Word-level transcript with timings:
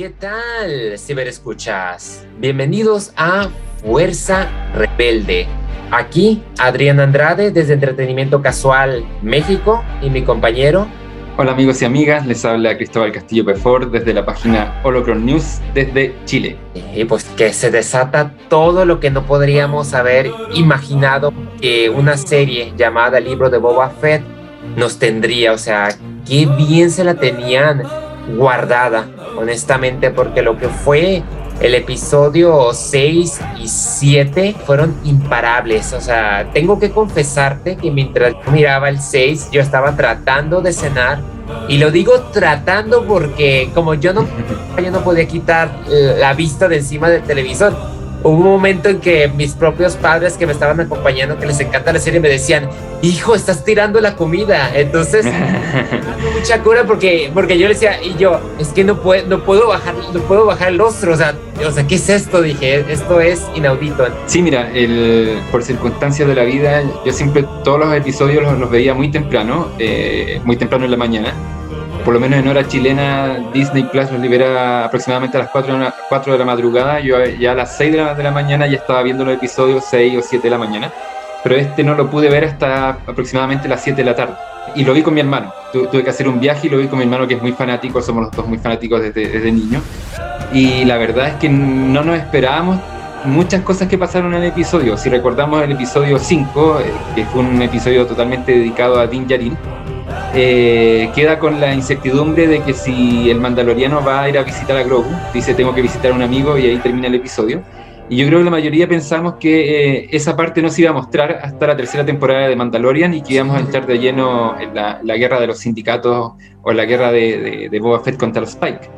¿qué 0.00 0.08
tal, 0.08 0.98
ciberescuchas? 0.98 2.24
Bienvenidos 2.38 3.12
a 3.18 3.50
Fuerza 3.82 4.48
Rebelde. 4.74 5.46
Aquí, 5.90 6.42
Adrián 6.58 7.00
Andrade 7.00 7.50
desde 7.50 7.74
Entretenimiento 7.74 8.40
Casual 8.40 9.04
México 9.20 9.84
y 10.00 10.08
mi 10.08 10.22
compañero. 10.22 10.86
Hola 11.36 11.52
amigos 11.52 11.82
y 11.82 11.84
amigas, 11.84 12.26
les 12.26 12.42
habla 12.46 12.78
Cristóbal 12.78 13.12
Castillo 13.12 13.44
Pefor 13.44 13.90
desde 13.90 14.14
la 14.14 14.24
página 14.24 14.80
Holocron 14.84 15.26
News 15.26 15.60
desde 15.74 16.14
Chile. 16.24 16.56
Y 16.96 17.04
pues 17.04 17.24
que 17.36 17.52
se 17.52 17.70
desata 17.70 18.32
todo 18.48 18.86
lo 18.86 19.00
que 19.00 19.10
no 19.10 19.26
podríamos 19.26 19.92
haber 19.92 20.30
imaginado 20.54 21.34
que 21.60 21.90
una 21.90 22.16
serie 22.16 22.72
llamada 22.74 23.20
Libro 23.20 23.50
de 23.50 23.58
Boba 23.58 23.90
Fett 23.90 24.22
nos 24.78 24.98
tendría, 24.98 25.52
o 25.52 25.58
sea, 25.58 25.90
qué 26.26 26.46
bien 26.46 26.90
se 26.90 27.04
la 27.04 27.16
tenían 27.16 27.82
guardada, 28.36 29.08
honestamente, 29.36 30.10
porque 30.10 30.42
lo 30.42 30.58
que 30.58 30.68
fue 30.68 31.22
el 31.60 31.74
episodio 31.74 32.72
6 32.72 33.40
y 33.58 33.68
7 33.68 34.56
fueron 34.66 34.96
imparables. 35.04 35.92
O 35.92 36.00
sea, 36.00 36.50
tengo 36.52 36.78
que 36.78 36.90
confesarte 36.90 37.76
que 37.76 37.90
mientras 37.90 38.34
miraba 38.50 38.88
el 38.88 39.00
6, 39.00 39.50
yo 39.52 39.60
estaba 39.60 39.94
tratando 39.96 40.62
de 40.62 40.72
cenar. 40.72 41.20
Y 41.68 41.78
lo 41.78 41.90
digo 41.90 42.12
tratando 42.32 43.04
porque 43.06 43.70
como 43.74 43.94
yo 43.94 44.12
no, 44.12 44.26
yo 44.82 44.90
no 44.90 45.00
podía 45.02 45.26
quitar 45.26 45.70
la 45.88 46.32
vista 46.32 46.68
de 46.68 46.76
encima 46.76 47.10
del 47.10 47.22
televisor 47.22 47.99
hubo 48.22 48.36
un 48.36 48.42
momento 48.42 48.88
en 48.88 49.00
que 49.00 49.28
mis 49.28 49.52
propios 49.52 49.96
padres 49.96 50.36
que 50.36 50.46
me 50.46 50.52
estaban 50.52 50.80
acompañando, 50.80 51.38
que 51.38 51.46
les 51.46 51.60
encanta 51.60 51.92
la 51.92 51.98
serie, 51.98 52.20
me 52.20 52.28
decían, 52.28 52.68
hijo, 53.02 53.34
estás 53.34 53.64
tirando 53.64 54.00
la 54.00 54.16
comida. 54.16 54.70
Entonces, 54.74 55.26
mucha 56.34 56.62
cura 56.62 56.84
porque, 56.84 57.30
porque 57.32 57.58
yo 57.58 57.68
le 57.68 57.74
decía, 57.74 58.02
y 58.02 58.16
yo, 58.16 58.40
es 58.58 58.68
que 58.68 58.84
no 58.84 59.00
puedo, 59.00 59.26
no 59.26 59.44
puedo 59.44 59.68
bajar, 59.68 59.94
no 60.12 60.20
puedo 60.20 60.46
bajar 60.46 60.68
el 60.68 60.78
rostro. 60.78 61.14
O 61.14 61.16
sea, 61.16 61.34
o 61.66 61.70
sea, 61.70 61.86
¿qué 61.86 61.94
es 61.94 62.08
esto? 62.08 62.42
Dije, 62.42 62.84
esto 62.88 63.20
es 63.20 63.46
inaudito. 63.54 64.06
Sí, 64.26 64.42
mira, 64.42 64.70
el, 64.72 65.40
por 65.50 65.62
circunstancias 65.62 66.28
de 66.28 66.34
la 66.34 66.44
vida, 66.44 66.82
yo 67.04 67.12
siempre 67.12 67.44
todos 67.64 67.80
los 67.80 67.94
episodios 67.94 68.58
los, 68.58 68.70
veía 68.70 68.94
muy 68.94 69.10
temprano, 69.10 69.68
eh, 69.78 70.40
muy 70.44 70.56
temprano 70.56 70.84
en 70.84 70.90
la 70.90 70.96
mañana 70.96 71.34
por 72.04 72.14
lo 72.14 72.20
menos 72.20 72.38
en 72.38 72.48
hora 72.48 72.66
chilena, 72.66 73.38
Disney 73.52 73.84
Plus 73.84 74.10
nos 74.10 74.20
libera 74.20 74.84
aproximadamente 74.84 75.36
a 75.36 75.40
las 75.40 75.50
4 75.50 75.74
de 75.74 75.78
la, 75.80 75.94
4 76.08 76.32
de 76.32 76.38
la 76.38 76.44
madrugada. 76.44 77.00
Yo 77.00 77.24
ya 77.24 77.52
a 77.52 77.54
las 77.54 77.76
6 77.76 77.92
de 77.92 77.98
la, 77.98 78.14
de 78.14 78.22
la, 78.22 78.30
mañana 78.30 78.66
ya 78.66 78.76
estaba 78.76 79.02
viendo 79.02 79.24
los 79.24 79.34
episodios 79.34 79.84
6 79.90 80.18
o 80.18 80.22
7 80.22 80.42
de 80.42 80.50
la 80.50 80.58
mañana, 80.58 80.92
pero 81.42 81.56
este 81.56 81.82
no 81.82 81.94
lo 81.94 82.10
pude 82.10 82.28
ver 82.28 82.44
hasta 82.44 82.90
aproximadamente 82.90 83.68
las 83.68 83.82
7 83.82 83.96
de 83.96 84.04
la 84.04 84.14
tarde. 84.14 84.34
Y 84.74 84.84
lo 84.84 84.92
vi 84.92 85.02
con 85.02 85.14
mi 85.14 85.20
hermano. 85.20 85.52
tuve 85.72 86.04
que 86.04 86.10
hacer 86.10 86.28
un 86.28 86.40
viaje 86.40 86.68
y 86.68 86.70
lo 86.70 86.78
vi 86.78 86.86
con 86.86 86.98
mi 86.98 87.04
hermano 87.04 87.26
que 87.26 87.34
es 87.34 87.42
muy 87.42 87.52
fanático, 87.52 88.00
somos 88.00 88.24
los 88.24 88.32
dos 88.32 88.46
muy 88.46 88.58
fanáticos 88.58 89.02
desde, 89.02 89.28
desde 89.28 89.52
niño. 89.52 89.80
Y 90.52 90.84
la 90.84 90.96
verdad 90.96 91.28
es 91.28 91.34
que 91.34 91.48
no 91.48 92.02
nos 92.02 92.18
esperábamos 92.18 92.78
muchas 93.24 93.62
cosas 93.62 93.88
que 93.88 93.98
pasaron 93.98 94.34
en 94.34 94.42
el 94.42 94.48
episodio. 94.48 94.96
Si 94.96 95.08
recordamos 95.08 95.62
el 95.62 95.72
episodio 95.72 96.18
5, 96.18 96.80
eh, 96.80 96.92
que 97.14 97.24
fue 97.26 97.42
un 97.42 97.60
episodio 97.62 98.06
totalmente 98.06 98.52
dedicado 98.52 98.98
a 98.98 99.06
Din 99.06 99.26
Djarin, 99.26 99.56
eh, 100.32 101.10
queda 101.14 101.40
con 101.40 101.60
la 101.60 101.74
incertidumbre 101.74 102.46
de 102.46 102.62
que 102.62 102.72
si 102.72 103.30
el 103.30 103.40
mandaloriano 103.40 104.04
va 104.04 104.22
a 104.22 104.28
ir 104.28 104.38
a 104.38 104.44
visitar 104.44 104.76
a 104.76 104.82
Grogu, 104.84 105.10
dice 105.34 105.54
tengo 105.54 105.74
que 105.74 105.82
visitar 105.82 106.12
a 106.12 106.14
un 106.14 106.22
amigo 106.22 106.56
y 106.56 106.66
ahí 106.66 106.76
termina 106.78 107.08
el 107.08 107.16
episodio. 107.16 107.62
Y 108.08 108.16
yo 108.16 108.26
creo 108.26 108.38
que 108.40 108.44
la 108.44 108.50
mayoría 108.50 108.88
pensamos 108.88 109.34
que 109.34 109.98
eh, 109.98 110.08
esa 110.10 110.36
parte 110.36 110.62
no 110.62 110.70
se 110.70 110.82
iba 110.82 110.90
a 110.90 110.92
mostrar 110.92 111.40
hasta 111.42 111.66
la 111.68 111.76
tercera 111.76 112.04
temporada 112.04 112.48
de 112.48 112.56
Mandalorian 112.56 113.14
y 113.14 113.22
que 113.22 113.34
íbamos 113.34 113.56
a 113.56 113.60
entrar 113.60 113.86
de 113.86 113.98
lleno 113.98 114.58
en 114.58 114.74
la, 114.74 115.16
guerra 115.16 115.40
de 115.40 115.46
los 115.46 115.58
sindicatos 115.58 116.32
o 116.62 116.72
la 116.72 116.84
guerra 116.84 117.12
de, 117.12 117.68
de, 117.70 117.80
Boba 117.80 118.00
Fett 118.00 118.16
contra 118.16 118.42
Spike. 118.42 118.88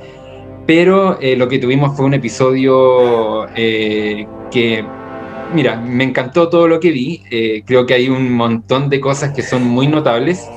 Pero 0.66 1.18
eh, 1.20 1.36
lo 1.36 1.48
que 1.48 1.58
tuvimos 1.58 1.94
fue 1.94 2.06
un 2.06 2.14
episodio 2.14 3.46
que, 3.54 4.84
mira, 5.54 5.76
me 5.76 6.04
encantó 6.04 6.48
todo 6.48 6.68
lo 6.68 6.80
que 6.80 6.90
vi. 6.90 7.62
creo 7.66 7.84
que 7.84 7.94
hay 7.94 8.08
un 8.08 8.32
montón 8.32 8.88
de 8.88 9.00
cosas 9.00 9.32
que 9.32 9.42
son 9.42 9.64
muy 9.64 9.88
notables 9.88 10.48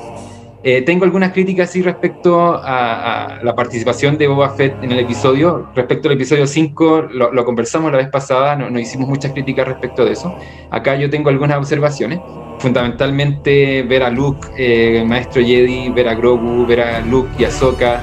eh, 0.67 0.81
tengo 0.81 1.05
algunas 1.05 1.31
críticas 1.31 1.69
sí 1.69 1.83
respecto 1.83 2.59
a, 2.59 3.37
la 3.43 3.55
participación 3.55 4.17
de 4.17 4.27
Boba 4.27 4.49
Fett 4.49 4.83
en 4.83 4.91
el 4.91 4.97
episodio. 4.97 5.69
Respecto 5.75 6.07
al 6.07 6.15
episodio 6.15 6.47
5, 6.47 7.09
lo, 7.11 7.45
conversamos 7.45 7.91
la 7.91 7.99
vez 7.99 8.09
pasada, 8.09 8.55
no, 8.55 8.79
hicimos 8.79 9.07
muchas 9.07 9.31
críticas 9.31 9.67
respecto 9.67 10.03
de 10.03 10.13
eso. 10.13 10.35
Acá 10.71 10.95
yo 10.95 11.07
tengo 11.11 11.29
algunas 11.29 11.59
observaciones. 11.59 12.19
Fundamentalmente 12.57 13.83
ver 13.83 14.01
a 14.01 14.09
Luke, 14.09 14.47
eh, 14.57 15.03
Maestro 15.05 15.43
Jedi, 15.43 15.89
ver 15.89 16.07
a 16.07 16.15
Grogu, 16.15 16.65
ver 16.65 16.81
a 16.81 17.01
Luke 17.01 17.29
y 17.37 17.43
Ahsoka, 17.43 18.01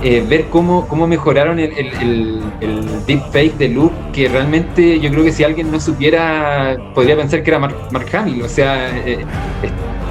eh, 0.00 0.24
ver 0.24 0.44
cómo, 0.50 0.86
cómo 0.86 1.08
mejoraron 1.08 1.58
el, 1.58 1.72
el, 1.76 2.42
el, 2.60 3.06
deepfake 3.06 3.58
de 3.58 3.70
Luke, 3.70 3.96
que 4.12 4.28
realmente 4.28 5.00
yo 5.00 5.10
creo 5.10 5.24
que 5.24 5.32
si 5.32 5.42
alguien 5.42 5.72
no 5.72 5.80
supiera, 5.80 6.76
podría 6.94 7.16
pensar 7.16 7.42
que 7.42 7.50
era 7.50 7.58
Mark, 7.58 7.74
Mark 7.90 8.06
Hamill. 8.14 8.42
O 8.42 8.48
sea, 8.48 8.88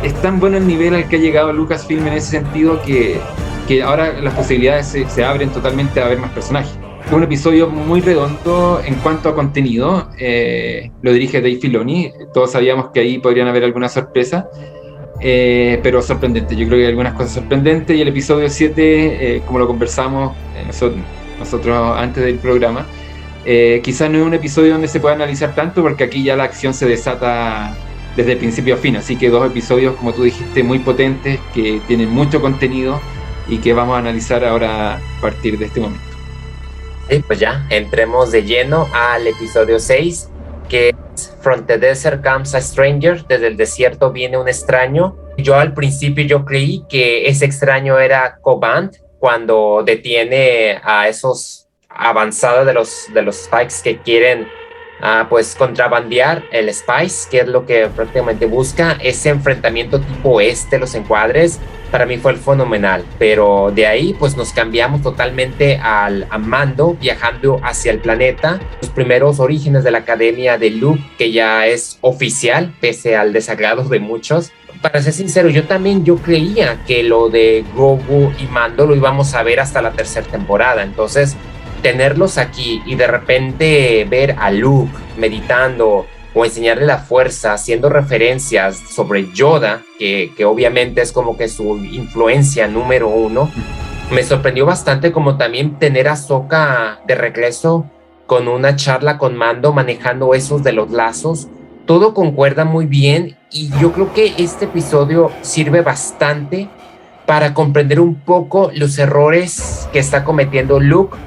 es 0.03 0.13
tan 0.21 0.39
bueno 0.39 0.57
el 0.57 0.67
nivel 0.67 0.93
al 0.93 1.07
que 1.07 1.17
ha 1.17 1.19
llegado 1.19 1.51
Lucasfilm 1.53 2.07
en 2.07 2.13
ese 2.13 2.31
sentido 2.31 2.81
que, 2.81 3.19
que 3.67 3.83
ahora 3.83 4.13
las 4.21 4.33
posibilidades 4.33 4.95
se, 5.07 5.23
abren 5.23 5.49
totalmente 5.49 5.99
a 5.99 6.07
ver 6.07 6.19
más 6.19 6.31
personajes. 6.31 6.77
Un 7.11 7.23
episodio 7.23 7.69
muy 7.69 8.01
redondo 8.01 8.81
en 8.85 8.95
cuanto 8.95 9.29
a 9.29 9.35
contenido. 9.35 10.09
Eh, 10.19 10.91
lo 11.01 11.13
dirige 11.13 11.39
Dave 11.41 11.55
Filoni. 11.55 12.11
Todos 12.33 12.51
sabíamos 12.51 12.89
que 12.89 12.99
ahí 12.99 13.17
podrían 13.19 13.47
haber 13.47 13.63
alguna 13.63 13.87
sorpresa. 13.87 14.49
Eh, 15.21 15.79
pero 15.81 16.01
sorprendente. 16.01 16.55
Yo 16.55 16.67
creo 16.67 16.79
que 16.79 16.83
hay 16.83 16.89
algunas 16.89 17.13
cosas 17.13 17.31
sorprendentes. 17.31 17.95
Y 17.95 18.01
el 18.01 18.09
episodio 18.09 18.49
7, 18.49 19.37
eh, 19.37 19.41
como 19.45 19.59
lo 19.59 19.67
conversamos 19.67 20.35
nosotros, 20.65 20.99
nosotros, 21.39 21.97
antes 21.97 22.25
del 22.25 22.39
programa, 22.39 22.85
quizás 23.83 24.11
no 24.11 24.17
es 24.17 24.25
un 24.25 24.33
episodio 24.33 24.73
donde 24.73 24.89
se 24.89 24.99
pueda 24.99 25.15
analizar 25.15 25.55
tanto, 25.55 25.81
porque 25.81 26.03
aquí 26.03 26.23
ya 26.23 26.35
la 26.35 26.43
acción 26.43 26.73
se 26.73 26.85
desata 26.85 27.73
desde 28.17 28.35
principio 28.35 28.73
a 28.73 28.77
fin. 28.77 28.97
Así 28.97 29.15
que 29.15 29.29
dos 29.29 29.45
episodios, 29.45 29.95
como 29.95 30.11
tú 30.11 30.23
dijiste, 30.23 30.63
muy 30.63 30.79
potentes, 30.79 31.39
que 31.53 31.79
tienen 31.87 32.09
mucho 32.09 32.41
contenido 32.41 32.99
y 33.47 33.59
que 33.59 33.73
vamos 33.73 33.95
a 33.95 33.99
analizar 33.99 34.43
ahora 34.43 34.95
a 34.95 35.21
partir 35.21 35.57
de 35.57 35.65
este 35.65 35.79
momento. 35.79 36.03
Sí, 37.09 37.23
pues 37.25 37.39
ya, 37.39 37.65
entremos 37.69 38.31
de 38.31 38.43
lleno 38.43 38.89
al 38.93 39.27
episodio 39.27 39.79
6, 39.79 40.29
que 40.67 40.89
es 40.89 41.37
From 41.41 41.65
the 41.65 41.77
Desert 41.77 42.21
Comes 42.25 42.53
a 42.55 42.59
Stranger, 42.59 43.25
desde 43.27 43.47
el 43.47 43.55
desierto 43.55 44.11
viene 44.11 44.37
un 44.37 44.49
extraño. 44.49 45.15
Yo 45.37 45.55
al 45.55 45.73
principio 45.73 46.25
yo 46.25 46.43
creí 46.43 46.83
que 46.89 47.29
ese 47.29 47.45
extraño 47.45 47.99
era 47.99 48.39
Cobant 48.41 48.97
cuando 49.19 49.83
detiene 49.85 50.81
a 50.83 51.07
esos 51.07 51.67
avanzados 51.87 52.65
de 52.65 52.73
los, 52.73 53.05
de 53.13 53.21
los 53.21 53.43
Spikes 53.43 53.75
que 53.83 53.99
quieren 53.99 54.47
a 55.01 55.27
pues 55.29 55.55
contrabandear 55.55 56.43
el 56.51 56.73
Spice, 56.73 57.29
que 57.29 57.39
es 57.39 57.47
lo 57.47 57.65
que 57.65 57.87
prácticamente 57.87 58.45
busca, 58.45 58.97
ese 59.01 59.29
enfrentamiento 59.29 59.99
tipo 59.99 60.41
este, 60.41 60.79
los 60.79 60.95
encuadres, 60.95 61.59
para 61.91 62.05
mí 62.05 62.17
fue 62.17 62.33
el 62.33 62.37
fenomenal, 62.37 63.05
pero 63.17 63.71
de 63.73 63.87
ahí 63.87 64.13
pues 64.17 64.35
nos 64.35 64.51
cambiamos 64.51 65.01
totalmente 65.01 65.77
al 65.77 66.27
a 66.29 66.37
Mando, 66.37 66.97
viajando 66.99 67.59
hacia 67.63 67.91
el 67.91 67.99
planeta, 67.99 68.59
los 68.81 68.89
primeros 68.91 69.39
orígenes 69.39 69.83
de 69.83 69.91
la 69.91 69.99
academia 69.99 70.57
de 70.57 70.71
Luke, 70.71 71.01
que 71.17 71.31
ya 71.31 71.65
es 71.67 71.97
oficial, 72.01 72.73
pese 72.81 73.15
al 73.15 73.33
desagrado 73.33 73.83
de 73.83 73.99
muchos. 73.99 74.51
Para 74.81 75.01
ser 75.01 75.13
sincero, 75.13 75.49
yo 75.49 75.63
también 75.63 76.05
yo 76.05 76.17
creía 76.17 76.83
que 76.85 77.03
lo 77.03 77.29
de 77.29 77.65
Grogu 77.73 78.31
y 78.37 78.45
Mando 78.47 78.85
lo 78.85 78.95
íbamos 78.95 79.33
a 79.33 79.43
ver 79.43 79.59
hasta 79.59 79.81
la 79.81 79.91
tercera 79.91 80.27
temporada, 80.27 80.83
entonces 80.83 81.35
tenerlos 81.81 82.37
aquí 82.37 82.81
y 82.85 82.95
de 82.95 83.07
repente 83.07 84.05
ver 84.09 84.35
a 84.39 84.51
Luke 84.51 84.91
meditando 85.17 86.05
o 86.33 86.45
enseñarle 86.45 86.85
la 86.85 86.99
fuerza, 86.99 87.53
haciendo 87.53 87.89
referencias 87.89 88.77
sobre 88.77 89.31
Yoda, 89.33 89.81
que, 89.97 90.31
que 90.37 90.45
obviamente 90.45 91.01
es 91.01 91.11
como 91.11 91.35
que 91.35 91.49
su 91.49 91.77
influencia 91.77 92.67
número 92.67 93.07
uno, 93.07 93.51
me 94.11 94.23
sorprendió 94.23 94.65
bastante 94.65 95.11
como 95.11 95.37
también 95.37 95.79
tener 95.79 96.07
a 96.07 96.15
Soka 96.15 96.99
de 97.07 97.15
regreso 97.15 97.89
con 98.27 98.47
una 98.47 98.75
charla 98.75 99.17
con 99.17 99.35
Mando 99.35 99.73
manejando 99.73 100.33
esos 100.33 100.63
de 100.63 100.73
los 100.73 100.91
lazos. 100.91 101.47
Todo 101.85 102.13
concuerda 102.13 102.65
muy 102.65 102.85
bien 102.85 103.37
y 103.49 103.69
yo 103.79 103.93
creo 103.93 104.13
que 104.13 104.33
este 104.37 104.65
episodio 104.65 105.31
sirve 105.41 105.81
bastante 105.81 106.69
para 107.25 107.53
comprender 107.53 107.99
un 107.99 108.15
poco 108.15 108.71
los 108.73 108.97
errores 108.97 109.89
que 109.91 109.99
está 109.99 110.23
cometiendo 110.23 110.79
Luke 110.79 111.17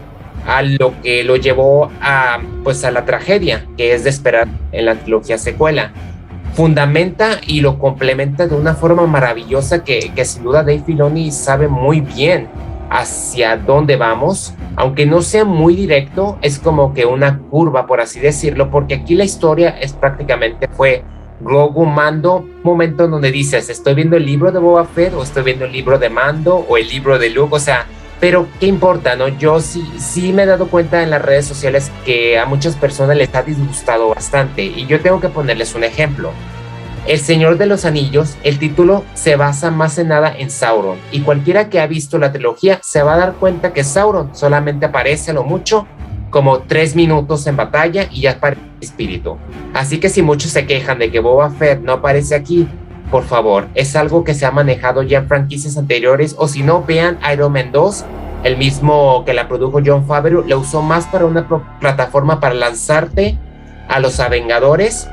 a 0.47 0.63
lo 0.63 1.01
que 1.03 1.25
lo 1.25 1.37
llevó 1.37 1.91
a, 2.01 2.39
pues, 2.65 2.85
a 2.85 2.91
la 2.91 3.05
tragedia, 3.05 3.67
que 3.77 3.95
es 3.95 4.05
de 4.05 4.11
esperar 4.11 4.49
en 4.73 4.87
la 4.87 4.97
trilogía 4.97 5.39
secuela. 5.39 5.93
Fundamenta 6.55 7.41
y 7.47 7.61
lo 7.61 7.79
complementa 7.79 8.47
de 8.47 8.55
una 8.55 8.75
forma 8.75 9.07
maravillosa 9.07 9.85
que, 9.85 10.13
que 10.15 10.25
sin 10.25 10.43
duda 10.43 10.63
Dave 10.63 10.83
Filoni 10.85 11.31
sabe 11.31 11.69
muy 11.69 12.01
bien 12.01 12.49
hacia 12.91 13.57
dónde 13.57 13.97
vamos, 13.97 14.53
aunque 14.75 15.07
no 15.07 15.23
sea 15.23 15.45
muy 15.45 15.77
directo, 15.77 16.39
es 16.43 16.59
como 16.59 16.93
que 16.93 17.07
una 17.07 17.39
curva, 17.39 17.87
por 17.87 18.01
así 18.01 18.19
decirlo, 18.19 18.71
porque 18.71 18.95
aquí 18.95 19.15
la 19.15 19.25
historia 19.25 19.71
es 19.81 19.93
prácticamente 19.93 20.69
fue 20.69 21.05
Grogu 21.41 21.87
Mando, 21.87 22.45
momento 22.65 23.05
en 23.05 23.13
donde 23.13 23.31
dices, 23.31 23.71
estoy 23.71 23.95
viendo 23.95 24.17
el 24.17 24.27
libro 24.27 24.51
de 24.53 24.59
Boba 24.59 24.85
Fett 24.85 25.15
o 25.15 25.23
estoy 25.23 25.45
viendo 25.45 25.65
el 25.65 25.73
libro 25.73 25.99
de 25.99 26.11
Mando 26.11 26.57
o 26.57 26.77
el 26.77 26.89
libro 26.89 27.19
de 27.19 27.31
Luke, 27.31 27.55
o 27.55 27.61
sea, 27.61 27.87
Pero, 28.21 28.47
¿qué 28.61 28.67
importa, 28.67 29.17
no? 29.17 29.29
Yo 29.29 29.61
sí, 29.61 29.83
sí 29.99 30.33
me 30.33 30.43
he 30.43 30.47
dado 30.47 30.69
cuenta 30.69 31.03
en 31.03 31.11
las 31.11 31.23
redes 31.23 31.47
sociales 31.47 31.91
que 32.05 32.39
a 32.39 32.45
muchas 32.45 32.77
personas 32.77 33.17
les 33.17 33.35
ha 33.35 33.43
disgustado 33.43 34.11
bastante. 34.11 34.63
Y 34.63 34.87
yo 34.87 35.01
tengo 35.01 35.21
que 35.21 35.31
ponerles 35.31 35.75
un 35.75 35.85
ejemplo. 35.85 36.31
El 37.07 37.19
Señor 37.19 37.57
de 37.57 37.65
los 37.65 37.87
Anillos, 37.87 38.37
el 38.43 38.59
título 38.59 39.05
se 39.15 39.37
basa 39.37 39.71
más 39.71 39.97
en 39.99 40.09
nada 40.09 40.35
en 40.37 40.51
Sauron. 40.51 40.99
Y 41.11 41.21
cualquiera 41.21 41.71
que 41.71 41.81
ha 41.81 41.87
visto 41.87 42.19
la 42.19 42.31
trilogía 42.31 42.79
se 42.83 43.03
va 43.03 43.15
a 43.15 43.19
dar 43.19 43.33
cuenta 43.33 43.73
que 43.73 43.85
Sauron 43.85 44.37
solamente 44.37 44.85
aparece 44.85 45.31
a 45.31 45.35
lo 45.35 45.43
mucho 45.43 45.87
como 46.29 46.61
tres 46.61 46.95
minutos 46.95 47.47
en 47.47 47.57
batalla 47.57 48.07
y 48.11 48.21
ya 48.21 48.33
aparece 48.33 48.63
el 48.63 48.85
espíritu. 48.85 49.39
Así 49.73 49.99
que 49.99 50.11
si 50.11 50.21
muchos 50.21 50.53
se 50.53 50.67
quejan 50.67 50.99
de 50.99 51.11
que 51.11 51.21
Boba 51.21 51.51
Fett 51.51 51.81
no 51.81 51.95
aparece 51.95 52.35
aquí, 52.35 52.69
por 53.11 53.25
favor, 53.25 53.69
es 53.75 53.97
algo 53.97 54.25
que 54.25 54.35
se 54.35 54.47
ha 54.47 54.51
manejado 54.51 55.03
ya 55.03 55.19
en 55.19 55.29
franquicias 55.29 55.77
anteriores 55.77 56.37
o 56.39 56.47
si 56.47 56.63
no, 56.63 56.85
vean 56.85 57.19
Iron 57.33 57.53
Man 57.53 57.73
2, 57.73 58.05
el 58.45 58.57
mismo 58.57 59.25
que 59.25 59.35
la 59.35 59.49
produjo 59.49 59.81
John 59.85 60.07
Favreau, 60.07 60.45
la 60.47 60.57
usó 60.57 60.81
más 60.81 61.07
para 61.07 61.27
una 61.27 61.47
plataforma 61.81 62.41
para 62.41 62.55
lanzarte 62.55 63.37
a 63.89 63.99
los 63.99 64.21
Avengadores, 64.21 65.09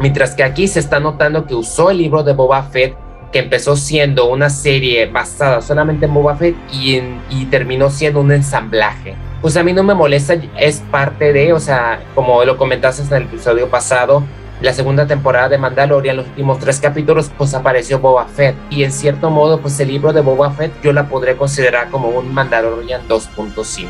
mientras 0.00 0.34
que 0.34 0.42
aquí 0.42 0.66
se 0.66 0.80
está 0.80 1.00
notando 1.00 1.46
que 1.46 1.54
usó 1.54 1.90
el 1.90 1.98
libro 1.98 2.24
de 2.24 2.32
Boba 2.32 2.62
Fett, 2.64 2.96
que 3.32 3.38
empezó 3.38 3.76
siendo 3.76 4.26
una 4.26 4.50
serie 4.50 5.06
basada 5.06 5.60
solamente 5.60 6.06
en 6.06 6.14
Boba 6.14 6.34
Fett 6.36 6.56
y, 6.72 7.00
y 7.30 7.44
terminó 7.46 7.90
siendo 7.90 8.20
un 8.20 8.32
ensamblaje. 8.32 9.14
Pues 9.40 9.56
a 9.56 9.62
mí 9.62 9.72
no 9.72 9.84
me 9.84 9.94
molesta, 9.94 10.34
es 10.58 10.82
parte 10.90 11.32
de, 11.32 11.52
o 11.52 11.60
sea, 11.60 12.00
como 12.14 12.44
lo 12.44 12.56
comentaste 12.56 13.02
en 13.02 13.22
el 13.22 13.28
episodio 13.28 13.68
pasado, 13.68 14.24
la 14.60 14.72
segunda 14.72 15.06
temporada 15.06 15.48
de 15.48 15.58
Mandalorian, 15.58 16.16
los 16.16 16.26
últimos 16.26 16.58
tres 16.58 16.80
capítulos, 16.80 17.30
pues 17.36 17.54
apareció 17.54 18.00
Boba 18.00 18.26
Fett. 18.26 18.56
Y 18.70 18.82
en 18.82 18.92
cierto 18.92 19.30
modo, 19.30 19.60
pues 19.60 19.78
el 19.80 19.88
libro 19.88 20.12
de 20.12 20.20
Boba 20.20 20.50
Fett 20.50 20.72
yo 20.82 20.92
la 20.92 21.08
podré 21.08 21.36
considerar 21.36 21.90
como 21.90 22.08
un 22.08 22.32
Mandalorian 22.34 23.06
2.5. 23.08 23.88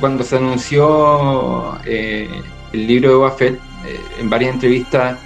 Cuando 0.00 0.24
se 0.24 0.36
anunció 0.36 1.78
eh, 1.84 2.28
el 2.72 2.86
libro 2.86 3.10
de 3.10 3.14
Boba 3.14 3.30
Fett, 3.30 3.54
eh, 3.86 4.00
en 4.20 4.28
varias 4.28 4.54
entrevistas 4.54 5.18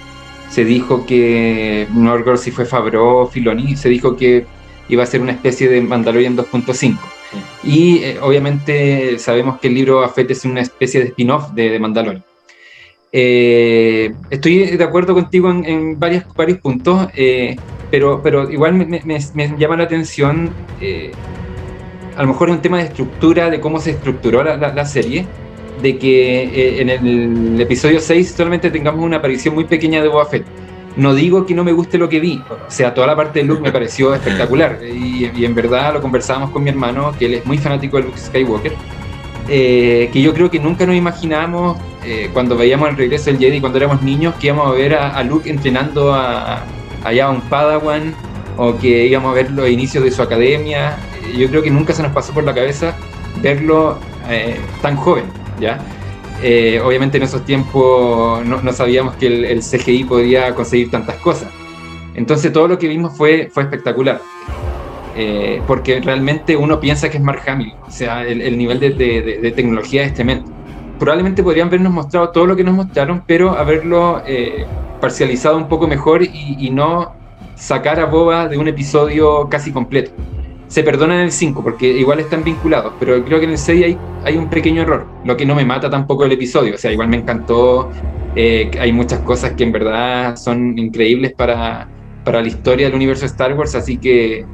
se 0.49 0.63
dijo 0.63 1.05
que, 1.07 1.87
no 1.91 2.15
recuerdo 2.15 2.39
si 2.39 2.51
fue 2.51 2.65
Favreau 2.65 3.17
o 3.17 3.27
Filoni, 3.27 3.75
se 3.75 3.89
dijo 3.89 4.15
que 4.15 4.45
iba 4.89 5.01
a 5.01 5.07
ser 5.07 5.21
una 5.21 5.31
especie 5.31 5.67
de 5.67 5.81
Mandalorian 5.81 6.37
2.5. 6.37 6.99
Y 7.63 8.03
eh, 8.03 8.19
obviamente 8.21 9.17
sabemos 9.17 9.59
que 9.59 9.69
el 9.69 9.73
libro 9.73 9.95
Boba 9.95 10.09
Fett 10.09 10.29
es 10.29 10.45
una 10.45 10.61
especie 10.61 10.99
de 10.99 11.07
spin-off 11.07 11.49
de, 11.53 11.69
de 11.69 11.79
Mandalorian. 11.79 12.23
Eh, 13.15 14.11
estoy 14.31 14.75
de 14.75 14.83
acuerdo 14.83 15.13
contigo 15.13 15.51
en, 15.51 15.99
varios, 15.99 16.23
varios 16.35 16.57
puntos, 16.57 17.07
eh, 17.15 17.55
pero, 17.91 18.21
pero 18.23 18.49
igual 18.49 18.73
me, 18.73 19.19
llama 19.59 19.77
la 19.77 19.83
atención, 19.83 20.49
eh, 20.81 21.11
a 22.17 22.23
lo 22.23 22.29
mejor 22.29 22.49
es 22.49 22.55
un 22.55 22.61
tema 22.63 22.79
de 22.79 22.85
estructura, 22.85 23.51
de 23.51 23.59
cómo 23.59 23.79
se 23.79 23.91
estructuró 23.91 24.43
la, 24.43 24.85
serie, 24.85 25.27
de 25.83 25.99
que 25.99 26.81
en 26.81 26.89
el 26.89 27.61
episodio 27.61 27.99
6 27.99 28.33
solamente 28.35 28.71
tengamos 28.71 29.05
una 29.05 29.17
aparición 29.17 29.53
muy 29.53 29.65
pequeña 29.65 30.01
de 30.01 30.07
Boba 30.07 30.25
Fett. 30.25 30.45
No 30.95 31.13
digo 31.13 31.45
que 31.45 31.53
no 31.53 31.63
me 31.63 31.71
guste 31.71 31.99
lo 31.99 32.09
que 32.09 32.19
vi, 32.19 32.41
o 32.49 32.71
sea, 32.71 32.95
toda 32.95 33.05
la 33.05 33.15
parte 33.15 33.39
de 33.39 33.45
Luke 33.45 33.61
me 33.61 33.71
pareció 33.71 34.13
espectacular 34.13 34.79
y, 34.83 35.29
y 35.35 35.45
en 35.45 35.53
verdad 35.53 35.93
lo 35.93 36.01
conversábamos 36.01 36.49
con 36.49 36.63
mi 36.63 36.71
hermano, 36.71 37.13
que 37.17 37.27
él 37.27 37.35
es 37.35 37.45
muy 37.45 37.59
fanático 37.59 37.97
de 37.97 38.03
Luke 38.03 38.17
Skywalker 38.17 38.73
eh, 39.49 40.09
que 40.13 40.21
yo 40.21 40.33
creo 40.33 40.49
que 40.49 40.59
nunca 40.59 40.85
nos 40.85 40.95
imaginábamos 40.95 41.77
eh, 42.05 42.29
cuando 42.33 42.55
veíamos 42.55 42.89
el 42.89 42.97
regreso 42.97 43.25
del 43.25 43.39
Jedi, 43.39 43.59
cuando 43.59 43.77
éramos 43.77 44.01
niños, 44.01 44.35
que 44.35 44.47
íbamos 44.47 44.67
a 44.67 44.71
ver 44.71 44.93
a, 44.95 45.21
Luke 45.23 45.49
entrenando 45.49 46.13
a, 46.13 46.63
a 47.03 47.29
un 47.29 47.41
Padawan 47.41 48.13
o 48.57 48.77
que 48.77 49.07
íbamos 49.07 49.31
a 49.31 49.35
ver 49.35 49.51
los 49.51 49.69
inicios 49.69 50.03
de 50.03 50.11
su 50.11 50.21
academia. 50.21 50.97
Eh, 51.23 51.37
yo 51.37 51.49
creo 51.49 51.61
que 51.61 51.71
nunca 51.71 51.93
se 51.93 52.03
nos 52.03 52.11
pasó 52.11 52.33
por 52.33 52.43
la 52.43 52.53
cabeza 52.53 52.95
verlo 53.41 53.97
tan 54.81 54.95
joven, 54.95 55.25
¿ya? 55.59 55.79
obviamente 56.83 57.17
en 57.17 57.23
esos 57.23 57.43
tiempos 57.43 58.45
no, 58.45 58.73
sabíamos 58.73 59.15
que 59.15 59.27
el, 59.27 59.45
el, 59.45 59.59
CGI 59.59 60.05
podría 60.05 60.55
conseguir 60.55 60.89
tantas 60.91 61.15
cosas. 61.17 61.49
Entonces 62.15 62.53
todo 62.53 62.67
lo 62.67 62.77
que 62.77 62.87
vimos 62.87 63.17
fue, 63.17 63.49
fue 63.51 63.63
espectacular. 63.63 64.21
Eh, 65.15 65.61
porque 65.67 66.01
realmente 66.01 66.55
uno 66.57 66.79
piensa 66.79 67.09
que 67.09 67.17
es 67.17 67.23
Mark 67.23 67.41
Hamill, 67.45 67.73
o 67.85 67.91
sea, 67.91 68.25
el, 68.25 68.57
nivel 68.57 68.79
de, 68.79 69.53
tecnología 69.55 70.03
es 70.03 70.13
tremendo. 70.13 70.51
Probablemente 70.97 71.43
podrían 71.43 71.67
habernos 71.67 71.93
mostrado 71.93 72.29
todo 72.29 72.47
lo 72.47 72.55
que 72.55 72.63
nos 72.63 72.73
mostraron, 72.73 73.23
pero 73.27 73.51
haberlo 73.51 74.23
eh, 74.25 74.65
parcializado 74.99 75.57
un 75.57 75.67
poco 75.67 75.87
mejor 75.87 76.23
y, 76.23 76.69
no 76.71 77.13
sacar 77.55 77.99
a 77.99 78.05
Boba 78.05 78.47
de 78.47 78.57
un 78.57 78.67
episodio 78.67 79.47
casi 79.49 79.71
completo. 79.71 80.11
Se 80.67 80.81
perdona 80.81 81.15
en 81.15 81.21
el 81.21 81.31
5 81.31 81.61
porque 81.63 81.87
igual 81.87 82.19
están 82.19 82.43
vinculados, 82.43 82.93
pero 82.99 83.23
creo 83.23 83.37
que 83.37 83.45
en 83.45 83.51
el 83.51 83.59
6 83.59 83.85
hay, 83.85 83.97
hay 84.23 84.37
un 84.37 84.49
pequeño 84.49 84.81
error, 84.81 85.05
lo 85.23 85.37
que 85.37 85.45
no 85.45 85.53
me 85.53 85.63
mata 85.63 85.89
tampoco 85.89 86.25
el 86.25 86.31
episodio, 86.31 86.73
o 86.73 86.77
sea, 86.77 86.91
igual 86.91 87.09
me 87.09 87.17
encantó, 87.17 87.91
eh, 88.35 88.71
hay 88.79 88.91
muchas 88.91 89.19
cosas 89.19 89.51
que 89.51 89.63
en 89.63 89.71
verdad 89.71 90.35
son 90.35 90.79
increíbles 90.79 91.33
para, 91.33 91.87
para 92.23 92.41
la 92.41 92.47
historia 92.47 92.87
del 92.87 92.95
universo 92.95 93.21
de 93.21 93.27
Star 93.27 93.53
Wars, 93.53 93.75
así 93.75 93.97
que 93.97 94.45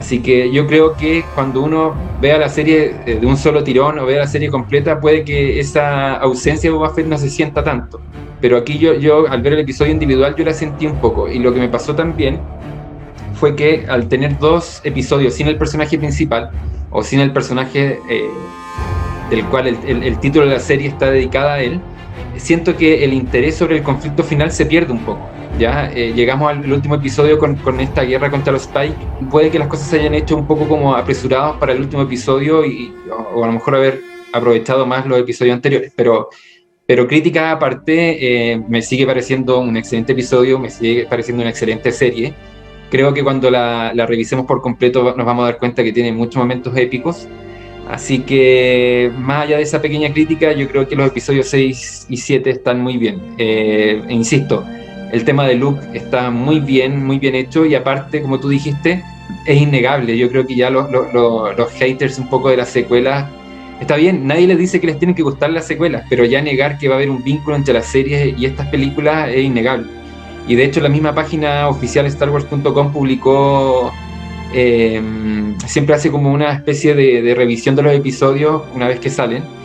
Así 0.00 0.20
que 0.20 0.52
yo 0.52 0.66
creo 0.66 0.94
que 0.94 1.24
cuando 1.34 1.60
uno 1.62 1.94
vea 2.20 2.38
la 2.38 2.48
serie 2.48 2.94
eh, 3.04 3.18
de 3.20 3.26
un 3.26 3.36
solo 3.36 3.64
tirón 3.64 3.98
o 3.98 4.06
vea 4.06 4.20
la 4.20 4.26
serie 4.26 4.48
completa, 4.48 5.00
puede 5.00 5.24
que 5.24 5.58
esa 5.58 6.14
ausencia 6.14 6.70
de 6.70 6.76
Boba 6.76 6.90
Fett 6.90 7.06
no 7.06 7.18
se 7.18 7.28
sienta 7.28 7.64
tanto. 7.64 8.00
Pero 8.40 8.56
aquí 8.56 8.78
yo, 8.78 8.94
yo 8.94 9.28
al 9.28 9.42
ver 9.42 9.54
el 9.54 9.60
episodio 9.60 9.92
individual, 9.92 10.36
yo 10.36 10.44
la 10.44 10.54
sentí 10.54 10.86
un 10.86 10.96
poco. 10.96 11.28
Y 11.28 11.40
lo 11.40 11.52
que 11.52 11.58
me 11.58 11.68
pasó 11.68 11.96
también 11.96 12.38
fue 13.34 13.56
que 13.56 13.86
al 13.88 14.08
tener 14.08 14.38
dos 14.38 14.80
episodios 14.84 15.34
sin 15.34 15.48
el 15.48 15.56
personaje 15.56 15.98
principal 15.98 16.50
o 16.90 17.02
sin 17.02 17.20
el 17.20 17.32
personaje 17.32 17.98
eh, 18.08 18.28
del 19.30 19.44
cual 19.46 19.66
el, 19.66 20.02
el 20.02 20.18
título 20.20 20.46
de 20.46 20.52
la 20.52 20.60
serie 20.60 20.88
está 20.88 21.10
dedicada 21.10 21.54
a 21.54 21.60
él, 21.60 21.80
siento 22.36 22.76
que 22.76 23.04
el 23.04 23.12
interés 23.12 23.56
sobre 23.56 23.76
el 23.76 23.82
conflicto 23.82 24.22
final 24.22 24.52
se 24.52 24.64
pierde 24.66 24.92
un 24.92 25.00
poco. 25.00 25.28
Ya 25.58 25.90
eh, 25.92 26.12
llegamos 26.14 26.50
al 26.50 26.72
último 26.72 26.94
episodio 26.94 27.36
con, 27.36 27.56
con, 27.56 27.80
esta 27.80 28.02
guerra 28.02 28.30
contra 28.30 28.52
los 28.52 28.62
Spike. 28.62 28.94
Puede 29.28 29.50
que 29.50 29.58
las 29.58 29.66
cosas 29.66 29.88
se 29.88 29.98
hayan 29.98 30.14
hecho 30.14 30.36
un 30.36 30.46
poco 30.46 30.68
como 30.68 30.94
apresurados 30.94 31.56
para 31.56 31.72
el 31.72 31.80
último 31.80 32.02
episodio 32.02 32.64
y, 32.64 32.94
o, 33.34 33.42
a 33.42 33.46
lo 33.48 33.52
mejor 33.52 33.74
haber 33.74 34.00
aprovechado 34.32 34.86
más 34.86 35.04
los 35.04 35.18
episodios 35.18 35.56
anteriores. 35.56 35.92
Pero, 35.96 36.28
pero 36.86 37.08
crítica 37.08 37.50
aparte, 37.50 38.52
eh, 38.52 38.62
me 38.68 38.82
sigue 38.82 39.04
pareciendo 39.04 39.58
un 39.58 39.76
excelente 39.76 40.12
episodio, 40.12 40.60
me 40.60 40.70
sigue 40.70 41.06
pareciendo 41.06 41.42
una 41.42 41.50
excelente 41.50 41.90
serie. 41.90 42.34
Creo 42.88 43.12
que 43.12 43.24
cuando 43.24 43.50
la, 43.50 43.92
la 43.94 44.06
revisemos 44.06 44.46
por 44.46 44.62
completo 44.62 45.12
nos 45.16 45.26
vamos 45.26 45.42
a 45.42 45.46
dar 45.46 45.58
cuenta 45.58 45.82
que 45.82 45.92
tiene 45.92 46.12
muchos 46.12 46.36
momentos 46.36 46.76
épicos. 46.76 47.26
Así 47.90 48.20
que 48.20 49.10
más 49.18 49.46
allá 49.46 49.56
de 49.56 49.62
esa 49.64 49.82
pequeña 49.82 50.12
crítica, 50.12 50.52
yo 50.52 50.68
creo 50.68 50.86
que 50.86 50.94
los 50.94 51.08
episodios 51.08 51.48
6 51.48 52.06
y 52.10 52.16
7 52.16 52.48
están 52.50 52.80
muy 52.80 52.96
bien. 52.96 53.20
Eh, 53.38 54.02
insisto, 54.08 54.64
el 55.12 55.24
tema 55.24 55.46
de 55.46 55.54
Luke 55.54 55.80
está 55.94 56.30
muy 56.30 56.60
bien, 56.60 57.04
muy 57.04 57.18
bien 57.18 57.34
hecho 57.34 57.64
y 57.64 57.74
aparte, 57.74 58.22
como 58.22 58.38
tú 58.38 58.48
dijiste, 58.48 59.02
es 59.46 59.60
innegable. 59.60 60.16
Yo 60.18 60.28
creo 60.28 60.46
que 60.46 60.54
ya 60.54 60.70
los, 60.70 60.86
haters 61.78 62.18
un 62.18 62.28
poco 62.28 62.50
de 62.50 62.58
las 62.58 62.68
secuelas, 62.68 63.26
está 63.80 63.96
bien, 63.96 64.26
nadie 64.26 64.46
les 64.46 64.58
dice 64.58 64.80
que 64.80 64.86
les 64.86 64.98
tienen 64.98 65.14
que 65.14 65.22
gustar 65.22 65.50
las 65.50 65.66
secuelas, 65.66 66.04
pero 66.10 66.24
ya 66.24 66.42
negar 66.42 66.78
que 66.78 66.88
va 66.88 66.94
a 66.94 66.98
haber 66.98 67.10
un 67.10 67.22
vínculo 67.22 67.56
entre 67.56 67.74
las 67.74 67.86
series 67.86 68.38
y 68.38 68.46
estas 68.46 68.66
películas 68.68 69.30
es 69.30 69.44
innegable. 69.44 69.86
Y 70.46 70.54
de 70.54 70.64
hecho 70.64 70.80
la 70.80 70.88
misma 70.88 71.14
página 71.14 71.68
oficial 71.68 72.10
StarWars.com 72.10 72.92
publicó, 72.92 73.92
eh, 74.54 75.02
siempre 75.66 75.94
hace 75.94 76.10
como 76.10 76.32
una 76.32 76.52
especie 76.52 76.94
de 76.94 77.34
revisión 77.34 77.76
de 77.76 77.82
los 77.82 77.92
episodios 77.92 78.62
una 78.74 78.88
vez 78.88 78.98
que 78.98 79.10
salen 79.10 79.57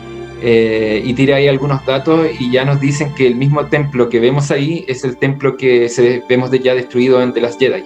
eh, 0.46 1.00
y 1.02 1.14
tira 1.14 1.36
ahí 1.36 1.48
algunos 1.48 1.86
datos 1.86 2.26
y 2.38 2.50
ya 2.50 2.66
nos 2.66 2.78
dicen 2.78 3.14
que 3.14 3.26
el 3.26 3.34
mismo 3.34 3.64
templo 3.66 4.10
que 4.10 4.20
vemos 4.20 4.50
ahí 4.50 4.84
es 4.88 5.02
el 5.02 5.16
templo 5.16 5.56
que 5.56 5.88
se, 5.88 6.22
vemos 6.28 6.50
ya 6.50 6.74
destruido 6.74 7.22
en 7.22 7.32
The 7.32 7.40
Last 7.40 7.58
Jedi. 7.58 7.82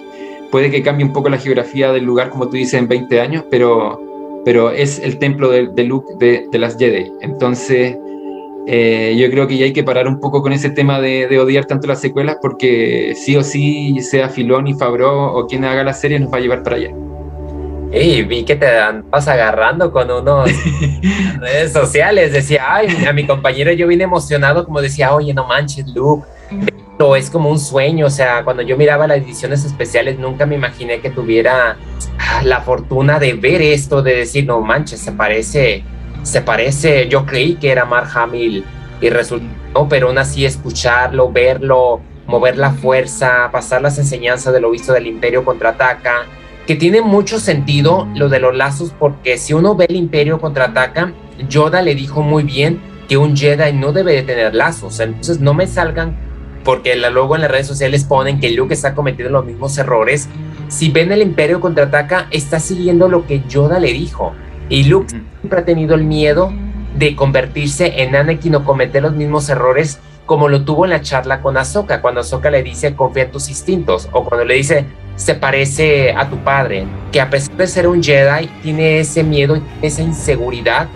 Puede 0.51 0.69
que 0.69 0.83
cambie 0.83 1.05
un 1.05 1.13
poco 1.13 1.29
la 1.29 1.37
geografía 1.37 1.93
del 1.93 2.03
lugar, 2.03 2.29
como 2.29 2.49
tú 2.49 2.57
dices, 2.57 2.73
en 2.73 2.89
20 2.89 3.21
años, 3.21 3.45
pero, 3.49 4.01
pero 4.43 4.71
es 4.71 4.99
el 4.99 5.19
templo 5.19 5.49
de, 5.49 5.67
de 5.67 5.83
Luke 5.85 6.13
de, 6.19 6.47
de 6.51 6.59
Last 6.59 6.77
Jedi. 6.77 7.13
Entonces, 7.21 7.95
eh, 8.67 9.15
yo 9.17 9.31
creo 9.31 9.47
que 9.47 9.57
ya 9.57 9.65
hay 9.65 9.73
que 9.73 9.83
parar 9.83 10.07
un 10.07 10.19
poco 10.19 10.41
con 10.41 10.51
ese 10.51 10.69
tema 10.69 10.99
de, 10.99 11.39
odiar 11.39 11.65
tanto 11.65 11.87
las 11.87 12.01
secuelas, 12.01 12.37
porque 12.41 13.13
sí 13.15 13.37
o 13.37 13.43
sí, 13.43 13.99
sea 14.01 14.27
Filoni, 14.27 14.73
Fabro 14.73 15.33
o 15.33 15.47
quien 15.47 15.63
haga 15.63 15.83
la 15.83 15.93
serie, 15.93 16.19
nos 16.19 16.31
va 16.31 16.37
a 16.37 16.41
llevar 16.41 16.61
para 16.63 16.75
allá. 16.75 16.91
Y 17.91 18.21
vi 18.21 18.43
que 18.43 18.55
te 18.55 18.67
vas 19.09 19.27
agarrando 19.27 19.91
con 19.91 20.11
unos 20.11 20.49
redes 21.39 21.73
sociales. 21.73 22.31
Decía, 22.31 22.63
ay, 22.67 23.05
a 23.07 23.13
mi 23.13 23.25
compañero 23.25 23.71
yo 23.71 23.87
vine 23.87 24.03
emocionado, 24.03 24.63
como 24.65 24.81
decía, 24.81 25.13
oye, 25.13 25.33
no 25.33 25.47
manches, 25.47 25.87
Luke. 25.95 26.27
Pero 26.97 27.15
es 27.15 27.29
como 27.29 27.49
un 27.49 27.59
sueño. 27.59 28.05
O 28.05 28.09
sea, 28.09 28.43
cuando 28.43 28.61
yo 28.61 28.77
miraba 28.77 29.07
las 29.07 29.17
ediciones 29.17 29.65
especiales, 29.65 30.19
nunca 30.19 30.45
me 30.45 30.55
imaginé 30.55 30.99
que 30.99 31.09
tuviera 31.09 31.77
ah, 32.19 32.41
la 32.43 32.61
fortuna 32.61 33.17
de 33.17 33.33
ver 33.33 33.61
esto, 33.61 34.03
de 34.03 34.17
decir, 34.17 34.45
no 34.45 34.61
manches, 34.61 34.99
se 34.99 35.11
parece, 35.11 35.83
se 36.21 36.41
parece. 36.41 37.07
Yo 37.07 37.25
creí 37.25 37.55
que 37.55 37.71
era 37.71 37.85
Mark 37.85 38.09
Hamill 38.13 38.65
y 39.01 39.09
resultó, 39.09 39.87
pero 39.89 40.09
aún 40.09 40.19
así 40.19 40.45
escucharlo, 40.45 41.31
verlo, 41.31 42.01
mover 42.27 42.57
la 42.57 42.71
fuerza, 42.71 43.49
pasar 43.51 43.81
las 43.81 43.97
enseñanzas 43.97 44.53
de 44.53 44.59
lo 44.59 44.69
visto 44.69 44.93
del 44.93 45.07
Imperio 45.07 45.43
contraataca 45.43 46.27
que 46.69 46.75
tiene 46.75 47.01
mucho 47.01 47.39
sentido 47.39 48.07
lo 48.13 48.29
de 48.29 48.39
los 48.39 48.55
lazos 48.55 48.93
porque 48.99 49.39
si 49.39 49.53
uno 49.53 49.73
ve 49.73 49.87
el 49.89 49.95
imperio 49.95 50.39
contraataca, 50.39 51.13
Yoda 51.49 51.81
le 51.81 51.95
dijo 51.95 52.21
muy 52.21 52.43
bien 52.43 52.79
que 53.07 53.17
un 53.17 53.35
Jedi 53.35 53.73
no 53.73 53.91
debe 53.91 54.13
de 54.13 54.21
tener 54.21 54.53
lazos, 54.53 54.99
entonces 54.99 55.39
no 55.39 55.55
me 55.55 55.65
salgan 55.65 56.15
porque 56.63 56.95
luego 56.95 57.33
en 57.33 57.41
las 57.41 57.49
redes 57.49 57.65
sociales 57.65 58.03
ponen 58.03 58.39
que 58.39 58.51
Luke 58.51 58.75
está 58.75 58.93
cometiendo 58.93 59.31
los 59.31 59.47
mismos 59.47 59.75
errores. 59.79 60.29
Si 60.67 60.91
ven 60.91 61.11
el 61.11 61.23
imperio 61.23 61.59
contraataca, 61.59 62.27
está 62.29 62.59
siguiendo 62.59 63.09
lo 63.09 63.25
que 63.25 63.41
Yoda 63.49 63.79
le 63.79 63.91
dijo. 63.91 64.33
Y 64.69 64.83
Luke 64.83 65.09
siempre 65.39 65.61
ha 65.61 65.65
tenido 65.65 65.95
el 65.95 66.03
miedo 66.03 66.53
de 66.95 67.15
convertirse 67.15 68.03
en 68.03 68.15
Anakin 68.15 68.53
o 68.53 68.63
cometer 68.63 69.01
los 69.01 69.13
mismos 69.13 69.49
errores 69.49 69.97
como 70.27 70.47
lo 70.47 70.63
tuvo 70.63 70.85
en 70.85 70.91
la 70.91 71.01
charla 71.01 71.41
con 71.41 71.57
Ahsoka, 71.57 72.03
cuando 72.03 72.21
Ahsoka 72.21 72.51
le 72.51 72.61
dice 72.61 72.95
confía 72.95 73.23
en 73.23 73.31
tus 73.31 73.49
instintos, 73.49 74.07
o 74.11 74.23
cuando 74.23 74.45
le 74.45 74.53
dice 74.53 74.85
se 75.19 75.35
parece 75.35 76.13
a 76.13 76.29
tu 76.29 76.37
padre, 76.37 76.85
que 77.11 77.19
a 77.19 77.29
pesar 77.29 77.53
de 77.57 77.67
ser 77.67 77.87
un 77.87 78.01
Jedi, 78.01 78.47
tiene 78.63 78.99
ese 78.99 79.21
miedo, 79.21 79.61
esa 79.81 80.01
inseguridad, 80.01 80.87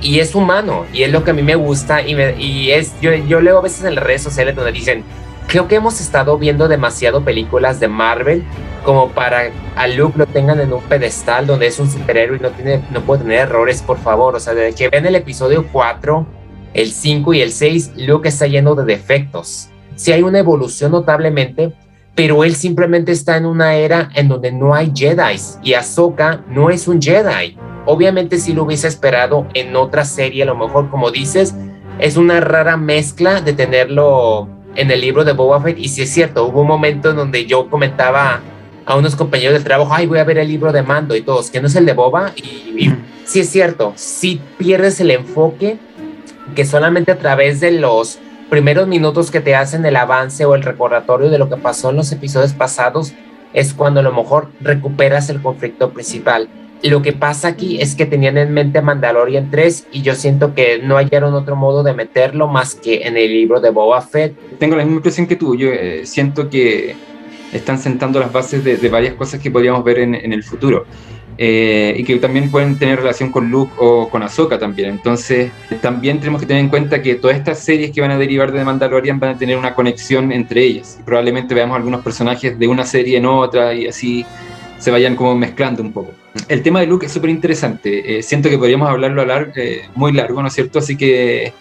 y 0.00 0.18
es 0.18 0.34
humano, 0.34 0.86
y 0.92 1.04
es 1.04 1.12
lo 1.12 1.22
que 1.22 1.30
a 1.30 1.34
mí 1.34 1.42
me 1.42 1.54
gusta, 1.54 2.02
y, 2.02 2.16
y 2.38 2.72
es, 2.72 2.92
yo, 3.00 3.40
leo 3.40 3.58
a 3.58 3.62
veces 3.62 3.84
en 3.84 3.94
las 3.94 4.02
redes 4.02 4.22
sociales 4.22 4.56
donde 4.56 4.72
dicen, 4.72 5.04
creo 5.46 5.68
que 5.68 5.76
hemos 5.76 6.00
estado 6.00 6.36
viendo 6.36 6.66
demasiado 6.66 7.24
películas 7.24 7.78
de 7.78 7.86
Marvel 7.86 8.42
como 8.84 9.10
para 9.10 9.52
a 9.76 9.86
Luke 9.86 10.18
lo 10.18 10.26
tengan 10.26 10.58
en 10.58 10.72
un 10.72 10.82
pedestal 10.82 11.46
donde 11.46 11.68
es 11.68 11.78
un 11.78 11.88
superhéroe 11.88 12.38
y 12.38 12.40
no, 12.40 12.50
tiene, 12.50 12.82
no 12.90 13.02
puede 13.02 13.22
tener 13.22 13.38
errores, 13.38 13.80
por 13.82 13.98
favor. 13.98 14.34
O 14.34 14.40
sea, 14.40 14.54
desde 14.54 14.74
que 14.74 14.88
ven 14.88 15.06
el 15.06 15.14
episodio 15.14 15.68
4, 15.70 16.26
el 16.74 16.90
5 16.90 17.34
y 17.34 17.40
el 17.42 17.52
6, 17.52 17.92
Luke 17.98 18.28
está 18.28 18.48
lleno 18.48 18.74
de 18.74 18.84
defectos. 18.84 19.68
Sí 19.94 20.10
hay 20.10 20.22
una 20.22 20.40
evolución 20.40 20.90
notablemente, 20.90 21.72
pero 22.14 22.44
él 22.44 22.54
simplemente 22.54 23.12
está 23.12 23.36
en 23.36 23.46
una 23.46 23.74
era 23.74 24.10
en 24.14 24.28
donde 24.28 24.52
no 24.52 24.74
hay 24.74 24.92
Jedi 24.94 25.40
y 25.62 25.74
Ahsoka 25.74 26.44
no 26.48 26.70
es 26.70 26.88
un 26.88 27.00
Jedi. 27.00 27.56
Obviamente 27.86 28.38
si 28.38 28.52
lo 28.52 28.64
hubiese 28.64 28.88
esperado 28.88 29.46
en 29.54 29.74
otra 29.76 30.04
serie, 30.04 30.42
a 30.42 30.46
lo 30.46 30.56
mejor 30.56 30.90
como 30.90 31.10
dices, 31.10 31.54
es 31.98 32.16
una 32.16 32.40
rara 32.40 32.76
mezcla 32.76 33.40
de 33.40 33.52
tenerlo 33.52 34.48
en 34.74 34.90
el 34.90 35.00
libro 35.00 35.24
de 35.24 35.32
Boba 35.32 35.60
Fett. 35.60 35.78
Y 35.78 35.88
si 35.88 36.02
es 36.02 36.10
cierto, 36.10 36.46
hubo 36.46 36.62
un 36.62 36.68
momento 36.68 37.10
en 37.10 37.16
donde 37.16 37.46
yo 37.46 37.68
comentaba 37.68 38.40
a 38.84 38.96
unos 38.96 39.16
compañeros 39.16 39.54
del 39.54 39.64
trabajo, 39.64 39.92
ay, 39.94 40.06
voy 40.06 40.18
a 40.18 40.24
ver 40.24 40.38
el 40.38 40.48
libro 40.48 40.72
de 40.72 40.82
Mando 40.82 41.14
y 41.14 41.22
todos, 41.22 41.50
que 41.50 41.60
no 41.60 41.68
es 41.68 41.76
el 41.76 41.86
de 41.86 41.92
Boba 41.92 42.32
y, 42.36 42.42
y 42.42 42.94
sí 43.24 43.40
es 43.40 43.48
cierto, 43.48 43.92
si 43.94 44.40
pierdes 44.58 45.00
el 45.00 45.12
enfoque 45.12 45.78
que 46.54 46.64
solamente 46.64 47.12
a 47.12 47.18
través 47.18 47.60
de 47.60 47.70
los 47.70 48.18
primeros 48.52 48.86
minutos 48.86 49.30
que 49.30 49.40
te 49.40 49.54
hacen 49.54 49.86
el 49.86 49.96
avance 49.96 50.44
o 50.44 50.54
el 50.54 50.62
recordatorio 50.62 51.30
de 51.30 51.38
lo 51.38 51.48
que 51.48 51.56
pasó 51.56 51.88
en 51.88 51.96
los 51.96 52.12
episodios 52.12 52.52
pasados 52.52 53.14
es 53.54 53.72
cuando 53.72 54.00
a 54.00 54.02
lo 54.02 54.12
mejor 54.12 54.50
recuperas 54.60 55.30
el 55.30 55.40
conflicto 55.40 55.94
principal. 55.94 56.50
Lo 56.82 57.00
que 57.00 57.14
pasa 57.14 57.48
aquí 57.48 57.80
es 57.80 57.94
que 57.94 58.04
tenían 58.04 58.36
en 58.36 58.52
mente 58.52 58.82
Mandalorian 58.82 59.50
3 59.50 59.86
y 59.92 60.02
yo 60.02 60.14
siento 60.14 60.52
que 60.52 60.82
no 60.82 60.96
hallaron 60.96 61.32
otro 61.32 61.56
modo 61.56 61.82
de 61.82 61.94
meterlo 61.94 62.46
más 62.46 62.74
que 62.74 63.06
en 63.06 63.16
el 63.16 63.32
libro 63.32 63.58
de 63.58 63.70
Boba 63.70 64.02
Fett. 64.02 64.36
Tengo 64.58 64.76
la 64.76 64.82
misma 64.82 64.98
impresión 64.98 65.26
que 65.26 65.36
tú, 65.36 65.56
yo 65.56 65.68
eh, 65.68 66.04
siento 66.04 66.50
que 66.50 66.94
están 67.54 67.78
sentando 67.78 68.20
las 68.20 68.30
bases 68.34 68.62
de, 68.62 68.76
varias 68.90 69.14
cosas 69.14 69.40
que 69.40 69.50
podríamos 69.50 69.82
ver 69.82 70.00
en, 70.00 70.14
en 70.14 70.30
el 70.30 70.42
futuro. 70.42 70.84
Eh, 71.38 71.94
y 71.96 72.04
que 72.04 72.16
también 72.16 72.50
pueden 72.50 72.78
tener 72.78 72.98
relación 72.98 73.30
con 73.30 73.50
Luke 73.50 73.72
o 73.78 74.08
con 74.08 74.22
Ahsoka 74.22 74.58
también. 74.58 74.90
Entonces, 74.90 75.50
también 75.80 76.18
tenemos 76.18 76.40
que 76.40 76.46
tener 76.46 76.62
en 76.62 76.68
cuenta 76.68 77.00
que 77.00 77.14
todas 77.14 77.36
estas 77.36 77.58
series 77.58 77.90
que 77.90 78.00
van 78.00 78.10
a 78.10 78.18
derivar 78.18 78.52
de 78.52 78.64
Mandalorian 78.64 79.18
van 79.18 79.30
a 79.30 79.38
tener 79.38 79.56
una 79.56 79.74
conexión 79.74 80.30
entre 80.32 80.62
ellas. 80.62 80.98
Y 81.00 81.02
probablemente 81.02 81.54
veamos 81.54 81.76
algunos 81.76 82.02
personajes 82.02 82.58
de 82.58 82.68
una 82.68 82.84
serie 82.84 83.18
en 83.18 83.26
otra 83.26 83.74
y 83.74 83.86
así 83.86 84.26
se 84.78 84.90
vayan 84.90 85.16
como 85.16 85.34
mezclando 85.34 85.82
un 85.82 85.92
poco. 85.92 86.12
El 86.48 86.62
tema 86.62 86.80
de 86.80 86.86
Luke 86.86 87.06
es 87.06 87.12
súper 87.12 87.30
interesante. 87.30 88.18
Eh, 88.18 88.22
siento 88.22 88.50
que 88.50 88.58
podríamos 88.58 88.88
hablarlo 88.88 89.22
a 89.22 89.26
largo, 89.26 89.52
eh, 89.56 89.82
muy 89.94 90.12
largo, 90.12 90.42
¿no 90.42 90.48
es 90.48 90.54
cierto? 90.54 90.78
Así 90.78 90.96
que 90.96 91.52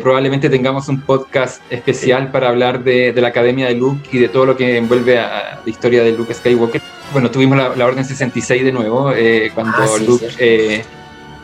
probablemente 0.00 0.48
tengamos 0.48 0.88
un 0.88 1.00
podcast 1.00 1.60
especial 1.68 2.30
para 2.30 2.48
hablar 2.48 2.84
de, 2.84 3.12
de, 3.12 3.20
la 3.20 3.28
Academia 3.28 3.66
de 3.66 3.74
Luke 3.74 4.08
y 4.12 4.18
de 4.18 4.28
todo 4.28 4.46
lo 4.46 4.56
que 4.56 4.76
envuelve 4.76 5.18
a 5.18 5.60
la 5.64 5.68
historia 5.68 6.04
de 6.04 6.12
Luke 6.12 6.32
Skywalker 6.32 6.80
bueno, 7.12 7.30
tuvimos 7.30 7.58
la, 7.58 7.86
Orden 7.86 8.04
66 8.04 8.64
de 8.64 8.72
nuevo, 8.72 9.12
eh, 9.12 9.50
cuando 9.54 9.76
ah, 9.78 9.86
Luke 10.04 10.26
eh, 10.38 10.82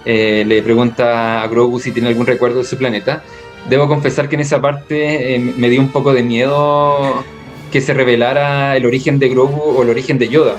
eh, 0.05 0.45
le 0.47 0.63
pregunta 0.63 1.43
a 1.43 1.49
Grogu 1.49 1.79
si 1.79 1.93
tiene 1.93 2.09
algún 2.09 2.27
recuerdo 2.27 2.59
de 2.59 2.65
su 2.65 2.77
planeta. 2.77 3.23
Debo 3.69 3.87
confesar 3.87 4.29
que 4.29 4.37
en 4.37 4.41
esa 4.41 4.61
parte 4.61 5.39
me 5.57 5.69
dio 5.69 5.81
un 5.81 5.91
poco 5.91 6.15
de 6.15 6.23
miedo 6.23 7.25
que 7.71 7.81
se 7.81 7.93
revelara 7.93 8.77
el 8.77 8.87
origen 8.87 9.19
de 9.19 9.29
Grogu 9.29 9.61
o 9.61 9.83
el 9.83 9.91
origen 9.91 10.19
de 10.19 10.29
Yoda. 10.29 10.57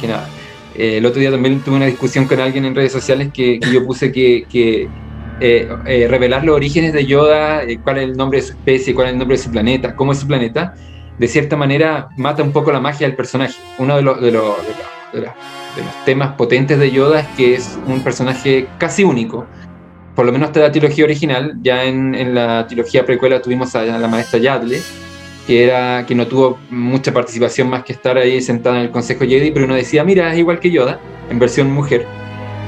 Que 0.00 0.08
nada. 0.08 0.28
el 0.74 1.06
otro 1.06 1.20
día 1.20 1.30
también 1.30 1.60
tuve 1.60 1.76
una 1.76 1.86
discusión 1.86 2.26
con 2.26 2.40
alguien 2.40 2.64
en 2.64 2.74
redes 2.74 2.92
sociales 2.92 3.28
que, 3.32 3.60
yo 3.72 3.86
puse 3.86 4.10
que, 4.10 4.46
que 4.50 4.88
revelar 6.08 6.44
los 6.44 6.56
orígenes 6.56 6.92
de 6.92 7.06
Yoda, 7.06 7.62
cuál 7.84 7.98
es 7.98 8.04
el 8.04 8.16
nombre 8.16 8.40
de 8.40 8.46
su 8.46 8.52
especie, 8.52 8.94
cuál 8.94 9.06
es 9.06 9.12
el 9.12 9.18
nombre 9.20 9.36
de 9.36 9.42
su 9.42 9.50
planeta, 9.50 9.94
cómo 9.94 10.12
es 10.12 10.18
su 10.18 10.26
planeta, 10.26 10.74
de 11.20 11.28
cierta 11.28 11.54
manera 11.54 12.08
mata 12.16 12.42
un 12.42 12.50
poco 12.50 12.72
la 12.72 12.80
magia 12.80 13.06
del 13.06 13.14
personaje. 13.14 13.60
Uno 13.76 13.96
de, 13.96 14.02
los, 14.02 14.56
temas 16.06 16.32
potentes 16.32 16.78
de 16.78 16.90
Yoda 16.90 17.20
es 17.20 17.28
que 17.36 17.54
es 17.54 17.78
un 17.86 18.00
personaje 18.00 18.66
casi 18.78 19.04
único. 19.04 19.44
Por 20.16 20.24
lo 20.24 20.32
menos 20.32 20.48
hasta 20.48 20.60
la 20.60 20.72
trilogía 20.72 21.04
original, 21.04 21.58
ya 21.60 21.84
en, 21.84 22.14
en 22.14 22.34
la 22.34 22.66
trilogía 22.66 23.04
precuela 23.04 23.42
tuvimos 23.42 23.74
a 23.76 23.84
la 23.84 24.08
maestra 24.08 24.40
Yadle, 24.40 24.80
que, 25.46 25.64
era, 25.64 26.06
que 26.06 26.14
no 26.14 26.26
tuvo 26.26 26.58
mucha 26.70 27.12
participación 27.12 27.68
más 27.68 27.84
que 27.84 27.92
estar 27.92 28.16
ahí 28.16 28.40
sentada 28.40 28.76
en 28.76 28.84
el 28.84 28.90
Consejo 28.90 29.26
Jedi, 29.26 29.50
pero 29.50 29.66
uno 29.66 29.74
decía, 29.74 30.02
mira, 30.04 30.32
es 30.32 30.38
igual 30.38 30.58
que 30.58 30.70
Yoda, 30.70 30.98
en 31.28 31.38
versión 31.38 31.70
mujer. 31.70 32.06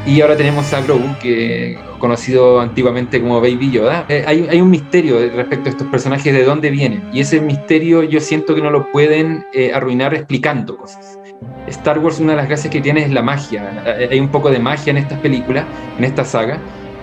Y 0.04 0.20
ahora 0.20 0.36
tenemos 0.36 0.72
a 0.72 0.80
Grogu, 0.80 1.16
que 1.20 1.78
conocido 1.98 2.60
antiguamente 2.60 3.20
como 3.20 3.40
Baby 3.40 3.70
Yoda. 3.70 4.04
Eh, 4.08 4.24
hay, 4.26 4.48
hay, 4.50 4.60
un 4.60 4.68
misterio 4.68 5.16
respecto 5.36 5.68
a 5.68 5.70
estos 5.70 5.86
personajes, 5.86 6.34
de 6.34 6.42
dónde 6.42 6.70
vienen. 6.70 7.04
Y 7.12 7.20
ese 7.20 7.40
misterio 7.40 8.02
yo 8.02 8.18
siento 8.18 8.56
que 8.56 8.60
no 8.60 8.70
lo 8.70 8.90
pueden 8.90 9.44
eh, 9.52 9.70
arruinar 9.72 10.12
explicando 10.12 10.76
cosas. 10.76 11.16
Star 11.68 12.00
Wars, 12.00 12.18
una 12.18 12.32
de 12.32 12.38
las 12.38 12.48
gracias 12.48 12.72
que 12.72 12.80
tiene 12.80 13.04
es 13.04 13.12
la 13.12 13.22
magia. 13.22 13.84
Eh, 13.86 14.08
hay 14.10 14.18
un 14.18 14.28
poco 14.28 14.50
de 14.50 14.58
magia 14.58 14.90
en 14.90 14.96
estas 14.96 15.20
películas, 15.20 15.64
en 15.96 16.02
esta 16.02 16.24
saga. 16.24 16.58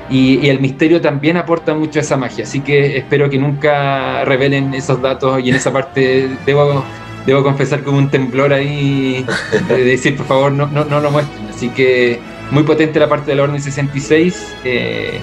Y, 0.09 0.45
y, 0.45 0.49
el 0.49 0.59
misterio 0.59 0.99
también 0.99 1.37
aporta 1.37 1.73
mucho 1.73 1.99
a 1.99 2.01
esa 2.01 2.17
magia. 2.17 2.43
Así 2.43 2.59
que 2.59 2.97
espero 2.97 3.29
que 3.29 3.37
nunca 3.37 4.25
revelen 4.25 4.73
esos 4.73 5.01
datos. 5.01 5.41
Y 5.41 5.49
en 5.49 5.55
esa 5.55 5.71
parte 5.71 6.27
debo, 6.45 6.83
debo 7.25 7.43
confesar 7.43 7.81
hubo 7.85 7.97
un 7.97 8.09
temblor 8.09 8.51
ahí 8.51 9.25
de 9.69 9.85
decir, 9.85 10.17
por 10.17 10.25
favor, 10.25 10.51
no, 10.51 10.67
no, 10.67 10.83
no 10.83 10.99
lo 10.99 11.11
muestren. 11.11 11.47
Así 11.47 11.69
que 11.69 12.19
muy 12.51 12.63
potente 12.63 12.99
la 12.99 13.07
parte 13.07 13.31
de 13.31 13.37
la 13.37 13.43
Orden 13.43 13.61
66, 13.61 14.55
eh, 14.63 15.19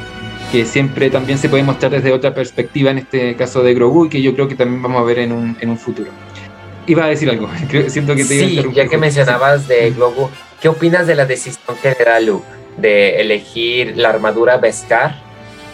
que 0.53 0.65
siempre 0.65 1.11
también 1.11 1.39
se 1.39 1.49
puede 1.49 1.63
mostrar 1.63 1.91
desde 1.91 2.13
otra 2.13 2.35
perspectiva, 2.35 2.91
en 2.91 2.99
este 2.99 3.35
caso 3.37 3.63
de 3.63 3.75
Grogu, 3.75 4.07
y 4.07 4.09
que 4.09 4.23
yo 4.23 4.35
creo 4.35 4.49
que 4.49 4.55
también 4.55 4.83
vamos 4.83 5.01
a 5.01 5.05
ver 5.05 5.19
en 5.19 5.33
un, 5.33 5.57
en 5.61 5.71
un 5.71 5.79
futuro. 5.79 6.11
Iba 6.87 7.05
a 7.05 7.09
decir 7.09 7.29
algo, 7.29 7.49
siento 7.89 8.15
que 8.15 8.25
te 8.25 8.39
Sí, 8.39 8.63
ya 8.73 8.87
que 8.87 8.97
mencionabas 8.97 9.67
de 9.67 9.91
Grogu, 9.91 10.31
¿qué 10.61 10.69
opinas 10.69 11.07
de 11.07 11.15
la 11.17 11.27
decisión 11.27 11.77
que 11.83 11.97
le 11.99 12.05
da 12.05 12.21
Luke 12.21 12.47
de 12.77 13.21
elegir 13.21 13.97
la 13.97 14.11
armadura 14.11 14.59
Beskar 14.59 15.17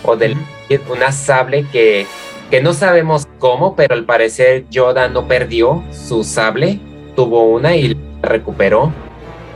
o 0.04 0.16
de 0.16 0.26
elegir 0.26 0.80
una 0.88 1.12
sable 1.12 1.66
que, 1.71 2.06
que 2.50 2.62
no 2.62 2.73
sabemos 2.73 3.26
cómo, 3.38 3.76
pero 3.76 3.94
al 3.94 4.04
parecer 4.04 4.64
Yoda 4.71 5.09
no 5.09 5.28
perdió 5.28 5.82
su 5.90 6.25
sable, 6.25 6.80
tuvo 7.14 7.44
una 7.44 7.76
y 7.76 7.88
la 7.88 7.97
recuperó? 8.23 8.92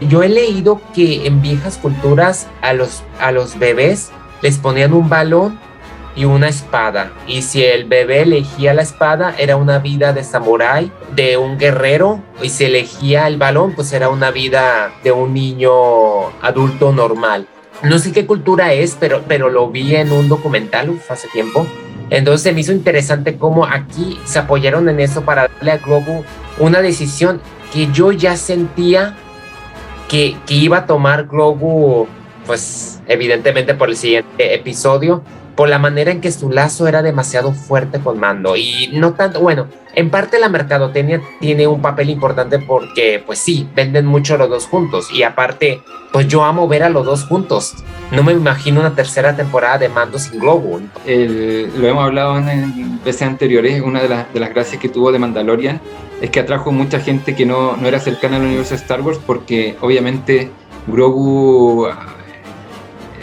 Yo 0.01 0.23
he 0.23 0.29
leído 0.29 0.81
que 0.95 1.27
en 1.27 1.41
viejas 1.41 1.79
culturas 1.79 2.47
a 2.61 2.73
los, 2.73 3.03
a 3.19 3.33
los 3.33 3.59
bebés 3.59 4.11
les 4.43 4.59
ponían 4.59 4.93
un 4.93 5.09
balón 5.09 5.59
y 6.15 6.25
una 6.25 6.49
espada. 6.49 7.13
Y 7.27 7.43
si 7.43 7.63
el 7.63 7.85
bebé 7.85 8.23
elegía 8.23 8.75
la 8.75 8.83
espada, 8.83 9.35
era 9.39 9.57
una 9.57 9.79
vida 9.79 10.13
de 10.13 10.25
samurái, 10.25 10.91
de 11.15 11.37
un 11.37 11.59
guerrero. 11.59 12.23
Y 12.43 12.49
si 12.49 12.65
elegía 12.65 13.27
el 13.27 13.37
balón, 13.37 13.73
pues 13.73 13.93
era 13.93 14.09
una 14.09 14.31
vida 14.31 14.93
de 15.05 15.13
un 15.13 15.35
niño 15.35 16.29
adulto 16.41 16.93
normal. 16.93 17.47
No 17.83 17.99
sé 17.99 18.13
qué 18.13 18.27
cultura 18.27 18.73
es, 18.73 18.97
pero, 18.99 19.23
pero 19.29 19.51
lo 19.51 19.71
vi 19.71 19.95
en 19.95 20.11
un 20.11 20.29
documental 20.29 20.99
hace 21.09 21.29
tiempo. 21.29 21.67
Entonces 22.09 22.43
se 22.43 22.53
me 22.53 22.61
hizo 22.61 22.73
interesante 22.73 23.37
cómo 23.37 23.67
aquí 23.67 24.19
se 24.25 24.39
apoyaron 24.39 24.89
en 24.89 25.01
eso 25.01 25.23
para 25.23 25.49
darle 25.49 25.73
a 25.73 25.79
Grogu 25.79 26.25
una 26.59 26.81
decisión 26.81 27.41
que 27.73 27.91
yo 27.93 28.13
ya 28.13 28.37
sentía 28.37 29.17
que, 30.09 30.37
iba 30.49 30.79
a 30.79 30.87
tomar 30.87 31.27
Grogu, 31.27 32.07
pues 32.47 33.01
evidentemente 33.07 33.75
por 33.75 33.89
el 33.89 33.97
siguiente 33.97 34.55
episodio, 34.55 35.23
por 35.55 35.69
la 35.69 35.79
manera 35.79 36.11
en 36.11 36.21
que 36.21 36.31
su 36.31 36.51
lazo 36.51 36.87
era 36.87 37.03
demasiado 37.03 37.53
fuerte 37.53 37.99
con 37.99 38.21
Mando. 38.21 38.57
Y 38.57 38.91
no 38.93 39.15
tanto, 39.15 39.41
bueno, 39.41 39.69
en 39.95 40.11
parte 40.11 40.39
la 40.39 40.51
mercadotecnia 40.51 41.23
tiene 41.41 41.67
un 41.67 41.81
papel 41.81 42.11
importante 42.11 42.59
porque, 42.59 43.23
pues 43.25 43.39
sí, 43.39 43.67
venden 43.75 44.05
mucho 44.05 44.37
los 44.37 44.51
dos 44.51 44.67
juntos. 44.67 45.11
Y 45.11 45.23
aparte, 45.23 45.81
pues 46.13 46.29
yo 46.29 46.45
amo 46.45 46.69
ver 46.69 46.83
a 46.83 46.91
los 46.91 47.07
dos 47.07 47.25
juntos. 47.25 47.75
No 48.13 48.23
me 48.23 48.33
imagino 48.33 48.81
una 48.81 48.95
tercera 48.95 49.35
temporada 49.35 49.79
de 49.79 49.89
Mando 49.89 50.19
sin 50.19 50.39
Grogu. 50.39 50.83
lo 51.07 51.89
hemos 51.89 52.05
hablado 52.05 52.37
en 52.37 53.03
veces 53.03 53.23
anteriores, 53.23 53.81
una 53.81 54.03
de, 54.03 54.11
las, 54.11 54.33
de 54.35 54.41
las 54.41 54.51
gracias 54.51 54.81
que 54.81 54.91
tuvo 54.91 55.11
de 55.11 55.19
Mandalorian 55.19 55.81
es 56.21 56.31
que 56.31 56.41
atrajo 56.41 56.73
mucha 56.73 57.01
gente 57.01 57.35
que 57.35 57.47
no, 57.47 57.77
no 57.77 57.89
era 57.89 57.99
cercana 58.01 58.37
al 58.37 58.43
universo 58.43 58.71
de 58.71 58.81
Star 58.81 59.03
Wars 59.03 59.21
porque 59.25 59.77
obviamente 59.81 60.51
Grogu 60.87 61.89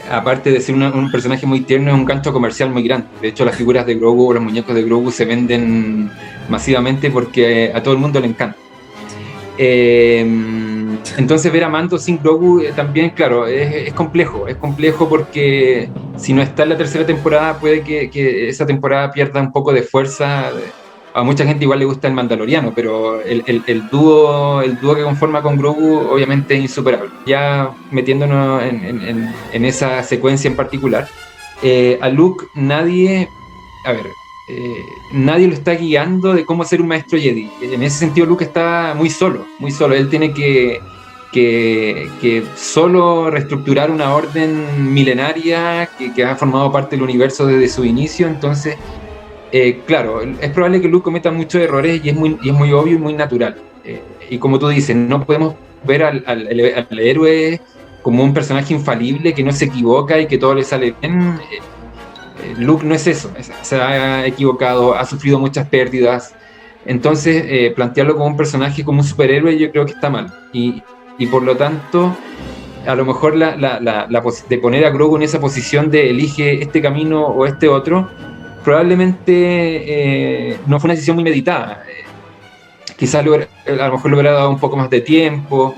aparte 0.09 0.51
de 0.51 0.62
ser 0.62 0.75
un 0.75 1.12
personaje 1.12 1.45
muy 1.45 1.62
tierno, 1.62 1.89
es 1.89 1.95
un 1.95 2.05
gancho 2.05 2.33
comercial 2.33 2.69
muy 2.69 2.83
grande. 2.83 3.07
De 3.21 3.29
hecho, 3.29 3.45
las 3.45 3.55
figuras 3.55 3.85
de 3.85 3.95
Grogu 3.95 4.29
o 4.29 4.33
los 4.33 4.43
muñecos 4.43 4.75
de 4.75 4.83
Grogu 4.83 5.12
se 5.12 5.25
venden 5.25 6.12
masivamente 6.50 7.09
porque 7.09 7.71
a 7.73 7.81
todo 7.81 7.93
el 7.93 8.00
mundo 8.00 8.19
le 8.19 8.27
encanta. 8.27 8.57
Eh, 9.57 10.21
entonces 11.17 11.51
ver 11.51 11.63
a 11.63 11.69
Mando 11.69 12.00
sin 12.00 12.17
Grogu 12.17 12.62
eh, 12.62 12.73
también, 12.75 13.12
claro, 13.12 13.47
es, 13.47 13.93
complejo. 13.93 14.47
Es 14.47 14.55
complejo 14.57 15.07
porque 15.07 15.89
si 16.17 16.33
no 16.33 16.41
está 16.41 16.63
en 16.63 16.69
la 16.69 16.77
tercera 16.77 17.05
temporada, 17.05 17.59
puede 17.59 17.81
que, 17.81 18.09
que 18.09 18.50
esa 18.50 18.65
temporada 18.65 19.12
pierda 19.12 19.41
un 19.41 19.51
poco 19.51 19.71
de 19.73 19.83
fuerza 19.83 20.51
a 21.13 21.24
mucha 21.24 21.46
gente 21.46 21.63
igual 21.63 21.79
le 21.79 21.86
gusta 21.86 22.08
el 22.08 22.13
Mandaloriano, 22.13 22.74
pero 22.74 23.22
el, 23.22 23.43
el, 23.46 23.89
dúo, 23.89 24.62
el 24.62 24.79
dúo 24.79 24.96
que 24.96 25.03
conforma 25.03 25.41
con 25.41 25.58
Grogu 25.58 26.08
obviamente 26.12 26.55
es 26.55 26.62
insuperable. 26.62 27.12
Ya 27.25 27.72
metiéndonos 27.91 28.63
en, 28.63 29.32
en, 29.53 29.65
esa 29.65 30.01
secuencia 30.03 30.50
en 30.50 30.55
particular, 30.55 31.08
eh, 31.62 32.00
a 32.01 32.10
Luke 32.10 32.48
nadie, 32.55 33.29
a 33.86 33.91
ver, 33.91 34.08
eh, 34.50 34.86
nadie 35.12 35.48
lo 35.48 35.53
está 35.53 35.75
guiando 35.75 36.34
de 36.34 36.46
cómo 36.46 36.65
ser 36.65 36.82
un 36.82 36.88
maestro 36.88 37.20
Jedi. 37.20 37.50
En 37.62 37.84
ese 37.84 38.00
sentido 38.00 38.25
Luke 38.25 38.43
está 38.43 38.96
muy 38.98 39.12
solo, 39.12 39.46
muy 39.60 39.72
solo. 39.72 39.93
Él 39.93 40.10
tiene 40.10 40.34
que, 40.34 40.82
que, 41.32 42.43
solo 42.55 43.29
reestructurar 43.29 43.91
una 43.91 44.15
orden 44.15 44.93
milenaria 44.93 45.88
que 46.15 46.25
ha 46.25 46.36
formado 46.36 46.72
parte 46.72 46.96
del 46.96 47.03
universo 47.03 47.46
desde 47.46 47.70
su 47.70 47.86
inicio, 47.86 48.27
entonces 48.27 48.77
eh, 49.55 49.81
claro, 49.86 50.22
es 50.22 50.50
probable 50.50 50.81
que 50.81 50.88
Luke 50.88 51.03
cometa 51.03 51.31
muchos 51.31 51.62
errores 51.62 52.01
y 52.03 52.10
es 52.10 52.15
muy, 52.15 52.33
obvio 52.74 52.95
y 52.95 52.98
muy 52.98 53.13
natural. 53.13 53.55
Eh, 53.86 54.01
y 54.31 54.39
como 54.39 54.57
tú 54.57 54.67
dices, 54.67 54.95
no 54.95 55.24
podemos 55.24 55.53
ver 55.83 56.03
al, 56.03 57.00
héroe 57.00 57.62
como 58.01 58.24
un 58.24 58.33
personaje 58.33 58.74
infalible 58.74 59.36
que 59.36 59.43
no 59.43 59.51
se 59.51 59.65
equivoca 59.65 60.19
y 60.19 60.25
que 60.25 60.39
todo 60.39 60.55
le 60.55 60.63
sale 60.63 60.95
bien. 61.00 61.39
Eh, 61.51 62.55
Luke 62.57 62.83
no 62.83 62.95
es 62.95 63.05
eso, 63.05 63.31
se 63.62 63.75
ha 63.75 64.25
equivocado, 64.25 64.95
ha 64.95 65.05
sufrido 65.05 65.38
muchas 65.38 65.67
pérdidas. 65.67 66.33
Entonces, 66.88 67.72
plantearlo 67.74 68.15
como 68.15 68.25
un 68.25 68.36
personaje, 68.36 68.83
como 68.83 69.01
un 69.01 69.07
superhéroe, 69.07 69.55
yo 69.57 69.72
creo 69.72 69.86
que 69.86 69.93
está 69.93 70.10
mal. 70.10 70.33
Y, 70.51 70.81
y 71.19 71.27
por 71.27 71.43
lo 71.43 71.55
tanto, 71.55 72.17
a 72.88 72.95
lo 72.95 73.05
mejor 73.05 73.36
la, 73.36 73.55
la, 73.55 73.79
la, 73.79 74.24
de 74.50 74.57
poner 74.57 74.83
a 74.83 74.89
Grogu 74.89 75.15
en 75.15 75.22
esa 75.22 75.39
posición 75.39 75.91
de 75.91 76.10
elige 76.10 76.62
este 76.62 76.81
camino 76.81 77.27
o 77.27 77.45
este 77.45 77.67
otro, 77.67 78.10
probablemente 78.63 79.34
eh, 79.34 80.58
no 80.67 80.79
fue 80.79 80.88
una 80.88 80.93
decisión 80.93 81.15
muy 81.15 81.24
meditada. 81.24 81.84
Eh, 81.88 82.03
quizás 82.98 83.22
a 83.22 83.24
lo 83.24 83.91
mejor 83.91 84.12
le 84.12 84.15
hubiera 84.15 84.32
dado 84.34 84.50
un 84.50 84.60
poco 84.60 84.77
más 84.77 84.89
de 84.89 85.01
tiempo, 85.01 85.75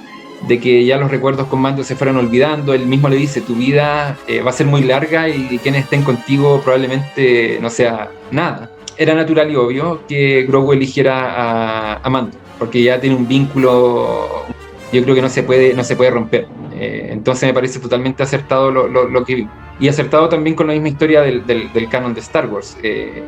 de 0.48 0.60
que 0.60 0.86
ya 0.86 0.98
los 0.98 1.10
recuerdos 1.10 1.48
con 1.48 1.62
Mando 1.62 1.84
se 1.84 1.96
fueran 1.96 2.18
olvidando. 2.18 2.74
Él 2.74 2.86
mismo 2.86 3.10
le 3.10 3.16
dice, 3.16 3.42
tu 3.42 3.56
vida 3.56 4.18
eh, 4.28 4.42
va 4.42 4.52
a 4.52 4.54
ser 4.54 4.68
muy 4.68 4.84
larga 4.84 5.28
y 5.30 5.58
quienes 5.60 5.84
estén 5.84 6.04
contigo 6.04 6.62
probablemente 6.64 7.58
no 7.62 7.70
sea 7.70 8.10
nada. 8.32 8.72
Era 8.98 9.14
natural 9.14 9.52
y 9.52 9.56
obvio 9.56 10.08
que 10.08 10.44
Grogu 10.44 10.72
eligiera 10.72 11.96
a, 11.96 12.10
Mando, 12.10 12.38
porque 12.58 12.82
ya 12.82 13.00
tiene 13.02 13.16
un 13.16 13.28
vínculo, 13.28 14.46
yo 14.92 15.04
creo 15.04 15.16
que 15.16 15.22
no 15.22 15.30
se 15.30 15.44
puede, 15.44 15.74
no 15.74 15.84
se 15.84 15.96
puede 15.96 16.12
romper. 16.12 16.48
entonces 16.74 17.48
me 17.48 17.54
parece 17.54 17.80
totalmente 17.80 18.24
acertado 18.24 18.72
lo, 18.72 18.88
lo, 18.88 19.08
lo 19.08 19.26
que 19.26 19.48
y 19.80 19.88
acertado 19.88 20.30
también 20.30 20.56
con 20.56 20.68
la 20.68 20.74
misma 20.74 20.90
historia 20.90 21.22
del, 21.22 21.46
del, 21.46 21.90
canon 21.90 22.14
de 22.14 22.22
Star 22.22 22.48
Wars. 22.48 22.78
Eh, 22.82 23.24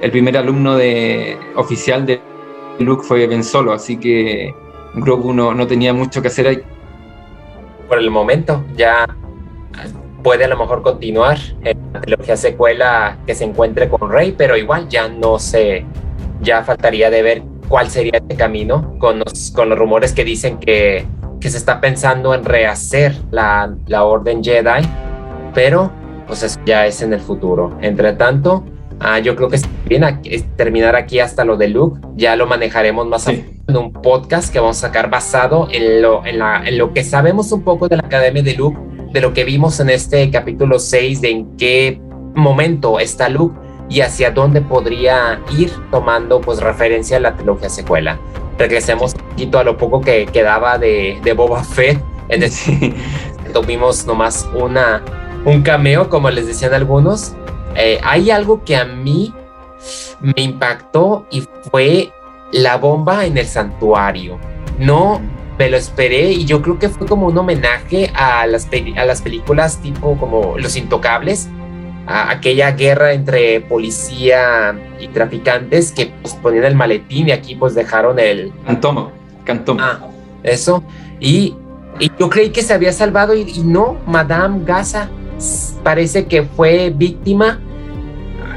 el 0.00 0.10
primer 0.10 0.36
alumno 0.36 0.76
de, 0.76 1.36
oficial 1.56 2.06
de 2.06 2.20
Luke 2.78 3.04
fue 3.04 3.26
Ben 3.26 3.44
Solo, 3.44 3.72
así 3.72 3.98
que 3.98 4.54
Grogu 4.94 5.34
no, 5.34 5.52
no 5.52 5.66
tenía 5.66 5.92
mucho 5.92 6.22
que 6.22 6.28
hacer 6.28 6.46
ahí. 6.48 6.62
Por 7.86 7.98
el 7.98 8.10
momento, 8.10 8.64
ya 8.76 9.06
puede 10.22 10.44
a 10.44 10.48
lo 10.48 10.56
mejor 10.56 10.82
continuar 10.82 11.38
en 11.62 11.78
la 11.92 12.00
trilogía 12.00 12.36
secuela 12.36 13.18
que 13.26 13.34
se 13.34 13.44
encuentre 13.44 13.88
con 13.88 14.10
Rey, 14.10 14.34
pero 14.36 14.56
igual 14.56 14.88
ya 14.88 15.08
no 15.08 15.38
sé, 15.38 15.84
ya 16.40 16.62
faltaría 16.62 17.10
de 17.10 17.22
ver 17.22 17.42
cuál 17.70 17.88
sería 17.88 18.12
este 18.18 18.34
camino 18.34 18.98
con 18.98 19.20
los, 19.20 19.52
con 19.52 19.70
los 19.70 19.78
rumores 19.78 20.12
que 20.12 20.24
dicen 20.24 20.58
que, 20.58 21.06
que 21.40 21.48
se 21.48 21.56
está 21.56 21.80
pensando 21.80 22.34
en 22.34 22.44
rehacer 22.44 23.14
la, 23.30 23.74
la 23.86 24.04
Orden 24.04 24.44
Jedi 24.44 24.86
pero 25.54 25.90
pues 26.26 26.42
eso 26.42 26.60
ya 26.64 26.86
es 26.86 27.02
en 27.02 27.12
el 27.12 27.20
futuro. 27.20 27.76
Entre 27.80 28.12
tanto, 28.12 28.64
ah, 29.00 29.18
yo 29.18 29.34
creo 29.34 29.48
que 29.48 29.56
es 29.56 29.64
bien 29.86 30.04
terminar 30.56 30.94
aquí 30.96 31.18
hasta 31.18 31.44
lo 31.44 31.56
de 31.56 31.68
Luke, 31.68 32.00
ya 32.16 32.36
lo 32.36 32.46
manejaremos 32.46 33.06
más 33.06 33.26
en 33.28 33.60
un 33.68 33.92
podcast 33.92 34.52
que 34.52 34.60
vamos 34.60 34.78
a 34.78 34.88
sacar 34.88 35.10
basado 35.10 35.68
en 35.72 36.02
lo, 36.02 36.24
en, 36.24 36.38
la, 36.38 36.62
en 36.66 36.78
lo 36.78 36.92
que 36.92 37.02
sabemos 37.02 37.50
un 37.52 37.62
poco 37.62 37.88
de 37.88 37.96
la 37.96 38.02
Academia 38.04 38.42
de 38.42 38.54
Luke, 38.54 38.78
de 39.12 39.20
lo 39.20 39.32
que 39.32 39.44
vimos 39.44 39.80
en 39.80 39.90
este 39.90 40.30
capítulo 40.30 40.78
6, 40.78 41.20
de 41.20 41.30
en 41.30 41.56
qué 41.56 42.00
momento 42.34 43.00
está 43.00 43.28
Luke 43.28 43.58
y 43.90 44.00
hacia 44.00 44.30
dónde 44.30 44.62
podría 44.62 45.42
ir 45.58 45.70
tomando 45.90 46.40
pues 46.40 46.60
referencia 46.60 47.18
a 47.18 47.20
la 47.20 47.36
trilogía 47.36 47.68
secuela. 47.68 48.18
Regresemos 48.56 49.14
un 49.14 49.20
poquito 49.28 49.58
a 49.58 49.64
lo 49.64 49.76
poco 49.76 50.00
que 50.00 50.26
quedaba 50.26 50.78
de, 50.78 51.20
de 51.22 51.32
Boba 51.34 51.62
Fett, 51.64 52.02
en 52.28 52.40
decir, 52.40 52.94
tuvimos 53.52 54.06
nomás 54.06 54.48
una 54.54 55.02
un 55.44 55.62
cameo, 55.62 56.08
como 56.08 56.30
les 56.30 56.46
decían 56.46 56.74
algunos. 56.74 57.34
Eh, 57.76 57.98
hay 58.02 58.30
algo 58.30 58.64
que 58.64 58.76
a 58.76 58.84
mí 58.84 59.34
me 60.20 60.42
impactó 60.42 61.26
y 61.30 61.46
fue 61.70 62.12
la 62.52 62.76
bomba 62.76 63.24
en 63.26 63.38
el 63.38 63.46
santuario. 63.46 64.38
No 64.78 65.20
me 65.58 65.68
lo 65.68 65.76
esperé 65.76 66.32
y 66.32 66.44
yo 66.44 66.62
creo 66.62 66.78
que 66.78 66.88
fue 66.88 67.06
como 67.06 67.26
un 67.26 67.36
homenaje 67.36 68.10
a 68.14 68.46
las, 68.46 68.68
a 68.96 69.04
las 69.04 69.22
películas 69.22 69.78
tipo 69.78 70.16
como 70.18 70.56
Los 70.58 70.76
Intocables, 70.76 71.48
a 72.06 72.30
aquella 72.30 72.72
guerra 72.72 73.12
entre 73.12 73.60
policía 73.60 74.78
y 74.98 75.08
traficantes 75.08 75.92
que 75.92 76.12
pues, 76.22 76.34
ponían 76.34 76.64
el 76.64 76.74
maletín 76.74 77.28
y 77.28 77.32
aquí 77.32 77.54
pues 77.54 77.74
dejaron 77.74 78.18
el... 78.18 78.52
Cantomo, 78.66 79.12
cantomo. 79.44 79.80
Ah, 79.82 80.00
eso. 80.42 80.82
Y, 81.20 81.54
y, 81.98 82.10
yo 82.18 82.28
creí 82.30 82.50
que 82.50 82.62
se 82.62 82.72
había 82.74 82.92
salvado 82.92 83.34
y, 83.34 83.42
y 83.42 83.60
no, 83.60 83.98
Madame 84.06 84.64
Gaza 84.64 85.08
parece 85.82 86.26
que 86.26 86.42
fue 86.42 86.90
víctima. 86.90 87.60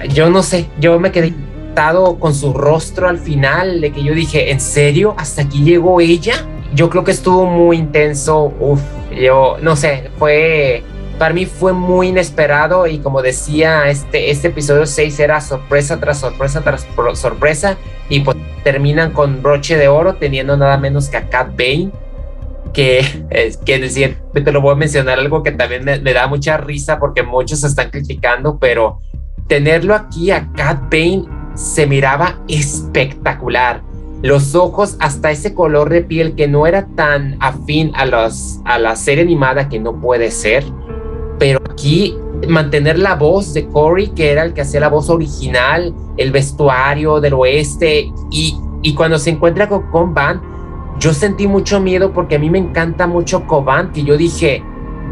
Yo 0.10 0.30
no 0.30 0.44
sé, 0.44 0.70
yo 0.80 1.00
me 1.00 1.12
quedé 1.12 1.34
con 2.20 2.36
su 2.36 2.54
rostro 2.54 3.08
al 3.08 3.18
final, 3.18 3.82
de 3.82 3.92
que 3.92 4.04
yo 4.04 4.14
dije, 4.14 4.52
¿en 4.52 4.60
serio? 4.60 5.16
¿Hasta 5.18 5.42
aquí 5.42 5.64
llegó 5.64 6.00
ella? 6.02 6.46
Yo 6.74 6.90
creo 6.90 7.04
que 7.04 7.12
estuvo 7.12 7.46
muy 7.46 7.78
intenso. 7.78 8.54
Uf, 8.60 8.82
yo 9.12 9.58
no 9.62 9.76
sé, 9.76 10.10
fue. 10.18 10.84
Para 11.24 11.36
mí 11.36 11.46
fue 11.46 11.72
muy 11.72 12.10
inesperado 12.10 12.86
y 12.86 13.00
como 13.00 13.22
decía, 13.22 13.88
este, 13.88 14.30
este 14.30 14.50
episodio 14.50 14.86
6 14.86 15.22
era 15.22 15.40
sorpresa 15.40 15.98
tras 15.98 16.20
sorpresa 16.20 16.60
tras 16.60 16.86
sorpresa 17.14 17.78
y 18.10 18.20
pues 18.20 18.36
terminan 18.66 19.14
con 19.14 19.42
broche 19.42 19.78
de 19.78 19.88
oro 19.88 20.16
teniendo 20.16 20.58
nada 20.58 20.78
menos 20.78 21.08
que 21.08 21.16
a 21.16 21.30
Cat 21.30 21.52
Bane 21.58 21.92
que, 22.74 23.00
es, 23.30 23.56
que 23.56 23.80
decir, 23.80 24.18
te 24.34 24.52
lo 24.52 24.60
voy 24.60 24.74
a 24.74 24.76
mencionar 24.76 25.18
algo 25.18 25.44
que 25.44 25.54
también 25.54 25.86
me, 25.86 26.14
da 26.14 26.28
mucha 26.28 26.58
risa 26.58 27.00
porque 27.00 27.24
muchos 27.24 27.64
están 27.64 27.90
criticando, 27.90 28.60
pero 28.60 29.00
tenerlo 29.48 29.96
aquí 29.96 30.30
a 30.30 30.52
Cat 30.52 30.92
Bane 30.92 31.24
se 31.56 31.88
miraba 31.88 32.38
espectacular. 32.50 33.82
Los 34.24 34.56
ojos, 34.56 34.98
hasta 35.00 35.32
ese 35.32 35.54
color 35.54 35.90
de 35.90 36.02
piel 36.02 36.36
que 36.36 36.50
no 36.50 36.68
era 36.68 36.86
tan 36.98 37.38
afín 37.40 37.94
a, 37.96 38.06
los, 38.06 38.60
a 38.66 38.78
la 38.78 38.98
serie 38.98 39.24
animada 39.24 39.70
que 39.70 39.80
no 39.80 40.02
puede 40.02 40.30
ser, 40.30 40.66
pero 41.44 41.62
aquí 41.70 42.18
mantener 42.48 42.98
la 42.98 43.16
voz 43.16 43.54
de 43.54 43.68
Corey, 43.68 44.08
que 44.08 44.32
era 44.32 44.46
el 44.46 44.54
que 44.54 44.62
hacía 44.62 44.80
la 44.80 44.88
voz 44.88 45.10
original, 45.10 45.94
el 46.16 46.32
vestuario 46.32 47.20
del 47.20 47.34
oeste, 47.34 48.10
y, 48.32 48.58
y 48.82 48.96
cuando 48.96 49.20
se 49.20 49.32
encuentra 49.32 49.68
con 49.68 50.14
Van, 50.14 50.42
yo 51.00 51.14
sentí 51.14 51.46
mucho 51.46 51.82
miedo 51.82 52.14
porque 52.14 52.36
a 52.36 52.40
mí 52.40 52.50
me 52.50 52.60
encanta 52.60 53.08
mucho 53.08 53.46
Coban, 53.46 53.92
que 53.92 54.06
yo 54.06 54.16
dije, 54.16 54.64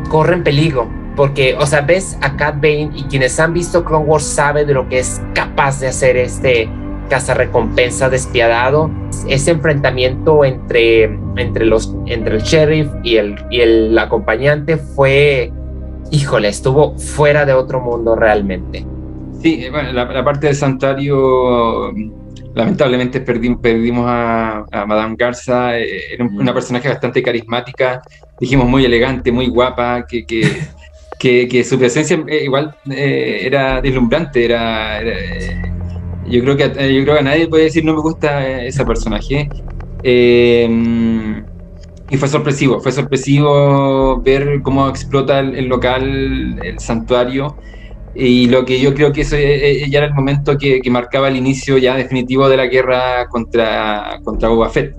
corre 0.07 0.35
en 0.35 0.43
peligro. 0.45 0.87
Porque, 1.17 1.53
o 1.59 1.65
sea, 1.65 1.81
ves 1.81 2.17
a 2.21 2.37
Cat 2.37 2.55
Bane 2.61 2.91
y 2.95 3.03
quienes 3.09 3.37
han 3.37 3.53
visto 3.53 3.83
Clone 3.83 4.05
Wars 4.05 4.23
saben 4.23 4.67
de 4.67 4.73
lo 4.73 4.87
que 4.87 4.99
es 4.99 5.21
capaz 5.33 5.81
de 5.81 5.89
hacer 5.89 6.15
este 6.15 6.69
recompensa 7.35 8.09
despiadado. 8.09 8.89
Ese 9.27 9.51
enfrentamiento 9.51 10.45
entre, 10.45 11.19
entre, 11.35 11.65
los, 11.65 11.93
entre 12.05 12.37
el 12.37 12.41
sheriff 12.41 12.87
y 13.03 13.17
el, 13.17 13.35
y 13.49 13.59
el 13.59 13.99
acompañante 13.99 14.77
fue, 14.77 15.51
híjole, 16.11 16.49
estuvo 16.49 16.97
fuera 16.97 17.45
de 17.45 17.53
otro 17.53 17.81
mundo 17.81 18.15
realmente. 18.15 18.85
Sí, 19.41 19.65
bueno, 19.71 19.91
la, 19.91 20.05
la 20.05 20.23
parte 20.23 20.47
del 20.47 20.55
santuario 20.55 21.91
lamentablemente 22.53 23.21
perdimos 23.21 24.05
a, 24.07 24.65
Madame 24.87 25.15
Garza, 25.17 25.77
eh, 25.77 26.13
era 26.13 26.25
una 26.25 26.53
personaje 26.53 26.89
bastante 26.89 27.23
carismática, 27.23 28.01
dijimos 28.39 28.67
muy 28.67 28.85
elegante, 28.85 29.31
muy 29.31 29.47
guapa, 29.47 30.05
que, 30.05 30.25
que, 30.25 30.67
que, 31.47 31.63
su 31.63 31.77
presencia 31.79 32.21
eh, 32.27 32.43
igual 32.43 32.75
eh, 32.89 33.41
era 33.43 33.81
deslumbrante, 33.81 34.45
era, 34.45 35.01
Yo 36.27 36.41
creo 36.41 36.57
que, 36.57 36.63
eh, 36.63 36.93
yo 36.93 37.03
creo 37.03 37.15
que 37.15 37.19
a 37.19 37.23
nadie 37.23 37.47
puede 37.47 37.65
decir 37.65 37.85
no 37.85 37.93
me 37.93 38.01
gusta 38.01 38.61
ese 38.61 38.85
personaje. 38.85 39.49
Eh, 40.03 41.43
y 42.11 42.17
fue 42.17 42.27
sorpresivo, 42.27 42.81
fue 42.81 42.91
sorpresivo 42.91 44.21
ver 44.21 44.61
cómo 44.61 44.89
explota 44.89 45.39
el, 45.39 45.67
local, 45.67 46.59
el 46.61 46.77
santuario. 46.77 47.55
Y 48.13 48.47
lo 48.47 48.65
que 48.65 48.81
yo 48.81 48.93
creo 48.93 49.13
que 49.13 49.21
eso 49.21 49.37
eh, 49.37 49.89
ya 49.89 49.99
era 49.99 50.07
el 50.07 50.13
momento 50.13 50.57
que, 50.57 50.81
marcaba 50.91 51.29
el 51.29 51.37
inicio 51.37 51.77
ya 51.77 51.95
definitivo 51.95 52.49
de 52.49 52.57
la 52.57 52.65
guerra 52.65 53.29
contra, 53.29 54.19
contra 54.25 54.49
Boba 54.49 54.69
Fett. 54.69 54.93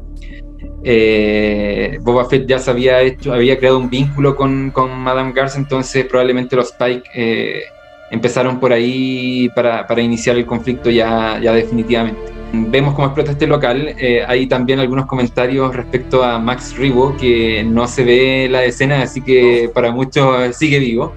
Boba 2.00 2.24
Fett 2.24 2.48
ya 2.48 2.58
se 2.58 2.70
había 2.70 3.02
hecho, 3.02 3.34
había 3.34 3.58
creado 3.58 3.78
un 3.78 3.90
vínculo 3.90 4.34
con, 4.34 4.70
con 4.70 4.98
Madame 4.98 5.34
Garza, 5.34 5.58
entonces 5.58 6.06
probablemente 6.06 6.56
los 6.56 6.72
Pike 6.72 7.62
empezaron 8.10 8.58
por 8.58 8.72
ahí 8.72 9.50
para, 9.54 9.86
para 9.86 10.00
iniciar 10.00 10.36
el 10.36 10.46
conflicto 10.46 10.88
ya, 10.88 11.38
ya 11.42 11.52
definitivamente. 11.52 12.41
Vemos 12.52 12.94
cómo 12.94 13.06
explota 13.06 13.32
este 13.32 13.46
local. 13.46 13.94
Eh, 13.98 14.24
hay 14.26 14.46
también 14.46 14.78
algunos 14.78 15.06
comentarios 15.06 15.74
respecto 15.74 16.22
a 16.22 16.38
Max 16.38 16.76
Ribo, 16.76 17.16
que 17.16 17.64
no 17.64 17.86
se 17.88 18.04
ve 18.04 18.48
la 18.50 18.64
escena, 18.64 19.02
así 19.02 19.22
que 19.22 19.70
para 19.74 19.90
muchos 19.90 20.54
sigue 20.56 20.78
vivo. 20.78 21.14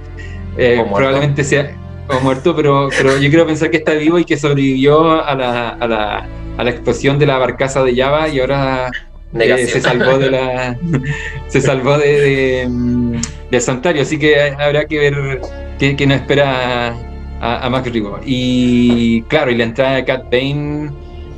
Eh, 0.57 0.83
probablemente 0.93 1.43
sea 1.43 1.75
o 2.07 2.19
muerto, 2.21 2.55
pero, 2.55 2.89
pero 2.95 3.17
yo 3.17 3.29
quiero 3.29 3.45
pensar 3.45 3.71
que 3.71 3.77
está 3.77 3.93
vivo 3.93 4.19
y 4.19 4.25
que 4.25 4.37
sobrevivió 4.37 5.23
a 5.23 5.35
la, 5.35 5.69
a 5.69 5.87
la, 5.87 6.27
a 6.57 6.63
la 6.63 6.69
explosión 6.69 7.17
de 7.19 7.25
la 7.25 7.37
barcaza 7.37 7.83
de 7.83 7.95
Java 7.95 8.29
y 8.29 8.39
ahora 8.39 8.91
eh, 9.33 9.67
se 9.67 9.81
salvó 9.81 10.17
de 10.17 10.29
la 10.29 10.77
se 11.47 11.61
salvó 11.61 11.97
de, 11.97 12.19
de, 12.21 13.19
del 13.51 13.61
santuario 13.61 14.03
así 14.03 14.17
que 14.19 14.39
habrá 14.39 14.85
que 14.85 14.99
ver 14.99 15.41
que, 15.79 16.07
no 16.07 16.13
espera 16.13 16.95
a, 17.41 17.69
Max 17.69 17.91
Rigo. 17.91 18.19
Y 18.25 19.21
claro, 19.23 19.51
y 19.51 19.55
la 19.55 19.65
entrada 19.65 19.95
de 19.95 20.05
Cat 20.05 20.25
Bane, 20.31 20.89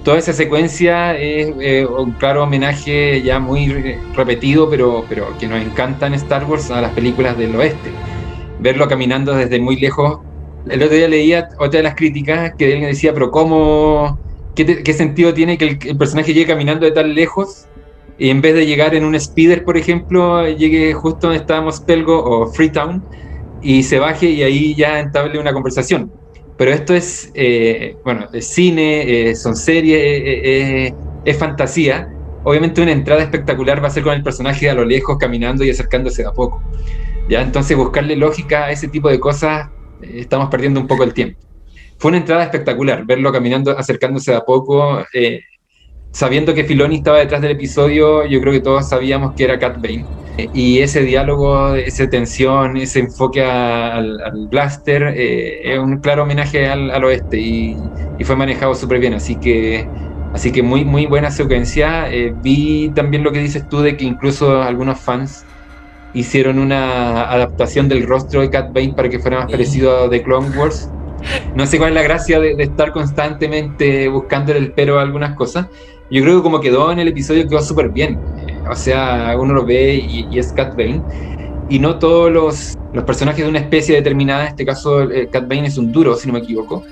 toda 0.08 0.20
esa 0.20 0.32
secuencia 0.32 1.18
es 1.18 1.54
eh, 1.60 1.86
un 1.86 2.14
claro 2.14 2.44
homenaje 2.44 3.22
ya 3.24 3.42
muy 3.42 3.68
repetido, 4.16 4.70
pero, 4.70 5.04
pero 5.10 5.38
que 5.38 5.50
nos 5.50 5.62
encanta 5.62 6.08
en 6.08 6.14
Star 6.14 6.46
Wars 6.46 6.72
a 6.72 6.80
las 6.80 6.94
películas 6.94 7.38
del 7.38 7.54
oeste. 7.58 7.90
Verlo 8.62 8.88
caminando 8.88 9.36
desde 9.36 9.60
muy 9.60 9.76
lejos. 9.76 10.20
El 10.70 10.82
otro 10.82 10.96
día 10.96 11.10
leía 11.10 11.50
otra 11.60 11.80
de 11.80 11.84
las 11.84 11.96
críticas 11.96 12.54
que 12.58 12.72
alguien 12.72 12.90
decía, 12.90 13.14
pero 13.14 13.32
¿cómo? 13.32 14.18
¿Qué, 14.56 14.94
sentido 14.94 15.34
tiene 15.34 15.58
que 15.58 15.66
el, 15.66 15.80
el, 15.86 15.98
personaje 15.98 16.34
llegue 16.34 16.48
caminando 16.48 16.86
de 16.86 16.94
tan 16.94 17.14
lejos 17.14 17.66
y 18.18 18.30
en 18.30 18.40
vez 18.40 18.56
de 18.56 18.66
llegar 18.66 18.96
en 18.96 19.04
un 19.04 19.20
speeder, 19.20 19.66
por 19.66 19.76
ejemplo, 19.76 20.48
llegue 20.48 20.94
justo 20.94 21.28
donde 21.28 21.42
estábamos 21.42 21.82
Pelgo 21.82 22.24
o 22.24 22.48
Freetown? 22.48 23.04
y 23.62 23.84
se 23.84 24.00
baje 24.00 24.28
y 24.30 24.44
ahí 24.44 24.76
ya 24.76 25.00
entable 25.00 25.40
una 25.40 25.52
conversación. 25.52 26.12
Pero 26.58 26.72
esto 26.72 26.96
es, 26.96 27.32
eh, 27.36 27.96
bueno, 28.04 28.28
es 28.34 28.48
cine, 28.48 29.30
eh, 29.30 29.36
son 29.36 29.56
series, 29.56 30.00
eh, 30.02 30.92
es 31.24 31.38
fantasía. 31.38 32.08
Obviamente 32.44 32.82
una 32.82 32.92
entrada 32.92 33.22
espectacular 33.22 33.84
va 33.84 33.88
a 33.88 33.92
ser 33.92 34.04
con 34.04 34.14
el 34.14 34.24
personaje 34.24 34.70
a 34.70 34.74
lo 34.74 34.84
lejos 34.84 35.18
caminando 35.18 35.64
y 35.64 35.70
acercándose 35.70 36.26
a 36.26 36.32
poco. 36.32 36.62
¿ya? 37.30 37.42
Entonces 37.42 37.78
buscarle 37.78 38.16
lógica 38.16 38.66
a 38.66 38.72
ese 38.72 38.88
tipo 38.88 39.10
de 39.10 39.20
cosas, 39.20 39.68
estamos 40.02 40.50
perdiendo 40.50 40.80
un 40.80 40.88
poco 40.88 41.04
el 41.04 41.14
tiempo. 41.14 41.40
Fue 42.00 42.10
una 42.10 42.20
entrada 42.20 42.44
espectacular, 42.44 43.06
verlo 43.06 43.32
caminando, 43.32 43.78
acercándose 43.78 44.34
a 44.34 44.42
poco, 44.42 45.04
sabiendo 46.12 46.54
que 46.54 46.64
Filoni 46.64 46.98
estaba 46.98 47.20
detrás 47.20 47.42
del 47.42 47.52
episodio, 47.52 48.26
yo 48.26 48.40
creo 48.40 48.54
que 48.54 48.62
todos 48.62 48.88
sabíamos 48.88 49.34
que 49.36 49.44
era 49.44 49.60
Cat 49.60 49.76
Bane 49.82 50.06
y 50.38 50.80
ese 50.80 51.02
diálogo, 51.02 51.74
esa 51.76 52.08
tensión, 52.10 52.78
ese 52.78 53.00
enfoque 53.00 53.44
al, 53.44 54.48
blaster 54.50 55.14
eh, 55.16 55.74
es 55.74 55.80
un 55.80 55.98
claro 55.98 56.24
homenaje 56.24 56.68
al, 56.68 57.04
oeste 57.04 57.40
y, 57.40 57.78
fue 58.24 58.36
manejado 58.36 58.76
súper 58.76 59.00
bien. 59.00 59.14
Así 59.16 59.36
que, 59.36 59.88
así 60.34 60.52
que 60.52 60.62
muy, 60.62 60.86
muy 60.86 61.08
buena 61.08 61.32
secuencia. 61.32 62.12
Eh, 62.12 62.34
vi 62.44 62.90
también 62.90 63.24
lo 63.24 63.32
que 63.32 63.40
dices 63.40 63.68
tú 63.68 63.82
de 63.82 63.98
que 63.98 64.06
incluso 64.06 64.62
algunos 64.62 65.00
fans 65.00 65.44
hicieron 66.14 66.60
una 66.60 67.24
adaptación 67.32 67.90
del 67.90 68.06
rostro 68.08 68.42
de 68.42 68.50
Cat 68.50 68.74
Bane 68.74 68.94
para 68.96 69.10
que 69.10 69.20
fuera 69.20 69.40
más 69.40 69.52
parecido 69.52 70.06
a 70.06 70.10
The 70.10 70.22
Clone 70.22 70.50
Wars. 70.58 70.90
No 71.56 71.66
sé 71.66 71.80
cuál 71.80 71.90
es 71.90 71.96
la 71.96 72.04
gracia 72.04 72.40
de, 72.40 72.56
de 72.56 72.64
estar 72.64 72.92
constantemente 72.92 74.08
buscándole 74.08 74.60
el 74.60 74.72
pero 74.72 75.00
a 75.00 75.02
algunas 75.02 75.36
cosas. 75.36 75.66
Yo 76.12 76.22
creo 76.22 76.38
que 76.38 76.44
como 76.44 76.60
quedó 76.60 76.92
en 76.92 77.00
el 77.00 77.08
episodio 77.08 77.48
quedó 77.48 77.62
súper 77.62 77.90
bien 77.90 78.20
o 78.70 78.76
sea, 78.76 79.36
uno 79.40 79.54
lo 79.54 79.66
ve 79.66 79.96
y, 79.96 80.38
es 80.38 80.52
Cat 80.54 80.76
Bane. 80.76 81.02
Y 81.70 81.80
no 81.80 82.00
todos 82.00 82.32
los, 82.32 82.78
los, 82.94 83.04
personajes 83.04 83.44
de 83.44 83.50
una 83.50 83.60
especie 83.60 83.96
determinada, 83.96 84.44
en 84.44 84.48
este 84.50 84.66
caso 84.66 85.04
eh, 85.04 85.28
Cat 85.30 85.48
Bane 85.48 85.68
es 85.68 85.78
un 85.78 85.92
duro, 85.92 86.16
si 86.16 86.28
no 86.28 86.34
me 86.34 86.40
equivoco, 86.40 86.84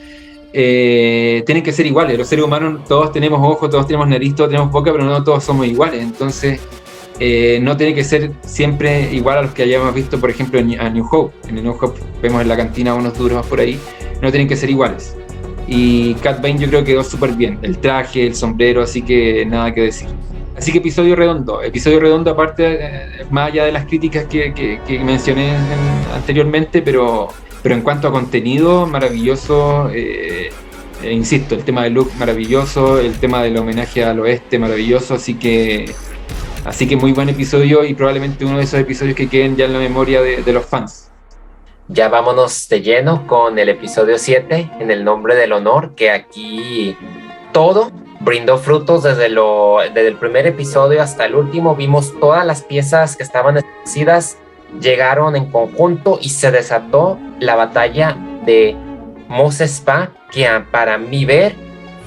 eh, 0.52 1.44
tienen 1.46 1.64
que 1.64 1.72
ser 1.72 1.86
iguales. 1.86 2.18
Los 2.18 2.28
seres 2.28 2.44
humanos 2.44 2.84
todos 2.88 3.12
tenemos 3.12 3.40
ojos, 3.42 3.70
todos 3.70 3.88
tenemos 3.88 4.08
nariz, 4.08 4.36
todos 4.36 4.50
tenemos 4.50 4.72
boca, 4.72 4.92
pero 4.92 5.04
no 5.04 5.24
todos 5.24 5.44
somos 5.44 5.68
iguales. 5.68 6.02
Entonces, 6.02 6.60
eh, 7.20 7.60
no 7.62 7.78
tiene 7.78 7.94
que 7.94 8.04
ser 8.04 8.32
siempre 8.42 9.14
igual 9.14 9.38
a 9.38 9.42
los 9.44 9.52
que 9.52 9.64
hayamos 9.64 9.94
visto, 9.94 10.20
por 10.20 10.30
ejemplo, 10.30 10.60
en, 10.60 10.80
a 10.80 10.90
New 10.90 11.08
Hope. 11.10 11.34
En 11.48 11.56
New 11.56 11.78
Hope 11.80 12.00
vemos 12.22 12.42
en 12.42 12.50
la 12.50 12.58
cantina 12.58 12.94
unos 12.94 13.18
duros 13.18 13.46
por 13.48 13.60
ahí, 13.60 13.80
no 14.22 14.30
tienen 14.32 14.48
que 14.48 14.56
ser 14.56 14.70
iguales. 14.70 15.16
Y 15.68 16.14
Cat 16.16 16.42
Bane 16.42 16.60
yo 16.60 16.68
creo 16.68 16.82
que 16.82 16.92
quedó 16.92 17.04
súper 17.04 17.32
bien. 17.34 17.58
El 17.62 17.78
traje, 17.80 18.28
el 18.28 18.36
sombrero, 18.36 18.82
así 18.82 19.02
que 19.02 19.46
nada 19.46 19.74
que 19.74 19.82
decir. 19.82 20.10
Así 20.58 20.72
que 20.72 20.78
episodio 20.78 21.16
redondo. 21.16 21.62
Episodio 21.62 22.00
redondo, 22.00 22.32
aparte, 22.32 22.78
eh, 22.80 23.26
más 23.30 23.50
allá 23.50 23.66
de 23.66 23.72
las 23.72 23.86
críticas 23.86 24.26
que, 24.26 24.80
mencioné 25.04 25.56
anteriormente, 26.14 26.82
pero, 26.82 27.28
pero 27.62 27.76
en 27.76 27.82
cuanto 27.82 28.08
a 28.08 28.12
contenido, 28.12 28.88
maravilloso. 28.88 29.90
Eh, 29.94 30.50
eh, 31.04 31.12
insisto, 31.12 31.56
el 31.56 31.66
tema 31.66 31.84
de 31.84 31.90
look 31.90 32.10
maravilloso, 32.18 33.00
el 33.00 33.20
tema 33.20 33.44
del 33.44 33.58
homenaje 33.58 34.04
al 34.06 34.20
oeste 34.22 34.58
maravilloso, 34.58 35.16
así 35.16 35.34
que 35.34 35.94
así 36.64 36.88
que 36.88 36.96
muy 36.96 37.12
buen 37.12 37.28
episodio 37.28 37.84
y 37.84 37.94
probablemente 37.94 38.46
uno 38.46 38.58
de 38.58 38.64
esos 38.64 38.80
episodios 38.80 39.16
que 39.16 39.28
queden 39.28 39.58
ya 39.58 39.66
en 39.66 39.74
la 39.74 39.80
memoria 39.80 40.22
de, 40.22 40.42
de 40.42 40.54
los 40.54 40.66
fans. 40.66 41.12
Ya 41.90 42.08
vámonos 42.08 42.68
de 42.70 42.82
lleno 42.82 43.28
con 43.28 43.60
el 43.60 43.70
episodio 43.70 44.18
7, 44.18 44.72
en 44.80 44.90
el 44.90 45.04
nombre 45.04 45.36
del 45.36 45.52
honor, 45.52 45.94
que 45.96 46.10
aquí 46.10 46.96
todo 47.52 47.92
brindó 48.20 48.58
frutos 48.58 49.04
desde, 49.04 49.30
lo, 49.30 49.78
desde 49.94 50.08
el 50.08 50.16
primer 50.16 50.48
episodio 50.48 51.02
hasta 51.02 51.26
el 51.26 51.36
último. 51.36 51.76
Vimos 51.76 52.14
todas 52.20 52.46
las 52.46 52.62
piezas 52.64 53.16
que 53.16 53.24
estaban 53.24 53.58
establecidas, 53.58 54.38
llegaron 54.80 55.36
en 55.36 55.52
conjunto 55.52 56.20
y 56.22 56.30
se 56.30 56.52
desató 56.52 57.18
la 57.40 57.56
batalla 57.56 58.18
de 58.46 58.76
Mos 59.28 59.62
Spa, 59.62 60.12
que 60.32 60.48
para 60.72 60.98
mi 60.98 61.26
ver 61.26 61.56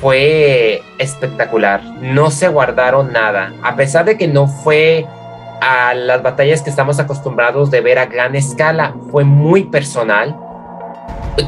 fue 0.01 0.83
espectacular. 0.99 1.83
No 2.01 2.31
se 2.31 2.49
guardaron 2.49 3.13
nada, 3.13 3.53
a 3.63 3.77
pesar 3.77 4.05
de 4.05 4.17
que 4.17 4.29
no 4.29 4.47
fue 4.47 5.07
a 5.61 5.93
las 5.95 6.23
batallas 6.23 6.63
que 6.63 6.71
estamos 6.71 7.01
acostumbrados 7.01 7.71
de 7.71 7.81
ver 7.81 7.99
a 7.99 8.07
gran 8.07 8.37
escala, 8.37 8.95
fue 9.11 9.25
muy 9.25 9.65
personal. 9.65 10.37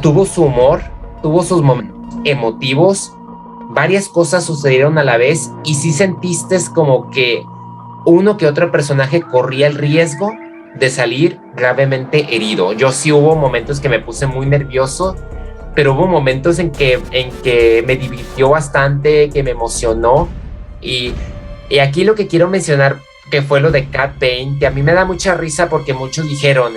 Tuvo 0.02 0.24
su 0.24 0.44
humor, 0.44 0.82
tuvo 1.22 1.42
sus 1.42 1.62
momentos 1.62 1.96
emotivos 2.24 3.16
varias 3.70 4.08
cosas 4.08 4.44
sucedieron 4.44 4.98
a 4.98 5.04
la 5.04 5.16
vez 5.16 5.50
y 5.64 5.74
si 5.74 5.92
sentiste 5.92 6.58
como 6.74 7.10
que 7.10 7.44
uno 8.04 8.36
que 8.36 8.46
otro 8.46 8.70
personaje 8.70 9.22
corría 9.22 9.66
el 9.66 9.76
riesgo 9.76 10.32
de 10.74 10.90
salir 10.90 11.38
gravemente 11.54 12.34
herido. 12.34 12.72
Yo 12.72 12.92
sí 12.92 13.12
hubo 13.12 13.36
momentos 13.36 13.80
que 13.80 13.88
me 13.88 14.00
puse 14.00 14.26
muy 14.26 14.46
nervioso, 14.46 15.16
pero 15.74 15.94
hubo 15.94 16.06
momentos 16.06 16.58
en 16.58 16.70
que, 16.70 17.00
en 17.12 17.30
que 17.42 17.82
me 17.86 17.96
divirtió 17.96 18.50
bastante, 18.50 19.30
que 19.30 19.42
me 19.42 19.50
emocionó. 19.50 20.28
Y, 20.80 21.12
y 21.68 21.78
aquí 21.78 22.04
lo 22.04 22.14
que 22.14 22.26
quiero 22.26 22.48
mencionar, 22.48 22.98
que 23.30 23.42
fue 23.42 23.60
lo 23.60 23.70
de 23.70 23.88
Cat 23.88 24.14
Bane, 24.20 24.56
que 24.58 24.66
a 24.66 24.70
mí 24.70 24.82
me 24.82 24.92
da 24.92 25.04
mucha 25.04 25.34
risa 25.34 25.68
porque 25.68 25.92
muchos 25.92 26.28
dijeron, 26.28 26.72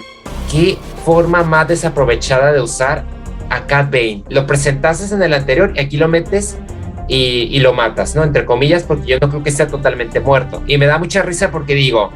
qué 0.51 0.77
forma 1.06 1.43
más 1.43 1.67
desaprovechada 1.67 2.51
de 2.51 2.62
usar 2.62 3.06
a 3.49 3.65
Cat 3.65 3.91
Bane. 3.91 4.23
Lo 4.29 4.45
presentaste 4.45 5.13
en 5.13 5.23
el 5.23 5.34
anterior 5.34 5.73
y 5.75 5.79
aquí 5.79 5.97
lo 5.97 6.08
metes 6.08 6.58
y, 7.07 7.59
lo 7.59 7.73
matas, 7.73 8.15
¿no? 8.15 8.23
Entre 8.23 8.45
comillas, 8.45 8.83
porque 8.83 9.07
yo 9.07 9.17
no 9.19 9.29
creo 9.29 9.43
que 9.43 9.49
esté 9.49 9.65
totalmente 9.65 10.19
muerto. 10.19 10.63
Y 10.67 10.77
me 10.77 10.85
da 10.85 10.97
mucha 10.97 11.21
risa 11.21 11.51
porque 11.51 11.75
digo, 11.75 12.11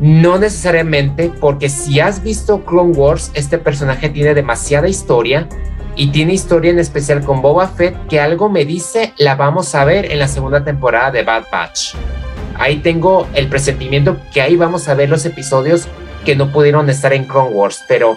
no 0.00 0.38
necesariamente, 0.38 1.32
porque 1.40 1.68
si 1.68 2.00
has 2.00 2.22
visto 2.22 2.64
Clone 2.64 2.92
Wars, 2.92 3.30
este 3.34 3.58
personaje 3.58 4.08
tiene 4.08 4.34
demasiada 4.34 4.88
historia 4.88 5.48
y 5.96 6.08
tiene 6.08 6.34
historia 6.34 6.70
en 6.70 6.78
especial 6.78 7.24
con 7.24 7.42
Boba 7.42 7.66
Fett 7.68 8.06
que 8.06 8.20
algo 8.20 8.48
me 8.48 8.64
dice 8.64 9.12
la 9.18 9.34
vamos 9.34 9.74
a 9.74 9.84
ver 9.84 10.12
en 10.12 10.20
la 10.20 10.28
segunda 10.28 10.62
temporada 10.62 11.10
de 11.10 11.24
Bad 11.24 11.44
Batch. 11.50 11.94
Ahí 12.56 12.76
tengo 12.76 13.26
el 13.34 13.48
presentimiento 13.48 14.16
que 14.32 14.40
ahí 14.40 14.56
vamos 14.56 14.88
a 14.88 14.94
ver 14.94 15.08
los 15.08 15.26
episodios 15.26 15.88
que 16.24 16.36
no 16.36 16.52
pudieron 16.52 16.88
estar 16.88 17.12
en 17.12 17.24
Clone 17.24 17.50
Wars, 17.50 17.82
pero 17.88 18.16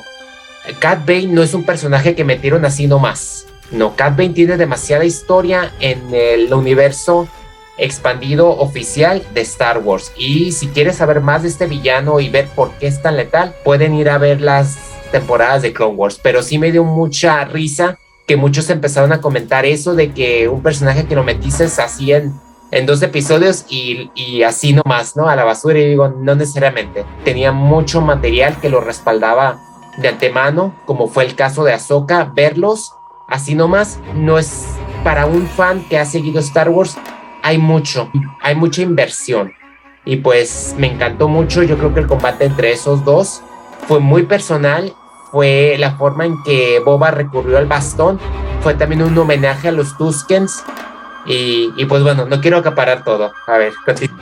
Cat 0.79 1.05
Bane 1.05 1.27
no 1.27 1.41
es 1.41 1.53
un 1.53 1.63
personaje 1.63 2.13
que 2.13 2.23
metieron 2.23 2.65
así 2.65 2.85
nomás. 2.85 3.47
No, 3.71 3.95
Cat 3.95 4.17
Bane 4.17 4.29
tiene 4.29 4.57
demasiada 4.57 5.05
historia 5.05 5.71
en 5.79 6.13
el 6.13 6.53
universo 6.53 7.27
expandido 7.77 8.49
oficial 8.49 9.23
de 9.33 9.41
Star 9.41 9.79
Wars. 9.79 10.11
Y 10.17 10.51
si 10.51 10.67
quieres 10.67 10.97
saber 10.97 11.21
más 11.21 11.43
de 11.43 11.49
este 11.49 11.67
villano 11.67 12.19
y 12.19 12.29
ver 12.29 12.47
por 12.49 12.71
qué 12.73 12.87
es 12.87 13.01
tan 13.01 13.17
letal, 13.17 13.55
pueden 13.63 13.95
ir 13.95 14.09
a 14.09 14.17
ver 14.17 14.41
las 14.41 14.77
temporadas 15.11 15.61
de 15.61 15.73
Clone 15.73 15.95
Wars. 15.95 16.19
Pero 16.21 16.43
sí 16.43 16.57
me 16.57 16.71
dio 16.71 16.83
mucha 16.83 17.43
risa 17.45 17.97
que 18.27 18.35
muchos 18.35 18.69
empezaron 18.69 19.11
a 19.13 19.21
comentar 19.21 19.65
eso 19.65 19.95
de 19.95 20.11
que 20.11 20.47
un 20.47 20.61
personaje 20.61 21.05
que 21.05 21.15
lo 21.15 21.23
metiste 21.23 21.63
así 21.63 22.13
en, 22.13 22.33
en 22.71 22.85
dos 22.85 23.01
episodios 23.01 23.65
y, 23.69 24.11
y, 24.15 24.43
así 24.43 24.73
nomás, 24.73 25.15
¿no? 25.15 25.27
A 25.27 25.35
la 25.35 25.43
basura 25.43 25.79
y 25.79 25.87
digo, 25.87 26.09
no 26.09 26.35
necesariamente. 26.35 27.03
Tenía 27.23 27.51
mucho 27.51 28.01
material 28.01 28.59
que 28.59 28.69
lo 28.69 28.79
respaldaba 28.79 29.59
de 29.97 30.07
antemano, 30.07 30.75
como 30.85 31.07
fue 31.07 31.25
el 31.25 31.35
caso 31.35 31.63
de 31.63 31.73
Ahsoka, 31.73 32.31
verlos 32.33 32.93
así 33.31 33.55
nomás 33.55 33.99
no 34.13 34.37
es 34.37 34.67
para 35.03 35.25
un 35.25 35.47
fan 35.47 35.83
que 35.89 35.97
ha 35.97 36.05
seguido 36.05 36.39
Star 36.39 36.69
Wars, 36.69 36.97
hay 37.41 37.57
mucho, 37.57 38.11
hay 38.41 38.53
mucha 38.55 38.83
inversión. 38.83 39.53
Y 40.05 40.17
pues 40.17 40.75
me 40.77 40.87
encantó 40.87 41.27
mucho, 41.27 41.63
yo 41.63 41.77
creo 41.77 41.93
que 41.93 42.01
el 42.01 42.07
combate 42.07 42.45
entre 42.45 42.71
esos 42.71 43.03
dos 43.03 43.41
fue 43.87 43.99
muy 43.99 44.23
personal, 44.23 44.93
fue 45.31 45.75
la 45.79 45.95
forma 45.95 46.25
en 46.25 46.35
que 46.43 46.79
Boba 46.83 47.11
recurrió 47.11 47.57
al 47.57 47.65
bastón, 47.65 48.19
fue 48.61 48.73
también 48.75 49.01
un 49.01 49.17
homenaje 49.17 49.69
a 49.69 49.71
los 49.71 49.97
Tuskens. 49.97 50.63
Y, 51.25 51.85
pues 51.85 52.01
bueno, 52.01 52.25
no 52.25 52.41
quiero 52.41 52.57
acaparar 52.57 53.03
todo. 53.03 53.31
A 53.45 53.57
ver, 53.57 53.73
continúa. 53.85 54.17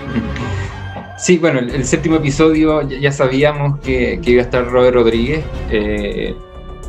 Sí, 1.18 1.38
bueno, 1.38 1.60
el, 1.60 1.86
séptimo 1.86 2.18
episodio 2.18 2.82
ya, 2.82 3.12
sabíamos 3.12 3.80
que, 3.80 4.20
iba 4.22 4.42
a 4.42 4.46
estar 4.46 4.66
Robert 4.70 4.96
Rodríguez. 4.96 5.46
Eh, 5.70 6.36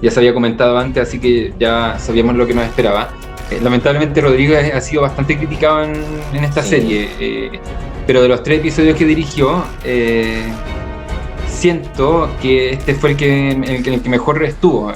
ya 0.02 0.10
se 0.10 0.20
había 0.20 0.32
comentado 0.34 0.78
antes, 0.78 1.08
así 1.08 1.18
que 1.18 1.52
ya 1.58 1.98
sabíamos 1.98 2.36
lo 2.36 2.46
que 2.46 2.54
nos 2.54 2.64
esperaba. 2.64 3.10
Eh, 3.50 3.58
lamentablemente 3.62 4.20
Rodríguez 4.20 4.72
ha 4.74 4.80
sido 4.80 5.02
bastante 5.02 5.36
criticado 5.36 5.84
en, 5.84 6.44
esta 6.44 6.62
serie, 6.62 7.08
eh, 7.18 7.60
pero 8.06 8.22
de 8.22 8.28
los 8.28 8.42
tres 8.42 8.60
episodios 8.60 8.96
que 8.96 9.04
dirigió, 9.04 9.64
siento 11.46 12.30
que 12.40 12.70
este 12.70 12.94
fue 12.94 13.10
el 13.10 13.16
que, 13.16 13.50
el, 13.50 14.02
que 14.02 14.08
mejor 14.08 14.42
estuvo. 14.42 14.92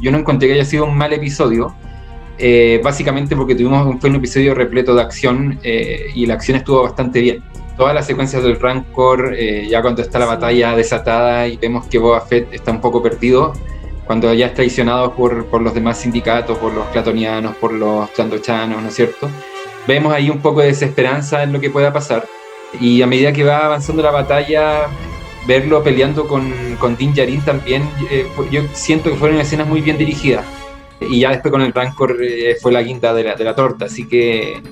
yo 0.00 0.10
no 0.12 0.18
encontré 0.18 0.48
que 0.48 0.54
haya 0.54 0.64
sido 0.64 0.84
un 0.84 0.96
mal 0.96 1.12
episodio. 1.12 1.74
básicamente 2.82 3.34
porque 3.34 3.54
tuvimos 3.54 3.86
un, 3.86 4.00
fue 4.00 4.10
un 4.10 4.16
episodio 4.16 4.54
repleto 4.54 4.94
de 4.94 5.02
acción 5.02 5.58
y 5.62 6.26
la 6.26 6.34
acción 6.34 6.56
estuvo 6.58 6.82
bastante 6.82 7.20
bien 7.20 7.42
todas 7.76 7.94
las 7.94 8.06
secuencias 8.06 8.42
del 8.42 8.58
Rancor, 8.58 9.34
eh, 9.36 9.66
ya 9.68 9.82
cuando 9.82 10.02
está 10.02 10.18
la 10.18 10.26
batalla 10.26 10.74
desatada 10.74 11.46
y 11.46 11.56
vemos 11.56 11.86
que 11.86 11.98
Boba 11.98 12.20
Fett 12.22 12.52
está 12.52 12.70
un 12.70 12.80
poco 12.80 13.02
perdido, 13.02 13.52
cuando 14.06 14.32
ya 14.32 14.46
es 14.46 14.54
traicionado 14.54 15.14
por, 15.14 15.46
por 15.46 15.62
los 15.62 15.74
demás 15.74 15.98
sindicatos, 15.98 16.58
por 16.58 16.72
los 16.72 16.86
clatonianos, 16.88 17.56
por 17.56 17.72
los 17.72 18.08
clandochanos, 18.10 18.82
¿no 18.82 18.88
es 18.88 18.94
cierto? 18.94 19.28
Vemos 19.86 20.12
ahí 20.12 20.30
un 20.30 20.40
poco 20.40 20.60
de 20.60 20.68
desesperanza 20.68 21.42
en 21.42 21.52
lo 21.52 21.60
que 21.60 21.70
pueda 21.70 21.92
pasar. 21.92 22.26
Y 22.80 23.02
a 23.02 23.06
medida 23.06 23.32
que 23.32 23.44
va 23.44 23.66
avanzando 23.66 24.02
la 24.02 24.10
batalla, 24.10 24.86
verlo 25.46 25.82
peleando 25.82 26.26
con, 26.26 26.52
con 26.78 26.96
Din 26.96 27.14
también, 27.44 27.88
eh, 28.10 28.26
yo 28.50 28.62
siento 28.72 29.10
que 29.10 29.16
fueron 29.16 29.40
escenas 29.40 29.68
muy 29.68 29.80
bien 29.80 29.98
dirigidas. 29.98 30.44
Y 31.00 31.20
ya 31.20 31.30
después 31.30 31.52
con 31.52 31.62
el 31.62 31.72
Rancor 31.72 32.16
eh, 32.22 32.56
fue 32.60 32.72
la 32.72 32.82
guinda 32.82 33.12
de 33.12 33.24
la, 33.24 33.34
de 33.34 33.44
la 33.44 33.54
torta, 33.54 33.84
así 33.84 34.06
que 34.08 34.62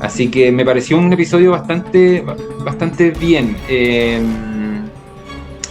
Así 0.00 0.30
que 0.30 0.50
me 0.50 0.64
pareció 0.64 0.96
un 0.96 1.12
episodio 1.12 1.50
bastante, 1.50 2.24
bastante 2.64 3.10
bien. 3.10 3.56
Em, 3.68 4.49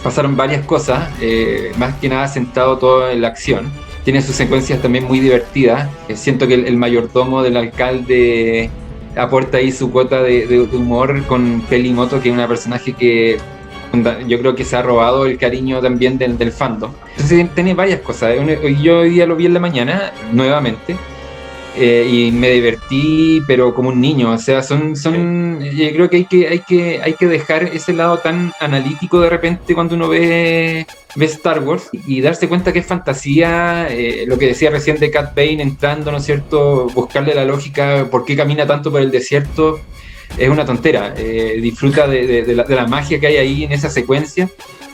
pasaron 0.02 0.36
varias 0.36 0.64
cosas, 0.64 1.08
eh, 1.20 1.72
más 1.78 1.94
que 1.96 2.08
nada 2.08 2.28
sentado 2.28 2.78
todo 2.78 3.10
en 3.10 3.20
la 3.20 3.28
acción. 3.28 3.70
Tiene 4.04 4.22
sus 4.22 4.34
secuencias 4.34 4.80
también 4.80 5.04
muy 5.04 5.20
divertidas. 5.20 5.88
Eh, 6.08 6.16
siento 6.16 6.48
que 6.48 6.54
el, 6.54 6.76
mayordomo 6.76 7.42
del 7.42 7.56
alcalde 7.56 8.70
aporta 9.16 9.58
ahí 9.58 9.72
su 9.72 9.90
cuota 9.90 10.22
de, 10.22 10.68
humor 10.72 11.24
con 11.26 11.60
Pelimoto, 11.62 12.20
que 12.20 12.30
es 12.30 12.34
una 12.34 12.48
personaje 12.48 12.92
que 12.92 13.38
yo 14.28 14.38
creo 14.38 14.54
que 14.54 14.64
se 14.64 14.76
ha 14.76 14.82
robado 14.82 15.26
el 15.26 15.36
cariño 15.36 15.80
también 15.80 16.16
del, 16.16 16.38
del 16.38 16.52
fandom. 16.52 16.92
Entonces 17.10 17.48
tiene 17.54 17.74
varias 17.74 18.00
cosas. 18.00 18.36
Yo 18.80 19.00
hoy 19.00 19.10
día 19.10 19.26
lo 19.26 19.36
vi 19.36 19.46
en 19.46 19.54
la 19.54 19.60
mañana, 19.60 20.12
nuevamente 20.32 20.96
eh, 21.76 22.08
y 22.10 22.32
me 22.32 22.50
divertí, 22.50 23.42
pero 23.46 23.74
como 23.74 23.90
un 23.90 24.00
niño. 24.00 24.32
O 24.32 24.38
sea, 24.38 24.62
son, 24.62 24.96
son, 24.96 25.60
yo 25.60 25.92
creo 25.92 26.10
que 26.10 26.16
hay 26.16 26.24
que, 26.24 26.48
hay 26.48 26.58
que, 26.60 27.00
hay 27.02 27.14
que 27.14 27.26
dejar 27.26 27.64
ese 27.64 27.92
lado 27.92 28.18
tan 28.18 28.52
analítico 28.60 29.20
de 29.20 29.30
repente 29.30 29.74
cuando 29.74 29.94
uno 29.94 30.08
ve, 30.08 30.86
ve 31.14 31.24
Star 31.26 31.60
Wars 31.60 31.88
y 31.92 32.20
darse 32.20 32.48
cuenta 32.48 32.72
que 32.72 32.80
es 32.80 32.86
fantasía. 32.86 33.86
Eh, 33.90 34.24
lo 34.26 34.38
que 34.38 34.46
decía 34.46 34.70
recién 34.70 34.98
de 34.98 35.10
Cat 35.10 35.34
Bane 35.34 35.62
entrando, 35.62 36.10
¿no 36.10 36.18
es 36.18 36.24
cierto? 36.24 36.88
Buscarle 36.88 37.34
la 37.34 37.44
lógica, 37.44 38.08
por 38.10 38.24
qué 38.24 38.36
camina 38.36 38.66
tanto 38.66 38.90
por 38.90 39.00
el 39.00 39.10
desierto. 39.10 39.80
Es 40.38 40.48
una 40.48 40.64
tontera. 40.64 41.14
Eh, 41.16 41.58
disfruta 41.62 42.06
de, 42.06 42.42
de, 42.44 42.54
la, 42.54 42.86
magia 42.86 43.18
que 43.18 43.26
hay 43.26 43.36
ahí 43.36 43.64
en 43.64 43.72
esa 43.72 43.90
secuencia. 43.90 44.48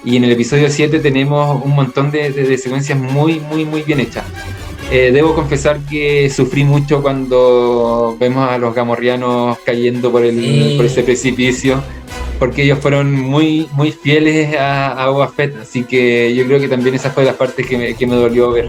Y 0.04 0.16
en 0.16 0.24
el 0.24 0.32
episodio 0.32 0.70
7 0.70 1.00
tenemos 1.00 1.62
un 1.64 1.74
montón 1.74 2.10
de, 2.10 2.30
de 2.30 2.58
secuencias 2.58 2.98
muy, 2.98 3.40
muy, 3.40 3.64
muy 3.64 3.82
bien 3.82 4.00
hechas. 4.00 4.24
Eh, 4.88 5.11
debo 5.11 5.35
confesar 5.35 5.81
que 5.81 6.31
sufrí 6.31 6.62
mucho 6.62 7.03
cuando 7.03 8.16
vemos 8.20 8.49
a 8.49 8.57
los 8.57 8.72
gamorrianos 8.72 9.59
cayendo 9.64 10.12
por, 10.12 10.25
el, 10.25 10.75
por 10.77 10.87
ese 10.87 11.03
precipicio, 11.03 11.83
porque 12.38 12.62
ellos 12.62 12.79
fueron 12.79 13.12
muy, 13.12 13.68
muy 13.72 13.90
fieles 13.90 14.57
a, 14.57 14.92
a 14.92 15.09
Boba 15.11 15.27
Fett, 15.29 15.57
así 15.61 15.83
que 15.83 16.33
yo 16.37 16.46
creo 16.46 16.61
que 16.61 16.68
también 16.68 16.94
esa 16.94 17.11
fue 17.11 17.25
la 17.25 17.33
parte 17.33 17.64
que 17.64 17.77
me, 17.77 17.94
que 17.94 18.07
me 18.07 18.14
dolió 18.14 18.53
ver. 18.53 18.68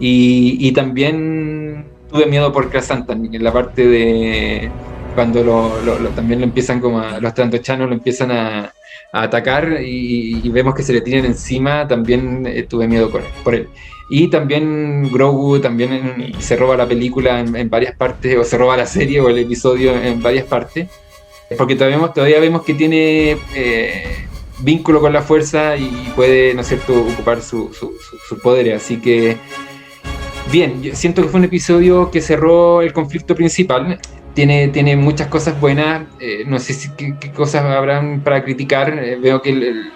Y, 0.00 0.56
y, 0.58 0.72
también 0.72 1.86
tuve 2.10 2.26
miedo 2.26 2.52
por 2.52 2.68
Krasantan, 2.68 3.32
en 3.32 3.44
la 3.44 3.52
parte 3.52 3.86
de 3.86 4.70
cuando 5.14 5.44
lo, 5.44 5.68
también 6.16 6.40
lo 6.40 6.46
empiezan 6.46 6.80
como 6.80 6.98
a, 6.98 7.20
los 7.20 7.32
trantochanos 7.32 7.88
lo 7.88 7.94
empiezan 7.94 8.32
a, 8.32 8.72
a 9.12 9.22
atacar 9.22 9.80
y, 9.80 10.48
vemos 10.48 10.74
que 10.74 10.82
se 10.82 10.92
le 10.92 11.00
tiran 11.00 11.24
encima, 11.24 11.86
también 11.86 12.44
eh, 12.44 12.64
tuve 12.64 12.88
miedo 12.88 13.08
por 13.44 13.54
él. 13.54 13.68
Y 14.08 14.28
también 14.28 15.10
Grogu 15.10 15.60
también 15.60 16.34
se 16.38 16.56
roba 16.56 16.76
la 16.76 16.86
película 16.86 17.40
en, 17.40 17.70
varias 17.70 17.96
partes, 17.96 18.36
o 18.36 18.44
se 18.44 18.58
roba 18.58 18.76
la 18.76 18.86
serie 18.86 19.20
o 19.20 19.28
el 19.28 19.38
episodio 19.38 19.94
en 19.94 20.22
varias 20.22 20.46
partes, 20.46 20.88
porque 21.56 21.74
todavía 21.74 21.96
vemos, 21.96 22.14
todavía 22.14 22.40
vemos 22.40 22.62
que 22.62 22.74
tiene 22.74 23.38
eh, 23.54 24.26
vínculo 24.60 25.00
con 25.00 25.12
la 25.12 25.22
fuerza 25.22 25.76
y 25.76 26.12
puede, 26.14 26.54
¿no 26.54 26.60
es 26.60 26.68
cierto?, 26.68 27.00
ocupar 27.00 27.40
su, 27.40 27.72
su, 27.72 28.38
poder. 28.40 28.74
Así 28.74 28.98
que, 29.00 29.36
bien, 30.52 30.82
yo 30.82 30.94
siento 30.94 31.22
que 31.22 31.28
fue 31.28 31.38
un 31.38 31.44
episodio 31.44 32.10
que 32.10 32.20
cerró 32.20 32.82
el 32.82 32.92
conflicto 32.92 33.34
principal. 33.34 33.98
Tiene, 34.34 34.68
tiene 34.68 34.96
muchas 34.96 35.28
cosas 35.28 35.60
buenas, 35.60 36.06
eh, 36.18 36.42
no 36.46 36.58
sé 36.58 36.74
si, 36.74 36.90
qué, 36.90 37.14
cosas 37.32 37.64
habrán 37.64 38.20
para 38.20 38.42
criticar. 38.44 38.98
Eh, 38.98 39.16
veo 39.16 39.40
que 39.40 39.50
el, 39.50 39.92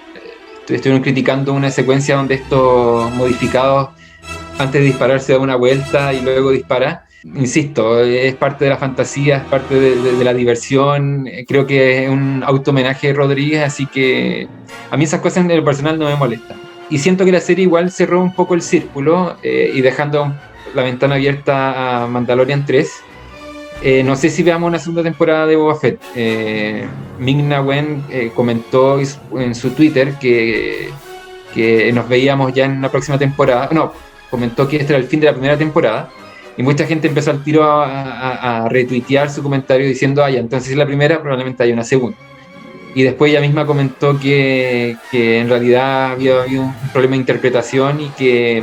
estuvieron 0.68 1.03
criticando 1.03 1.53
una 1.53 1.71
secuencia 1.71 2.16
donde 2.16 2.35
estos 2.35 3.11
modificados 3.12 3.90
antes 4.59 4.81
de 4.81 4.87
disparar 4.87 5.21
se 5.21 5.33
da 5.33 5.38
una 5.38 5.57
vuelta 5.57 6.12
y 6.12 6.21
luego 6.21 6.51
dispara. 6.51 7.07
Insisto, 7.25 8.01
es 8.01 8.35
parte 8.37 8.64
de 8.64 8.71
la 8.71 8.77
fantasía, 8.77 9.38
es 9.38 9.44
parte 9.44 9.75
de, 9.75 10.25
la 10.25 10.33
diversión. 10.33 11.29
Creo 11.47 11.66
que 11.66 12.05
es 12.05 12.11
un 12.11 12.42
auto 12.44 12.71
homenaje 12.71 13.09
de 13.09 13.14
Rodríguez, 13.14 13.62
así 13.62 13.87
que 13.87 14.49
a 14.90 14.97
mí 14.97 15.05
esas 15.05 15.21
cosas 15.21 15.44
en 15.44 15.51
el 15.51 15.64
personal 15.64 15.99
no 15.99 16.07
me 16.07 16.16
molestan. 16.16 16.57
Y 16.90 16.99
siento 16.99 17.25
que 17.25 17.33
la 17.33 17.40
serie 17.40 17.64
igual 17.64 17.90
cerró 17.90 18.23
un 18.23 18.35
poco 18.35 18.55
el 18.55 18.62
círculo 18.62 19.37
eh, 19.42 19.73
y 19.75 19.81
dejando 19.81 20.33
la 20.75 20.83
ventana 20.83 21.16
abierta 21.16 22.05
a 22.05 22.07
Mandalorian 22.07 22.64
3. 22.64 23.05
Eh, 23.83 24.03
no 24.03 24.16
sé 24.16 24.29
si 24.29 24.42
veamos 24.42 24.68
una 24.68 24.79
segunda 24.79 25.03
temporada 25.03 25.47
de 25.47 25.57
Boba 25.57 25.77
Fett. 25.77 26.01
Eh, 26.14 26.87
Ming-Na 27.18 27.61
Wen 27.61 28.05
eh, 28.11 28.33
comentó 28.35 28.99
en 28.99 29.55
su 29.55 29.71
Twitter 29.71 30.14
que, 30.18 30.90
que 31.55 31.92
nos 31.92 32.09
veíamos 32.09 32.53
ya 32.53 32.64
en 32.64 32.83
la 32.83 32.90
próxima 32.90 33.18
temporada. 33.18 33.68
No, 33.73 33.92
comentó 34.30 34.68
que 34.68 34.76
este 34.76 34.92
era 34.92 35.02
el 35.02 35.08
fin 35.08 35.20
de 35.20 35.26
la 35.26 35.32
primera 35.32 35.56
temporada 35.56 36.10
y 36.56 36.62
mucha 36.62 36.86
gente 36.86 37.06
empezó 37.06 37.30
al 37.30 37.44
tiro 37.44 37.62
a, 37.64 38.68
retuitear 38.68 39.30
su 39.30 39.42
comentario 39.42 39.86
diciendo, 39.86 40.24
ah, 40.24 40.30
entonces 40.30 40.72
es 40.72 40.76
la 40.76 40.86
primera, 40.86 41.20
probablemente 41.20 41.62
hay 41.62 41.72
una 41.72 41.84
segunda. 41.84 42.18
Y 42.94 43.04
después 43.04 43.30
ella 43.30 43.40
misma 43.40 43.64
comentó 43.64 44.18
que, 44.18 44.96
que 45.10 45.38
en 45.38 45.48
realidad 45.48 46.12
había 46.12 46.42
habido 46.42 46.64
un 46.64 46.74
problema 46.92 47.12
de 47.12 47.20
interpretación 47.20 48.00
y 48.00 48.08
que, 48.08 48.62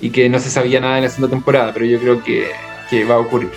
y 0.00 0.10
que 0.10 0.28
no 0.28 0.38
se 0.38 0.48
sabía 0.48 0.80
nada 0.80 0.96
de 0.96 1.02
la 1.02 1.08
segunda 1.08 1.34
temporada, 1.34 1.72
pero 1.72 1.86
yo 1.86 1.98
creo 1.98 2.22
que, 2.22 2.46
que 2.88 3.04
va 3.04 3.16
a 3.16 3.18
ocurrir. 3.18 3.50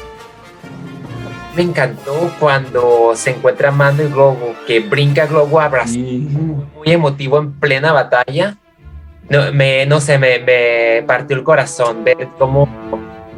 Me 1.55 1.61
encantó 1.61 2.33
cuando 2.39 3.11
se 3.13 3.31
encuentra 3.31 3.71
Mando 3.71 4.03
y 4.03 4.07
Grogu, 4.07 4.55
que 4.65 4.79
brinca 4.79 5.27
Grogu 5.27 5.59
a 5.59 5.69
muy 5.85 6.91
emotivo 6.91 7.37
en 7.37 7.51
plena 7.51 7.91
batalla 7.91 8.57
no, 9.31 9.53
me, 9.53 9.85
no 9.85 10.01
sé, 10.01 10.17
me, 10.17 10.39
me 10.39 11.03
partió 11.07 11.37
el 11.37 11.43
corazón 11.43 12.03
ver 12.03 12.27
cómo 12.37 12.67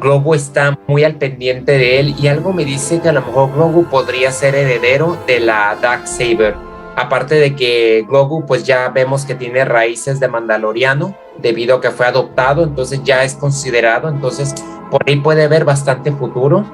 Grogu 0.00 0.34
está 0.34 0.76
muy 0.88 1.04
al 1.04 1.14
pendiente 1.14 1.78
de 1.78 2.00
él 2.00 2.16
y 2.18 2.26
algo 2.26 2.52
me 2.52 2.64
dice 2.64 3.00
que 3.00 3.10
a 3.10 3.12
lo 3.12 3.20
mejor 3.20 3.52
Grogu 3.52 3.84
podría 3.84 4.32
ser 4.32 4.56
heredero 4.56 5.16
de 5.28 5.38
la 5.38 5.78
Dark 5.80 6.08
Saber. 6.08 6.56
Aparte 6.96 7.36
de 7.36 7.54
que 7.54 8.04
Grogu 8.08 8.44
pues 8.44 8.64
ya 8.64 8.88
vemos 8.88 9.24
que 9.24 9.36
tiene 9.36 9.64
raíces 9.64 10.18
de 10.18 10.26
mandaloriano 10.26 11.16
debido 11.38 11.76
a 11.76 11.80
que 11.80 11.92
fue 11.92 12.06
adoptado, 12.06 12.64
entonces 12.64 13.00
ya 13.04 13.22
es 13.22 13.34
considerado, 13.34 14.08
entonces 14.08 14.52
por 14.90 15.00
ahí 15.06 15.20
puede 15.20 15.44
haber 15.44 15.64
bastante 15.64 16.10
futuro. 16.10 16.64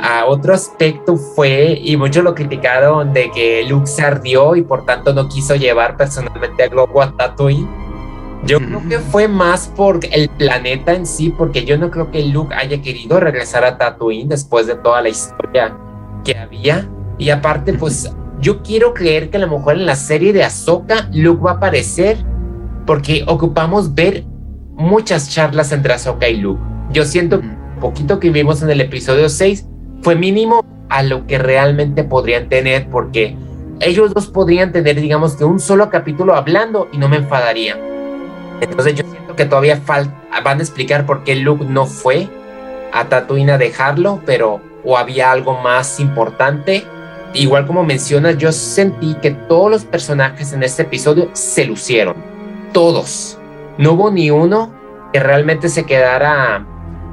A 0.00 0.26
otro 0.26 0.52
aspecto 0.52 1.16
fue, 1.16 1.78
y 1.80 1.96
muchos 1.96 2.24
lo 2.24 2.34
criticaron, 2.34 3.12
de 3.12 3.30
que 3.30 3.62
Luke 3.68 3.86
se 3.86 4.02
ardió 4.02 4.56
y 4.56 4.62
por 4.62 4.84
tanto 4.84 5.12
no 5.12 5.28
quiso 5.28 5.54
llevar 5.54 5.96
personalmente 5.96 6.64
a 6.64 6.68
Grogu 6.68 7.02
a 7.02 7.12
Tatooine 7.16 7.87
Yo 8.44 8.58
creo 8.58 8.82
que 8.88 8.98
fue 8.98 9.28
más 9.28 9.68
por 9.68 10.00
el 10.12 10.28
planeta 10.28 10.94
en 10.94 11.06
sí, 11.06 11.34
porque 11.36 11.64
yo 11.64 11.76
no 11.76 11.90
creo 11.90 12.10
que 12.10 12.24
Luke 12.24 12.54
haya 12.54 12.80
querido 12.80 13.20
regresar 13.20 13.64
a 13.64 13.76
Tatooine 13.78 14.28
después 14.28 14.66
de 14.66 14.76
toda 14.76 15.02
la 15.02 15.08
historia 15.08 15.76
que 16.24 16.36
había. 16.36 16.88
Y 17.18 17.30
aparte, 17.30 17.74
pues 17.74 18.10
yo 18.40 18.62
quiero 18.62 18.94
creer 18.94 19.30
que 19.30 19.38
a 19.38 19.40
lo 19.40 19.48
mejor 19.48 19.74
en 19.74 19.86
la 19.86 19.96
serie 19.96 20.32
de 20.32 20.44
Ahsoka 20.44 21.08
Luke 21.12 21.42
va 21.42 21.52
a 21.52 21.54
aparecer 21.54 22.18
porque 22.86 23.24
ocupamos 23.26 23.94
ver 23.94 24.24
muchas 24.76 25.28
charlas 25.30 25.72
entre 25.72 25.92
Ahsoka 25.92 26.28
y 26.28 26.36
Luke. 26.36 26.62
Yo 26.92 27.04
siento 27.04 27.40
que 27.40 27.48
poquito 27.80 28.20
que 28.20 28.30
vimos 28.30 28.62
en 28.62 28.70
el 28.70 28.80
episodio 28.80 29.28
6 29.28 29.66
fue 30.02 30.14
mínimo 30.14 30.64
a 30.88 31.02
lo 31.02 31.26
que 31.26 31.38
realmente 31.38 32.04
podrían 32.04 32.48
tener 32.48 32.88
porque 32.88 33.36
ellos 33.80 34.14
dos 34.14 34.28
podrían 34.28 34.72
tener 34.72 35.00
digamos 35.00 35.36
que 35.36 35.44
un 35.44 35.60
solo 35.60 35.90
capítulo 35.90 36.34
hablando 36.34 36.88
y 36.92 36.98
no 36.98 37.08
me 37.08 37.16
enfadaría. 37.16 37.76
Entonces 38.60 38.94
yo 38.94 39.04
siento 39.10 39.36
que 39.36 39.44
todavía 39.44 39.80
van 39.86 40.58
a 40.58 40.62
explicar 40.62 41.06
por 41.06 41.24
qué 41.24 41.36
Luke 41.36 41.64
no 41.64 41.86
fue 41.86 42.28
a 42.92 43.08
Tatooine 43.08 43.50
a 43.50 43.58
dejarlo, 43.58 44.20
pero 44.24 44.60
o 44.84 44.96
había 44.96 45.30
algo 45.32 45.60
más 45.60 46.00
importante 46.00 46.84
igual 47.34 47.66
como 47.66 47.84
mencionas, 47.84 48.38
yo 48.38 48.52
sentí 48.52 49.14
que 49.20 49.30
todos 49.30 49.70
los 49.70 49.84
personajes 49.84 50.52
en 50.52 50.62
este 50.62 50.82
episodio 50.82 51.30
se 51.32 51.64
lucieron. 51.64 52.16
Todos. 52.72 53.38
No 53.78 53.92
hubo 53.92 54.10
ni 54.10 54.30
uno 54.30 54.72
que 55.12 55.20
realmente 55.20 55.68
se 55.68 55.84
quedara 55.84 56.66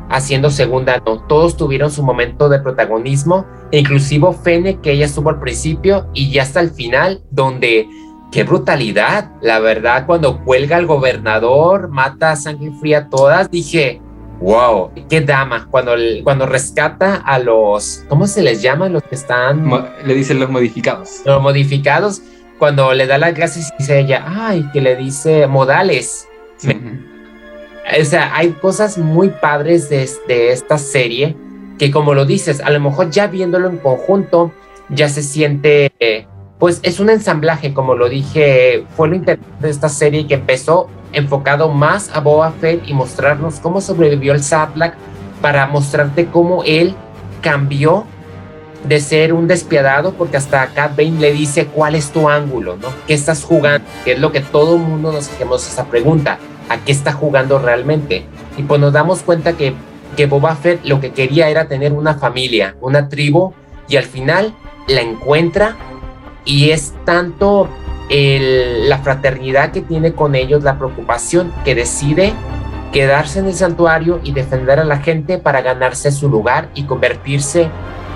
haciendo 0.09 0.49
segunda, 0.49 1.01
no. 1.05 1.21
Todos 1.23 1.57
tuvieron 1.57 1.91
su 1.91 2.03
momento 2.03 2.49
de 2.49 2.59
protagonismo, 2.59 3.45
inclusive 3.71 4.33
Fene, 4.33 4.79
que 4.79 4.91
ella 4.91 5.05
estuvo 5.05 5.29
al 5.29 5.39
principio 5.39 6.07
y 6.13 6.31
ya 6.31 6.43
hasta 6.43 6.59
el 6.59 6.71
final, 6.71 7.21
donde 7.31 7.87
qué 8.35 8.43
brutalidad, 8.43 9.31
la 9.41 9.59
verdad, 9.59 10.05
cuando 10.05 10.43
cuelga 10.43 10.75
al 10.75 10.85
gobernador, 10.85 11.87
mata 11.87 12.31
a 12.31 12.35
sangre 12.35 12.69
fría 12.81 13.07
todas, 13.07 13.49
dije, 13.49 14.01
Wow, 14.41 14.91
qué 15.09 15.21
dama. 15.21 15.69
Cuando, 15.71 15.93
cuando 16.21 16.45
rescata 16.45 17.15
a 17.15 17.39
los, 17.39 18.03
¿cómo 18.09 18.27
se 18.27 18.41
les 18.41 18.61
llama? 18.61 18.89
Los 18.89 19.03
que 19.03 19.15
están. 19.15 19.71
le 20.03 20.13
dicen 20.13 20.41
los 20.41 20.49
modificados. 20.49 21.21
Los 21.23 21.41
modificados. 21.41 22.21
Cuando 22.59 22.93
le 22.93 23.07
da 23.07 23.17
las 23.17 23.33
gracias 23.33 23.71
y 23.71 23.77
dice 23.79 23.99
ella, 24.01 24.25
ay, 24.27 24.69
que 24.73 24.81
le 24.81 24.97
dice 24.97 25.47
modales. 25.47 26.27
O 28.01 28.03
sea, 28.03 28.35
hay 28.35 28.49
cosas 28.49 28.97
muy 28.97 29.29
padres 29.29 29.87
de, 29.87 30.09
de 30.27 30.51
esta 30.51 30.77
serie 30.77 31.37
que, 31.79 31.89
como 31.89 32.13
lo 32.13 32.25
dices, 32.25 32.59
a 32.59 32.69
lo 32.69 32.81
mejor 32.81 33.11
ya 33.11 33.27
viéndolo 33.27 33.69
en 33.69 33.77
conjunto, 33.77 34.51
ya 34.89 35.07
se 35.07 35.23
siente. 35.23 35.93
Pues 36.59 36.79
es 36.83 36.99
un 36.99 37.09
ensamblaje, 37.09 37.73
como 37.73 37.95
lo 37.95 38.07
dije, 38.07 38.85
fue 38.95 39.09
lo 39.09 39.15
interesante 39.15 39.51
de 39.59 39.69
esta 39.69 39.89
serie 39.89 40.25
que 40.27 40.35
empezó 40.35 40.87
enfocado 41.11 41.69
más 41.69 42.09
a 42.13 42.19
Boba 42.21 42.51
Fett 42.51 42.87
y 42.87 42.93
mostrarnos 42.93 43.59
cómo 43.59 43.81
sobrevivió 43.81 44.33
el 44.33 44.43
Sadlak 44.43 44.95
para 45.41 45.67
mostrarte 45.67 46.27
cómo 46.27 46.63
él 46.63 46.95
cambió 47.41 48.05
de 48.87 48.99
ser 48.99 49.33
un 49.33 49.47
despiadado, 49.47 50.13
porque 50.13 50.37
hasta 50.37 50.67
Cat 50.67 50.95
Bane 50.95 51.19
le 51.19 51.31
dice 51.33 51.65
cuál 51.67 51.95
es 51.95 52.11
tu 52.11 52.29
ángulo, 52.29 52.77
¿no? 52.77 52.89
¿Qué 53.07 53.13
estás 53.13 53.43
jugando? 53.43 53.87
Que 54.03 54.13
es 54.13 54.19
lo 54.19 54.31
que 54.31 54.41
todo 54.41 54.75
el 54.75 54.81
mundo 54.81 55.11
nos 55.11 55.27
hacemos 55.29 55.67
esa 55.67 55.85
pregunta, 55.85 56.37
¿a 56.69 56.77
qué 56.77 56.91
está 56.91 57.11
jugando 57.11 57.57
realmente? 57.59 58.25
Y 58.57 58.63
pues 58.63 58.79
nos 58.79 58.93
damos 58.93 59.23
cuenta 59.23 59.53
que, 59.53 59.73
que 60.15 60.27
Boba 60.27 60.55
Fett 60.55 60.85
lo 60.85 60.99
que 60.99 61.11
quería 61.11 61.49
era 61.49 61.67
tener 61.67 61.93
una 61.93 62.15
familia, 62.15 62.75
una 62.79 63.09
tribu, 63.09 63.53
y 63.87 63.97
al 63.97 64.05
final 64.05 64.53
la 64.87 65.01
encuentra 65.01 65.75
y 66.45 66.69
es 66.69 66.93
tanto 67.05 67.67
la 68.09 68.99
fraternidad 68.99 69.71
que 69.71 69.81
tiene 69.81 70.13
con 70.13 70.35
ellos, 70.35 70.63
la 70.63 70.77
preocupación 70.77 71.51
que 71.63 71.73
decide 71.73 72.33
quedarse 72.93 73.39
en 73.39 73.47
el 73.47 73.55
santuario 73.55 74.19
y 74.23 74.31
defender 74.31 74.79
a 74.79 74.85
la 74.85 74.97
gente 74.99 75.37
para 75.37 75.61
ganarse 75.61 76.11
su 76.11 76.29
lugar 76.29 76.69
y 76.75 76.83
convertirse 76.83 77.67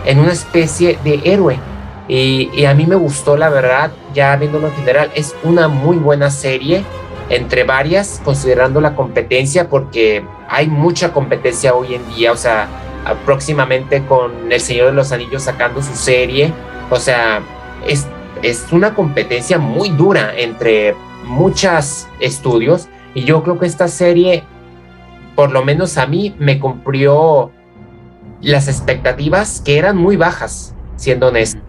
en 0.06 0.20
una 0.20 0.32
especie 0.32 0.98
de 1.04 1.20
héroe. 1.26 1.60
Y, 2.08 2.66
a 2.66 2.74
mí 2.74 2.86
me 2.86 2.96
gustó, 2.96 3.36
la 3.36 3.50
verdad, 3.50 3.92
ya 4.14 4.36
viéndolo 4.36 4.68
en 4.68 4.74
general, 4.76 5.12
es 5.16 5.36
una 5.44 5.68
muy 5.68 5.98
buena 5.98 6.32
serie 6.32 6.84
entre 7.30 7.64
varias, 7.64 8.22
considerando 8.24 8.82
la 8.82 8.96
competencia, 8.96 9.70
porque 9.70 10.24
hay 10.48 10.68
mucha 10.68 11.12
competencia 11.12 11.76
hoy 11.76 11.96
en 11.96 12.16
día, 12.16 12.32
o 12.32 12.38
sea, 12.38 12.68
próximamente 13.26 14.04
con 14.06 14.52
El 14.52 14.62
Señor 14.62 14.88
de 14.88 14.94
los 14.94 15.12
Anillos 15.12 15.44
sacando 15.44 15.84
su 15.84 15.94
serie, 15.94 16.52
o 16.90 16.96
sea, 16.96 17.42
es 17.86 18.08
es 18.44 18.72
una 18.72 18.96
competencia 18.96 19.58
muy 19.58 19.90
dura 19.90 20.34
entre 20.36 20.96
muchos 21.26 22.08
estudios 22.20 22.88
y 23.14 23.24
yo 23.24 23.44
creo 23.44 23.60
que 23.60 23.66
esta 23.66 23.88
serie, 23.88 24.44
por 25.36 25.52
lo 25.52 25.64
menos 25.64 25.98
a 25.98 26.06
mí, 26.06 26.36
me 26.40 26.60
cumplió 26.60 27.52
las 28.42 28.68
expectativas 28.68 29.62
que 29.62 29.78
eran 29.78 29.98
muy 29.98 30.16
bajas, 30.16 30.74
siendo 30.96 31.28
honesto. 31.28 31.62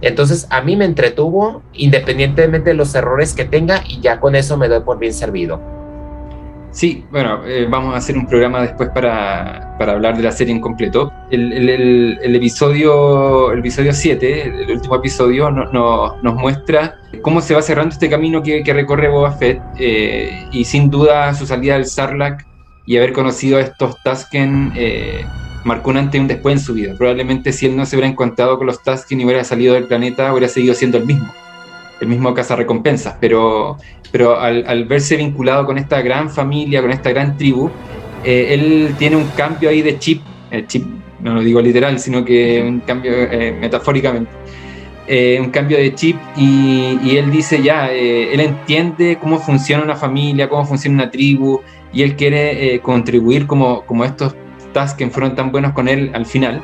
Entonces 0.00 0.46
a 0.50 0.60
mí 0.60 0.76
me 0.76 0.84
entretuvo 0.84 1.62
independientemente 1.72 2.70
de 2.70 2.74
los 2.74 2.94
errores 2.94 3.34
que 3.34 3.44
tenga 3.44 3.82
y 3.86 4.00
ya 4.00 4.20
con 4.20 4.34
eso 4.34 4.56
me 4.56 4.68
doy 4.68 4.80
por 4.80 4.98
bien 4.98 5.14
servido. 5.14 5.60
Sí, 6.72 7.04
bueno, 7.10 7.46
eh, 7.46 7.66
vamos 7.68 7.94
a 7.94 7.98
hacer 7.98 8.16
un 8.16 8.26
programa 8.26 8.62
después 8.62 8.88
para, 8.94 9.76
para, 9.78 9.92
hablar 9.92 10.16
de 10.16 10.22
la 10.22 10.32
serie 10.32 10.54
en 10.54 10.60
completo. 10.60 11.12
El, 11.30 12.18
episodio 12.34 13.52
el 13.52 13.58
episodio 13.58 13.92
7, 13.92 14.42
el 14.64 14.70
último 14.70 14.96
episodio, 14.96 15.50
no, 15.50 15.70
no, 15.70 16.16
nos 16.22 16.34
muestra 16.34 16.96
cómo 17.20 17.42
se 17.42 17.54
va 17.54 17.60
cerrando 17.60 17.92
este 17.92 18.08
camino 18.08 18.42
que, 18.42 18.62
que 18.62 18.72
recorre 18.72 19.10
Boba 19.10 19.32
Fett 19.32 19.60
eh, 19.78 20.48
y 20.50 20.64
sin 20.64 20.90
duda 20.90 21.34
su 21.34 21.46
salida 21.46 21.74
del 21.74 21.84
Sarlacc 21.84 22.46
y 22.86 22.96
haber 22.96 23.12
conocido 23.12 23.58
a 23.58 23.60
estos 23.60 24.02
Tusken 24.02 24.72
eh, 24.74 25.26
marcó 25.64 25.90
un 25.90 25.98
antes 25.98 26.18
y 26.18 26.22
un 26.22 26.28
después 26.28 26.54
en 26.54 26.60
su 26.60 26.72
vida. 26.72 26.94
Probablemente 26.96 27.52
si 27.52 27.66
él 27.66 27.76
no 27.76 27.84
se 27.84 27.96
hubiera 27.96 28.08
encontrado 28.08 28.56
con 28.56 28.66
los 28.66 28.82
Tusken 28.82 29.20
y 29.20 29.26
hubiera 29.26 29.44
salido 29.44 29.74
del 29.74 29.84
planeta, 29.84 30.32
hubiera 30.32 30.48
seguido 30.48 30.74
siendo 30.74 30.96
el 30.96 31.04
mismo 31.04 31.30
el 32.02 32.08
mismo 32.08 32.34
recompensas, 32.34 33.14
pero, 33.20 33.76
pero 34.10 34.38
al, 34.38 34.84
verse 34.86 35.16
vinculado 35.16 35.64
con 35.64 35.78
esta 35.78 36.02
gran 36.02 36.28
familia, 36.28 36.82
con 36.82 36.90
esta 36.90 37.10
gran 37.10 37.36
tribu, 37.36 37.70
eh, 38.24 38.48
él 38.50 38.94
tiene 38.98 39.14
un 39.14 39.28
cambio 39.36 39.70
ahí 39.70 39.82
de 39.82 39.98
chip, 40.00 40.20
el 40.50 40.66
chip 40.66 40.84
no 41.20 41.34
lo 41.34 41.42
digo 41.42 41.60
literal, 41.60 42.00
sino 42.00 42.24
que 42.24 42.60
un 42.60 42.80
cambio 42.80 43.12
eh, 43.14 43.56
metafóricamente, 43.58 44.32
eh, 45.06 45.38
un 45.40 45.50
cambio 45.50 45.78
de 45.78 45.94
chip 45.94 46.16
y, 46.36 47.16
él 47.16 47.30
dice 47.30 47.62
ya, 47.62 47.88
él 47.92 48.40
entiende 48.40 49.18
cómo 49.20 49.38
funciona 49.38 49.84
una 49.84 49.94
familia, 49.94 50.48
cómo 50.48 50.64
funciona 50.64 51.04
una 51.04 51.10
tribu 51.10 51.60
y 51.92 52.02
él 52.02 52.16
quiere 52.16 52.80
contribuir 52.80 53.46
como, 53.46 53.82
como 53.82 54.04
estos 54.04 54.34
tasks 54.72 54.98
que 54.98 55.08
fueron 55.08 55.36
tan 55.36 55.52
buenos 55.52 55.72
con 55.72 55.86
él 55.86 56.10
al 56.14 56.26
final 56.26 56.62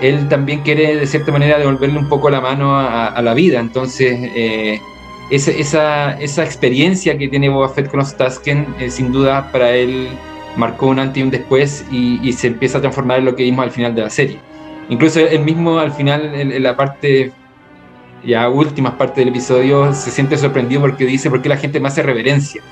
él 0.00 0.28
también 0.28 0.60
quiere 0.60 0.96
de 0.96 1.06
cierta 1.06 1.32
manera 1.32 1.58
devolverle 1.58 1.98
un 1.98 2.08
poco 2.08 2.30
la 2.30 2.40
mano 2.40 2.78
a, 2.78 3.20
la 3.20 3.34
vida. 3.34 3.60
Entonces, 3.60 4.16
eh, 4.34 4.80
esa, 5.30 6.12
esa, 6.20 6.44
experiencia 6.44 7.18
que 7.18 7.28
tiene 7.28 7.48
Boba 7.48 7.68
Fett 7.68 7.88
con 7.88 8.00
los 8.00 8.16
Tusken, 8.16 8.74
eh, 8.78 8.90
sin 8.90 9.12
duda 9.12 9.50
para 9.52 9.72
él 9.72 10.08
marcó 10.56 10.86
un 10.86 10.98
antes 10.98 11.18
y 11.18 11.22
un 11.22 11.30
después 11.30 11.84
y, 11.90 12.32
se 12.32 12.48
empieza 12.48 12.78
a 12.78 12.80
transformar 12.80 13.18
en 13.18 13.26
lo 13.26 13.36
que 13.36 13.42
vimos 13.42 13.64
al 13.64 13.70
final 13.70 13.94
de 13.94 14.02
la 14.02 14.10
serie. 14.10 14.38
Incluso 14.88 15.20
él 15.20 15.40
mismo 15.40 15.78
al 15.78 15.92
final, 15.92 16.34
en, 16.34 16.62
la 16.62 16.76
parte, 16.76 17.32
ya 18.24 18.48
últimas 18.48 18.94
partes 18.94 19.16
del 19.16 19.28
episodio, 19.28 19.92
se 19.92 20.10
siente 20.10 20.36
sorprendido 20.38 20.80
porque 20.80 21.04
dice, 21.04 21.28
¿por 21.28 21.42
qué 21.42 21.48
la 21.48 21.56
gente 21.56 21.78
me 21.80 21.88
hace 21.88 22.02
reverencia? 22.02 22.62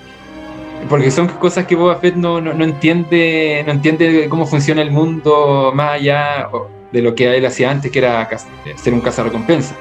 Porque 0.89 1.11
son 1.11 1.29
cosas 1.29 1.67
que 1.67 1.75
Boba 1.75 1.97
Fett 1.97 2.15
no, 2.15 2.41
no, 2.41 2.55
no 2.55 2.65
entiende, 2.65 3.63
no 3.67 3.73
entiende 3.73 4.29
cómo 4.29 4.47
funciona 4.47 4.83
el 4.83 4.93
mundo 4.93 5.73
más 5.75 5.93
allá, 5.95 6.49
de 6.93 7.03
lo 7.03 7.15
que 7.15 7.37
él 7.37 7.45
hacía 7.47 7.71
antes, 7.71 7.91
que 7.91 7.99
era 7.99 8.29
ser 8.77 8.95
un 8.95 9.01
cazarrecompensa. 9.01 9.75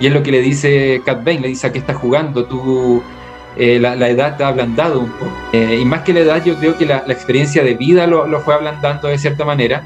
Y 0.00 0.06
es 0.06 0.12
lo 0.12 0.22
que 0.22 0.30
le 0.30 0.40
dice 0.40 1.02
Cat 1.04 1.24
Bane, 1.24 1.40
le 1.40 1.48
dice 1.48 1.66
a 1.66 1.72
qué 1.72 1.78
estás 1.78 1.96
jugando, 1.96 2.44
tú 2.44 3.02
eh, 3.56 3.78
la, 3.80 4.08
edad 4.08 4.36
te 4.36 4.44
ha 4.44 4.48
ablandado 4.48 5.00
un 5.00 5.10
poco. 5.10 5.32
Eh, 5.52 5.78
y 5.80 5.84
más 5.84 6.02
que 6.02 6.12
la 6.12 6.20
edad, 6.20 6.44
yo 6.44 6.56
creo 6.56 6.76
que 6.76 6.86
la, 6.86 6.98
experiencia 7.08 7.62
de 7.64 7.74
vida 7.74 8.06
lo, 8.06 8.40
fue 8.40 8.54
ablandando 8.54 9.08
de 9.08 9.18
cierta 9.18 9.44
manera 9.44 9.82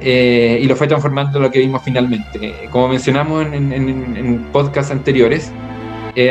eh, 0.00 0.58
y 0.62 0.66
lo 0.66 0.76
fue 0.76 0.86
transformando 0.86 1.38
en 1.38 1.42
lo 1.44 1.50
que 1.50 1.58
vimos 1.58 1.82
finalmente. 1.84 2.68
Como 2.70 2.88
mencionamos 2.88 3.46
en, 3.46 3.72
en, 3.72 4.16
en 4.16 4.38
podcasts 4.52 4.90
anteriores, 4.90 5.52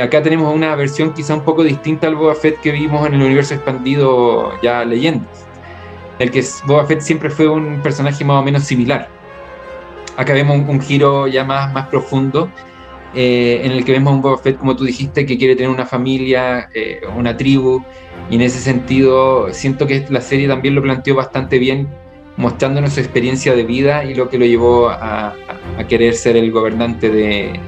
acá 0.02 0.22
tenemos 0.22 0.54
una 0.54 0.76
versión 0.76 1.14
quizá 1.14 1.36
un 1.36 1.42
poco 1.42 1.64
distinta 1.64 2.08
al 2.08 2.16
Boba 2.16 2.36
Fett 2.36 2.60
que 2.62 2.72
vimos 2.72 3.06
en 3.08 3.16
el 3.16 3.22
universo 3.22 3.54
expandido 3.54 4.52
ya 4.62 4.84
Leyendas. 4.84 5.46
El 6.18 6.32
que 6.32 6.44
Boba 6.66 6.86
Fett 6.86 7.02
siempre 7.02 7.30
fue 7.30 7.48
un 7.48 7.82
personaje 7.82 8.24
más 8.26 8.42
o 8.42 8.44
menos 8.44 8.64
similar 8.64 9.21
acá 10.18 10.34
vemos 10.34 10.58
un, 10.68 10.82
giro 10.82 11.28
ya 11.28 11.44
más, 11.44 11.74
más 11.74 11.88
profundo, 11.88 12.50
eh, 13.14 13.62
en 13.64 13.72
el 13.72 13.84
que 13.84 13.92
vemos 13.92 14.14
un 14.14 14.22
Boba 14.22 14.38
Fett, 14.38 14.58
como 14.58 14.76
tú 14.76 14.86
dijiste, 14.86 15.26
que 15.26 15.38
quiere 15.38 15.56
tener 15.56 15.70
una 15.70 15.86
familia, 15.86 16.70
eh, 16.74 17.02
una 17.16 17.36
tribu, 17.36 17.84
y 18.30 18.36
en 18.36 18.42
ese 18.42 18.60
sentido 18.60 19.54
siento 19.54 19.88
que 19.88 20.06
la 20.10 20.22
serie 20.22 20.48
también 20.48 20.76
lo 20.76 20.82
planteó 20.82 21.16
bastante 21.16 21.60
bien, 21.60 21.88
mostrándonos 22.38 22.94
su 22.94 23.00
experiencia 23.02 23.54
de 23.54 23.64
vida 23.64 24.06
y 24.06 24.16
lo 24.16 24.30
que 24.30 24.38
lo 24.38 24.46
llevó 24.46 24.90
a, 24.90 25.36
querer 25.90 26.14
ser 26.14 26.38
el 26.38 26.52
gobernante 26.52 27.10
de, 27.10 27.60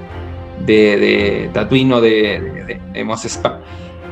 de, 0.65 0.97
de 0.97 1.49
Tatooine 1.51 1.93
o 1.93 2.01
de, 2.01 2.79
de, 2.93 3.03
Mos 3.03 3.27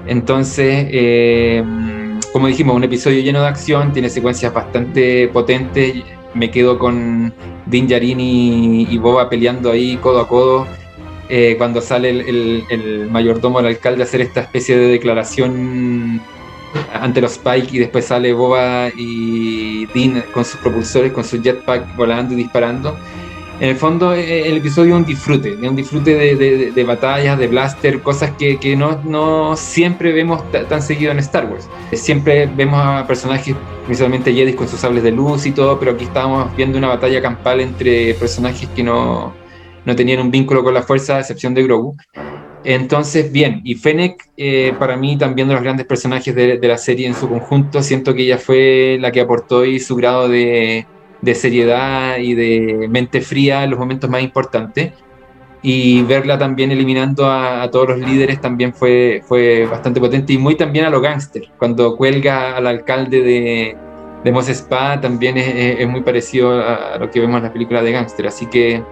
Entonces, 0.07 0.88
eh, 0.89 1.63
como 2.34 2.47
dijimos, 2.47 2.75
un 2.75 2.84
episodio 2.84 3.21
lleno 3.21 3.41
de 3.41 3.47
acción, 3.47 3.93
tiene 3.93 4.09
secuencias 4.09 4.53
bastante 4.53 5.27
potentes. 5.29 6.03
Me 6.34 6.49
quedo 6.49 6.79
con 6.79 7.34
Din 7.65 7.88
Djarin 7.88 8.19
y, 8.19 8.97
Boba 8.97 9.29
peleando 9.29 9.71
ahí 9.71 9.97
codo 9.97 10.21
a 10.21 10.27
codo. 10.27 10.67
Eh, 11.29 11.55
cuando 11.57 11.82
sale 11.82 12.09
el, 12.09 12.65
el, 12.69 13.09
mayordomo 13.09 13.59
del 13.59 13.67
alcalde 13.67 14.01
a 14.01 14.05
hacer 14.05 14.19
esta 14.21 14.41
especie 14.41 14.77
de 14.77 14.88
declaración 14.88 16.21
ante 16.93 17.21
los 17.21 17.34
Spike 17.34 17.69
y 17.71 17.79
después 17.79 18.05
sale 18.05 18.34
Boba 18.34 18.89
y 18.95 19.86
Dean 19.88 20.23
con 20.34 20.43
sus 20.43 20.59
propulsores, 20.59 21.11
con 21.11 21.23
su 21.23 21.41
jetpack 21.41 21.95
volando 21.95 22.34
y 22.34 22.38
disparando. 22.38 22.97
En 23.62 23.70
el 23.70 23.76
fondo 23.76 24.16
eh, 24.16 24.49
el 24.49 24.57
episodio 24.57 24.95
es 24.95 25.01
un 25.01 25.05
disfrute, 25.05 25.53
un 25.53 25.76
disfrute 25.76 26.16
de, 26.16 26.72
de, 26.72 26.84
batallas, 26.84 27.38
de 27.38 27.45
blaster, 27.45 28.01
cosas 28.01 28.32
que, 28.32 28.76
no, 28.76 29.55
siempre 29.55 30.12
vemos 30.12 30.41
tan 30.51 30.82
seguido 30.82 31.12
en 31.12 31.20
Star 31.20 31.45
Wars. 31.45 31.70
Siempre 31.93 32.47
vemos 32.47 32.82
a 32.84 33.05
personajes, 33.05 33.55
principalmente 33.86 34.34
Jedi 34.34 34.53
con 34.53 34.68
sus 34.68 34.80
sables 34.80 35.03
de 35.03 35.12
luz 35.12 35.45
y 35.45 35.51
todo, 35.51 35.80
pero 35.80 35.91
aquí 35.91 36.05
estábamos 36.05 36.55
viendo 36.55 36.80
una 36.80 36.88
batalla 36.88 37.22
campal 37.22 37.62
entre 37.62 38.16
personajes 38.16 38.68
que 38.76 38.82
no, 38.82 39.32
no 39.86 39.95
tenían 39.95 40.22
un 40.22 40.32
vínculo 40.32 40.64
con 40.64 40.74
la 40.74 40.82
fuerza, 40.82 41.18
a 41.18 41.20
excepción 41.20 41.53
de 41.53 41.62
Grogu. 41.62 41.95
Entonces, 42.64 43.32
bien, 43.32 43.62
y 43.64 43.76
Fennec, 43.76 44.28
eh, 44.38 44.74
para 44.80 44.97
mí 44.97 45.20
también 45.20 45.47
de 45.47 45.53
los 45.53 45.62
grandes 45.62 45.86
personajes 45.86 46.34
de, 46.34 46.57
la 46.64 46.80
serie 46.80 47.05
en 47.05 47.14
su 47.14 47.30
conjunto, 47.30 47.84
siento 47.84 48.16
que 48.16 48.24
ella 48.24 48.39
fue 48.39 48.97
la 48.99 49.12
que 49.12 49.22
aportó 49.22 49.62
su 49.80 49.95
grado 49.95 50.28
de, 50.28 50.88
seriedad 51.36 52.17
y 52.17 52.34
de 52.34 52.88
mente 52.89 53.22
fría 53.22 53.63
en 53.63 53.72
los 53.72 53.80
momentos 53.80 54.09
más 54.09 54.22
importantes. 54.22 54.93
Y 55.63 56.01
verla 56.03 56.39
también 56.39 56.72
eliminando 56.72 57.30
a, 57.30 57.69
todos 57.72 57.89
los 57.89 57.99
líderes 57.99 58.41
también 58.41 58.74
fue, 58.74 59.22
fue 59.28 59.67
bastante 59.67 59.99
potente 59.99 60.34
y 60.34 60.39
muy 60.39 60.55
también 60.55 60.86
a 60.86 60.89
los 60.89 61.01
gángsters. 61.01 61.49
Cuando 61.57 61.95
cuelga 61.95 62.57
al 62.57 62.65
alcalde 62.65 63.22
de, 63.22 63.78
de 64.24 64.32
Mos 64.32 64.49
Spa 64.49 64.99
también 64.99 65.38
es, 65.38 65.88
muy 65.88 66.01
parecido 66.01 66.59
a, 66.59 66.97
lo 66.97 67.11
que 67.11 67.19
vemos 67.19 67.38
en 67.38 67.43
las 67.43 67.51
películas 67.51 67.84
de 67.84 67.91
gángster. 67.91 68.28
Así 68.28 68.47
que 68.47 68.84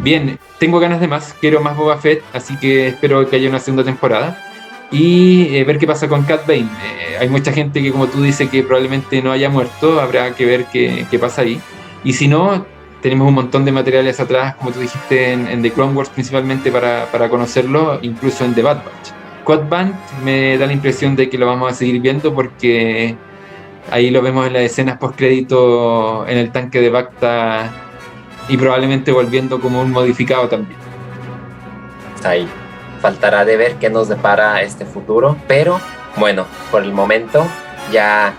Bien, 0.00 0.38
tengo 0.60 0.78
ganas 0.78 1.00
de 1.00 1.08
más, 1.08 1.34
quiero 1.40 1.60
más 1.60 1.76
Boba 1.76 1.96
Fett, 1.98 2.22
así 2.32 2.56
que 2.58 2.88
espero 2.88 3.28
que 3.28 3.34
haya 3.34 3.48
una 3.48 3.58
segunda 3.58 3.82
temporada 3.82 4.47
y 4.90 5.54
eh, 5.54 5.64
ver 5.64 5.78
qué 5.78 5.86
pasa 5.86 6.08
con 6.08 6.24
Cat 6.24 6.46
Bane. 6.46 6.62
Eh, 6.62 7.18
hay 7.20 7.28
mucha 7.28 7.52
gente 7.52 7.82
que, 7.82 7.92
como 7.92 8.06
tú 8.06 8.22
dices, 8.22 8.48
que 8.48 8.62
probablemente 8.62 9.20
no 9.22 9.32
haya 9.32 9.48
muerto, 9.48 10.00
habrá 10.00 10.34
que 10.34 10.46
ver 10.46 10.66
qué, 10.66 11.18
pasa 11.20 11.42
ahí. 11.42 11.60
Y 12.04 12.12
si 12.14 12.28
no, 12.28 12.64
tenemos 13.02 13.28
un 13.28 13.34
montón 13.34 13.64
de 13.64 13.72
materiales 13.72 14.18
atrás, 14.20 14.54
como 14.56 14.70
tú 14.72 14.80
dijiste, 14.80 15.32
en, 15.32 15.62
The 15.62 15.72
Clone 15.72 15.92
Wars 15.94 16.08
principalmente 16.08 16.70
para, 16.70 17.06
para, 17.12 17.28
conocerlo, 17.28 17.98
incluso 18.02 18.44
en 18.44 18.54
The 18.54 18.62
Bad 18.62 18.76
Batch. 18.76 19.12
Quad 19.44 19.68
Band 19.68 19.94
me 20.24 20.58
da 20.58 20.66
la 20.66 20.72
impresión 20.72 21.16
de 21.16 21.28
que 21.28 21.38
lo 21.38 21.46
vamos 21.46 21.72
a 21.72 21.74
seguir 21.74 22.00
viendo 22.00 22.34
porque 22.34 23.16
ahí 23.90 24.10
lo 24.10 24.20
vemos 24.20 24.46
en 24.46 24.52
las 24.52 24.62
escenas 24.62 24.98
post 24.98 25.16
crédito 25.16 26.26
en 26.28 26.36
el 26.36 26.52
tanque 26.52 26.82
de 26.82 26.90
Bacta 26.90 27.70
y 28.50 28.58
probablemente 28.58 29.10
volviendo 29.10 29.58
como 29.58 29.80
un 29.80 29.90
modificado 29.90 30.48
también. 30.48 30.78
Ahí 32.24 32.46
faltará 33.00 33.44
de 33.44 33.56
ver 33.56 33.74
qué 33.76 33.90
nos 33.90 34.08
depara 34.08 34.62
este 34.62 34.84
futuro, 34.84 35.36
pero 35.46 35.80
bueno, 36.16 36.46
por 36.70 36.82
el 36.82 36.92
momento 36.92 37.44
ya 37.92 38.34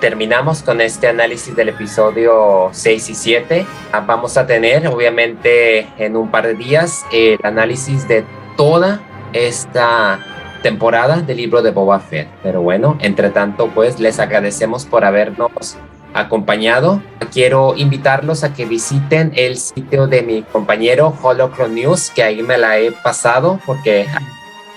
terminamos 0.00 0.62
con 0.62 0.80
este 0.80 1.06
análisis 1.06 1.54
del 1.54 1.68
episodio 1.68 2.70
6 2.72 3.10
y 3.10 3.14
7. 3.14 3.66
Ah, 3.92 4.00
vamos 4.00 4.36
a 4.36 4.46
tener, 4.46 4.88
obviamente, 4.88 5.86
en 5.96 6.16
un 6.16 6.30
par 6.30 6.46
de 6.46 6.54
días 6.54 7.06
el 7.12 7.38
análisis 7.44 8.08
de 8.08 8.24
toda 8.56 9.00
esta 9.32 10.18
temporada 10.62 11.20
del 11.20 11.36
libro 11.36 11.62
de 11.62 11.70
Boba 11.70 12.00
Fett. 12.00 12.28
Pero 12.42 12.62
bueno, 12.62 12.96
entre 13.00 13.30
tanto, 13.30 13.68
pues 13.68 14.00
les 14.00 14.18
agradecemos 14.18 14.86
por 14.86 15.04
habernos 15.04 15.76
acompañado. 16.14 17.02
Quiero 17.32 17.74
invitarlos 17.76 18.44
a 18.44 18.52
que 18.52 18.66
visiten 18.66 19.32
el 19.34 19.56
sitio 19.56 20.06
de 20.06 20.22
mi 20.22 20.42
compañero 20.42 21.16
Holocron 21.22 21.74
News, 21.74 22.10
que 22.10 22.22
ahí 22.22 22.42
me 22.42 22.58
la 22.58 22.78
he 22.78 22.92
pasado 22.92 23.58
porque 23.64 24.06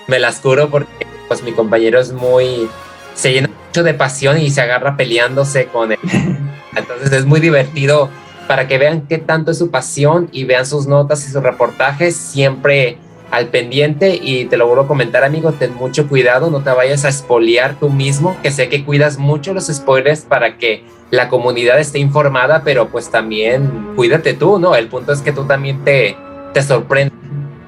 me 0.06 0.18
las 0.18 0.40
curo 0.40 0.70
porque 0.70 1.06
pues 1.28 1.42
mi 1.42 1.52
compañero 1.52 1.98
es 1.98 2.12
muy 2.12 2.68
se 3.14 3.32
llena 3.32 3.50
mucho 3.66 3.82
de 3.82 3.94
pasión 3.94 4.38
y 4.38 4.50
se 4.50 4.60
agarra 4.60 4.96
peleándose 4.96 5.66
con 5.66 5.92
él. 5.92 5.98
Entonces 6.76 7.12
es 7.12 7.24
muy 7.24 7.40
divertido 7.40 8.10
para 8.46 8.68
que 8.68 8.78
vean 8.78 9.06
qué 9.08 9.18
tanto 9.18 9.50
es 9.50 9.58
su 9.58 9.70
pasión 9.70 10.28
y 10.32 10.44
vean 10.44 10.66
sus 10.66 10.86
notas 10.86 11.26
y 11.26 11.32
sus 11.32 11.42
reportajes 11.42 12.16
siempre 12.16 12.98
al 13.30 13.48
pendiente 13.48 14.18
y 14.22 14.44
te 14.46 14.56
lo 14.56 14.66
vuelvo 14.66 14.84
a 14.84 14.88
comentar 14.88 15.24
amigo, 15.24 15.52
ten 15.52 15.74
mucho 15.74 16.08
cuidado, 16.08 16.50
no 16.50 16.62
te 16.62 16.70
vayas 16.70 17.04
a 17.04 17.08
espolear 17.08 17.78
tú 17.78 17.90
mismo, 17.90 18.36
que 18.42 18.50
sé 18.50 18.68
que 18.68 18.84
cuidas 18.84 19.18
mucho 19.18 19.52
los 19.52 19.66
spoilers 19.66 20.22
para 20.22 20.58
que 20.58 20.84
la 21.10 21.28
comunidad 21.28 21.78
esté 21.78 21.98
informada, 21.98 22.62
pero 22.64 22.88
pues 22.88 23.10
también 23.10 23.92
cuídate 23.96 24.34
tú, 24.34 24.58
¿no? 24.58 24.74
El 24.74 24.88
punto 24.88 25.12
es 25.12 25.22
que 25.22 25.32
tú 25.32 25.44
también 25.44 25.84
te, 25.84 26.16
te 26.52 26.62
sorprendes 26.62 27.18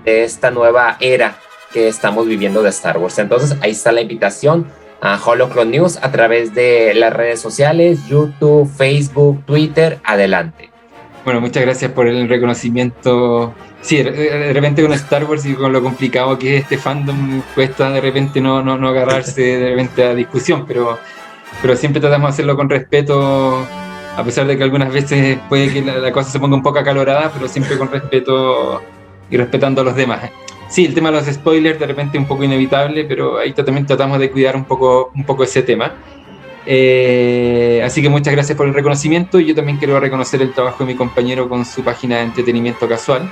de 0.04 0.24
esta 0.24 0.50
nueva 0.50 0.96
era 1.00 1.38
que 1.72 1.88
estamos 1.88 2.26
viviendo 2.26 2.62
de 2.62 2.70
Star 2.70 2.98
Wars. 2.98 3.18
Entonces 3.18 3.56
ahí 3.60 3.72
está 3.72 3.92
la 3.92 4.00
invitación 4.00 4.66
a 5.00 5.20
Holocron 5.24 5.70
News 5.70 5.98
a 6.02 6.10
través 6.10 6.54
de 6.54 6.94
las 6.94 7.12
redes 7.12 7.40
sociales, 7.40 8.00
YouTube, 8.08 8.68
Facebook, 8.68 9.44
Twitter, 9.44 10.00
adelante. 10.04 10.70
Bueno, 11.24 11.40
muchas 11.40 11.62
gracias 11.62 11.92
por 11.92 12.06
el 12.06 12.28
reconocimiento. 12.28 13.54
Sí, 13.80 14.02
de 14.02 14.52
repente 14.52 14.82
con 14.82 14.92
Star 14.92 15.24
Wars 15.24 15.46
y 15.46 15.54
con 15.54 15.72
lo 15.72 15.82
complicado 15.82 16.38
que 16.38 16.56
es 16.56 16.62
este 16.62 16.78
fandom, 16.78 17.42
cuesta 17.54 17.90
de 17.90 18.00
repente 18.00 18.40
no, 18.40 18.62
no, 18.62 18.76
no 18.76 18.88
agarrarse 18.88 19.40
de 19.40 19.70
repente 19.70 20.04
a 20.04 20.14
discusión, 20.14 20.64
pero 20.66 20.98
pero 21.60 21.76
siempre 21.76 22.00
tratamos 22.00 22.30
de 22.30 22.32
hacerlo 22.34 22.56
con 22.56 22.68
respeto, 22.68 23.66
a 24.16 24.24
pesar 24.24 24.46
de 24.46 24.56
que 24.56 24.62
algunas 24.62 24.92
veces 24.92 25.38
puede 25.48 25.72
que 25.72 25.82
la, 25.82 26.12
cosa 26.12 26.30
se 26.30 26.38
ponga 26.38 26.56
un 26.56 26.62
poco 26.62 26.78
acalorada, 26.78 27.30
pero 27.32 27.48
siempre 27.48 27.76
con 27.76 27.90
respeto 27.90 28.82
y 29.30 29.36
respetando 29.36 29.80
a 29.80 29.84
los 29.84 29.96
demás. 29.96 30.30
Sí, 30.68 30.84
el 30.84 30.94
tema 30.94 31.10
de 31.10 31.16
los 31.16 31.26
spoilers 31.26 31.78
de 31.78 31.86
repente 31.86 32.18
es 32.18 32.22
un 32.22 32.28
poco 32.28 32.44
inevitable, 32.44 33.04
pero 33.04 33.38
ahí 33.38 33.52
también 33.52 33.86
tratamos 33.86 34.18
de 34.18 34.30
cuidar 34.30 34.54
un 34.54 34.64
poco, 34.64 35.10
un 35.14 35.24
poco 35.24 35.44
ese 35.44 35.62
tema. 35.62 35.94
Eh, 36.66 37.82
así 37.84 38.02
que 38.02 38.08
muchas 38.08 38.34
gracias 38.34 38.56
por 38.56 38.66
el 38.66 38.74
reconocimiento 38.74 39.40
y 39.40 39.46
yo 39.46 39.54
también 39.54 39.78
quiero 39.78 39.98
reconocer 40.00 40.42
el 40.42 40.52
trabajo 40.52 40.84
de 40.84 40.92
mi 40.92 40.96
compañero 40.96 41.48
con 41.48 41.64
su 41.64 41.82
página 41.82 42.16
de 42.16 42.24
entretenimiento 42.24 42.88
casual. 42.88 43.30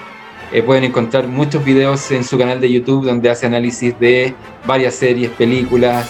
Eh, 0.52 0.62
pueden 0.62 0.84
encontrar 0.84 1.26
muchos 1.26 1.64
videos 1.64 2.10
en 2.12 2.24
su 2.24 2.38
canal 2.38 2.60
de 2.60 2.70
YouTube 2.70 3.04
donde 3.04 3.28
hace 3.28 3.46
análisis 3.46 3.98
de 3.98 4.34
varias 4.64 4.94
series, 4.94 5.30
películas, 5.30 6.08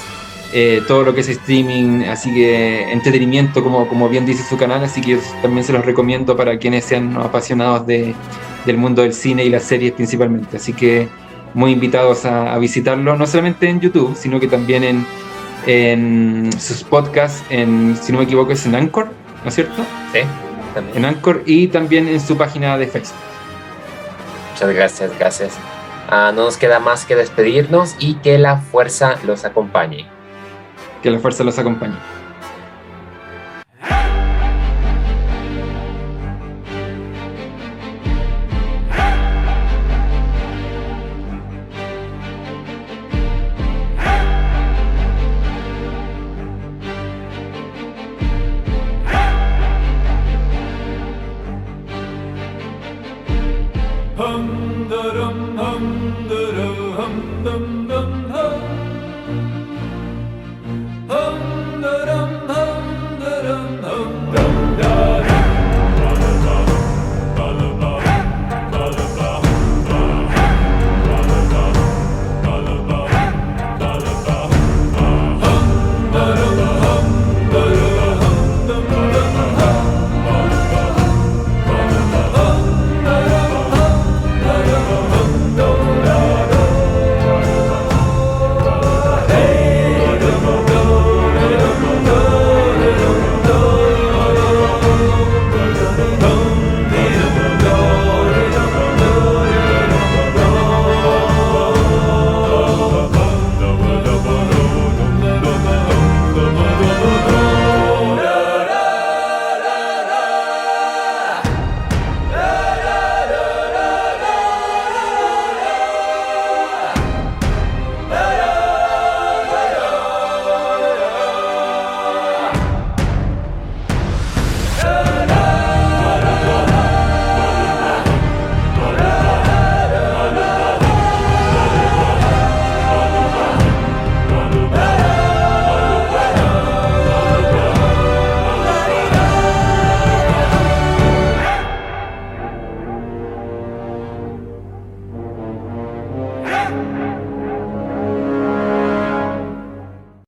eh, 0.52 0.82
todo 0.86 1.02
lo 1.02 1.14
que 1.14 1.22
es 1.22 1.28
streaming, 1.28 2.04
así 2.04 2.32
que 2.32 2.92
entretenimiento, 2.92 3.62
como, 3.62 3.88
como 3.88 4.08
bien 4.08 4.26
dice 4.26 4.44
su 4.48 4.56
canal, 4.56 4.84
así 4.84 5.00
que 5.00 5.18
también 5.42 5.64
se 5.64 5.72
los 5.72 5.84
recomiendo 5.84 6.36
para 6.36 6.58
quienes 6.58 6.84
sean 6.84 7.16
apasionados 7.16 7.86
de, 7.86 8.14
del 8.64 8.76
mundo 8.76 9.02
del 9.02 9.14
cine 9.14 9.44
y 9.44 9.48
las 9.48 9.64
series 9.64 9.92
principalmente. 9.92 10.58
Así 10.58 10.72
que 10.72 11.08
muy 11.54 11.72
invitados 11.72 12.26
a, 12.26 12.56
visitarlo, 12.58 13.16
no 13.16 13.26
solamente 13.26 13.68
en 13.68 13.80
YouTube, 13.80 14.14
sino 14.16 14.38
que 14.38 14.46
también 14.46 14.84
en, 14.84 15.06
en 15.66 16.50
sus 16.58 16.82
podcasts, 16.84 17.44
en, 17.50 17.96
si 18.00 18.12
no 18.12 18.18
me 18.18 18.24
equivoco, 18.24 18.52
es 18.52 18.64
en 18.66 18.74
Anchor, 18.74 19.10
¿no 19.42 19.48
es 19.48 19.54
cierto? 19.54 19.82
Sí, 20.12 20.20
también. 20.74 20.96
En 20.96 21.04
Anchor 21.04 21.42
y 21.46 21.68
también 21.68 22.08
en 22.08 22.20
su 22.20 22.36
página 22.36 22.78
de 22.78 22.86
Facebook. 22.86 23.18
Muchas 24.52 24.74
gracias, 24.74 25.18
gracias. 25.18 25.58
Ah, 26.08 26.32
no 26.34 26.44
nos 26.44 26.56
queda 26.56 26.78
más 26.78 27.04
que 27.04 27.16
despedirnos 27.16 27.96
y 27.98 28.14
que 28.14 28.38
la 28.38 28.58
fuerza 28.58 29.16
los 29.24 29.44
acompañe 29.44 30.06
que 31.06 31.12
la 31.12 31.20
fuerza 31.20 31.44
los 31.44 31.56
acompañe. 31.56 31.94